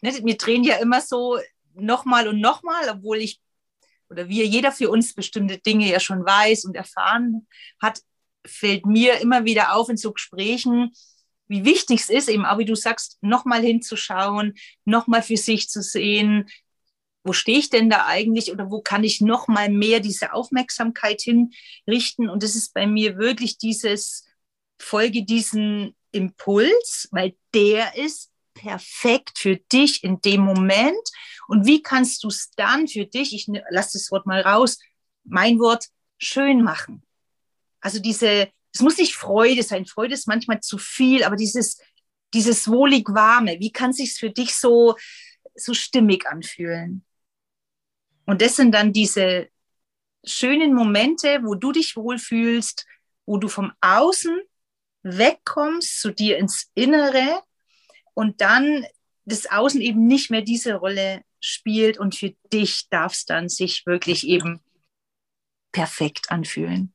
ne, 0.00 0.12
wir 0.22 0.36
drehen 0.36 0.64
ja 0.64 0.76
immer 0.76 1.00
so 1.00 1.38
nochmal 1.74 2.28
und 2.28 2.40
nochmal, 2.40 2.88
obwohl 2.90 3.18
ich 3.18 3.40
oder 4.10 4.28
wir 4.28 4.46
jeder 4.46 4.72
für 4.72 4.90
uns 4.90 5.14
bestimmte 5.14 5.58
Dinge 5.58 5.86
ja 5.86 6.00
schon 6.00 6.24
weiß 6.24 6.64
und 6.64 6.76
erfahren 6.76 7.46
hat, 7.80 8.00
fällt 8.48 8.86
mir 8.86 9.20
immer 9.20 9.44
wieder 9.44 9.74
auf 9.74 9.88
in 9.88 9.96
so 9.96 10.12
Gesprächen, 10.12 10.92
wie 11.46 11.64
wichtig 11.64 12.00
es 12.00 12.10
ist, 12.10 12.28
eben 12.28 12.44
auch 12.44 12.58
wie 12.58 12.64
du 12.64 12.74
sagst, 12.74 13.18
nochmal 13.22 13.62
hinzuschauen, 13.62 14.54
nochmal 14.84 15.22
für 15.22 15.36
sich 15.36 15.68
zu 15.68 15.82
sehen, 15.82 16.48
wo 17.24 17.32
stehe 17.32 17.58
ich 17.58 17.70
denn 17.70 17.90
da 17.90 18.06
eigentlich 18.06 18.52
oder 18.52 18.70
wo 18.70 18.80
kann 18.80 19.04
ich 19.04 19.20
nochmal 19.20 19.70
mehr 19.70 20.00
diese 20.00 20.32
Aufmerksamkeit 20.32 21.22
hinrichten? 21.22 22.28
Und 22.28 22.42
das 22.42 22.54
ist 22.54 22.74
bei 22.74 22.86
mir 22.86 23.18
wirklich 23.18 23.58
dieses, 23.58 24.26
folge 24.80 25.24
diesen 25.24 25.94
Impuls, 26.12 27.08
weil 27.10 27.34
der 27.54 27.96
ist 27.96 28.30
perfekt 28.54 29.38
für 29.38 29.56
dich 29.56 30.04
in 30.04 30.20
dem 30.20 30.40
Moment. 30.40 30.96
Und 31.46 31.66
wie 31.66 31.82
kannst 31.82 32.24
du 32.24 32.28
es 32.28 32.50
dann 32.56 32.88
für 32.88 33.06
dich, 33.06 33.34
ich 33.34 33.46
lasse 33.70 33.98
das 33.98 34.10
Wort 34.10 34.26
mal 34.26 34.40
raus, 34.40 34.78
mein 35.24 35.58
Wort, 35.58 35.86
schön 36.18 36.62
machen? 36.62 37.02
Also 37.80 38.00
diese, 38.00 38.48
es 38.72 38.80
muss 38.80 38.98
nicht 38.98 39.14
Freude 39.14 39.62
sein. 39.62 39.86
Freude 39.86 40.14
ist 40.14 40.28
manchmal 40.28 40.60
zu 40.60 40.78
viel, 40.78 41.24
aber 41.24 41.36
dieses, 41.36 41.78
dieses 42.34 42.68
wohlig 42.68 43.08
warme, 43.08 43.58
wie 43.60 43.72
kann 43.72 43.92
sich 43.92 44.14
für 44.14 44.30
dich 44.30 44.54
so, 44.54 44.96
so 45.54 45.74
stimmig 45.74 46.26
anfühlen? 46.26 47.04
Und 48.26 48.42
das 48.42 48.56
sind 48.56 48.72
dann 48.72 48.92
diese 48.92 49.48
schönen 50.24 50.74
Momente, 50.74 51.40
wo 51.44 51.54
du 51.54 51.72
dich 51.72 51.96
wohlfühlst, 51.96 52.86
wo 53.26 53.38
du 53.38 53.48
vom 53.48 53.72
Außen 53.80 54.40
wegkommst, 55.02 56.00
zu 56.00 56.12
dir 56.12 56.38
ins 56.38 56.70
Innere 56.74 57.42
und 58.14 58.40
dann 58.40 58.84
das 59.24 59.50
Außen 59.50 59.80
eben 59.80 60.06
nicht 60.06 60.30
mehr 60.30 60.42
diese 60.42 60.74
Rolle 60.74 61.22
spielt 61.40 61.98
und 61.98 62.14
für 62.14 62.34
dich 62.52 62.88
darf 62.88 63.12
es 63.12 63.24
dann 63.24 63.48
sich 63.48 63.86
wirklich 63.86 64.26
eben 64.26 64.60
perfekt 65.72 66.30
anfühlen. 66.30 66.92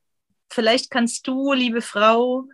Vielleicht 0.54 0.92
kannst 0.92 1.28
du, 1.28 1.54
liebe 1.54 1.82
Frau, 1.82 2.48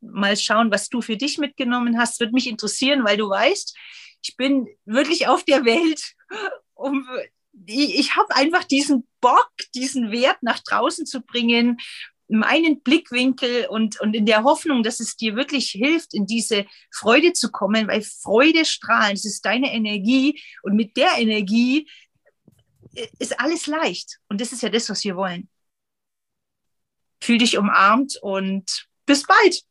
mal 0.00 0.36
schauen, 0.36 0.70
was 0.70 0.88
du 0.88 1.02
für 1.02 1.16
dich 1.16 1.38
mitgenommen 1.38 1.98
hast. 1.98 2.20
Würde 2.20 2.32
mich 2.32 2.46
interessieren, 2.46 3.04
weil 3.04 3.16
du 3.16 3.28
weißt, 3.28 3.76
ich 4.22 4.36
bin 4.36 4.68
wirklich 4.84 5.26
auf 5.26 5.44
der 5.44 5.64
Welt, 5.64 6.14
um 6.74 7.06
ich 7.66 8.16
habe 8.16 8.34
einfach 8.36 8.64
diesen 8.64 9.06
Bock, 9.20 9.50
diesen 9.74 10.12
Wert 10.12 10.38
nach 10.42 10.60
draußen 10.60 11.04
zu 11.04 11.20
bringen, 11.20 11.78
meinen 12.28 12.80
Blickwinkel 12.80 13.66
und, 13.66 14.00
und 14.00 14.14
in 14.14 14.24
der 14.24 14.44
Hoffnung, 14.44 14.82
dass 14.82 15.00
es 15.00 15.16
dir 15.16 15.34
wirklich 15.34 15.70
hilft, 15.70 16.14
in 16.14 16.26
diese 16.26 16.64
Freude 16.92 17.32
zu 17.32 17.50
kommen, 17.50 17.88
weil 17.88 18.02
Freude 18.02 18.64
strahlen, 18.64 19.14
das 19.14 19.24
ist 19.24 19.44
deine 19.44 19.74
Energie 19.74 20.40
und 20.62 20.76
mit 20.76 20.96
der 20.96 21.18
Energie 21.18 21.88
ist 23.18 23.38
alles 23.38 23.66
leicht. 23.66 24.18
Und 24.28 24.40
das 24.40 24.52
ist 24.52 24.62
ja 24.62 24.68
das, 24.68 24.88
was 24.88 25.04
wir 25.04 25.16
wollen. 25.16 25.49
Fühl 27.22 27.38
dich 27.38 27.58
umarmt 27.58 28.16
und 28.22 28.86
bis 29.06 29.24
bald. 29.24 29.62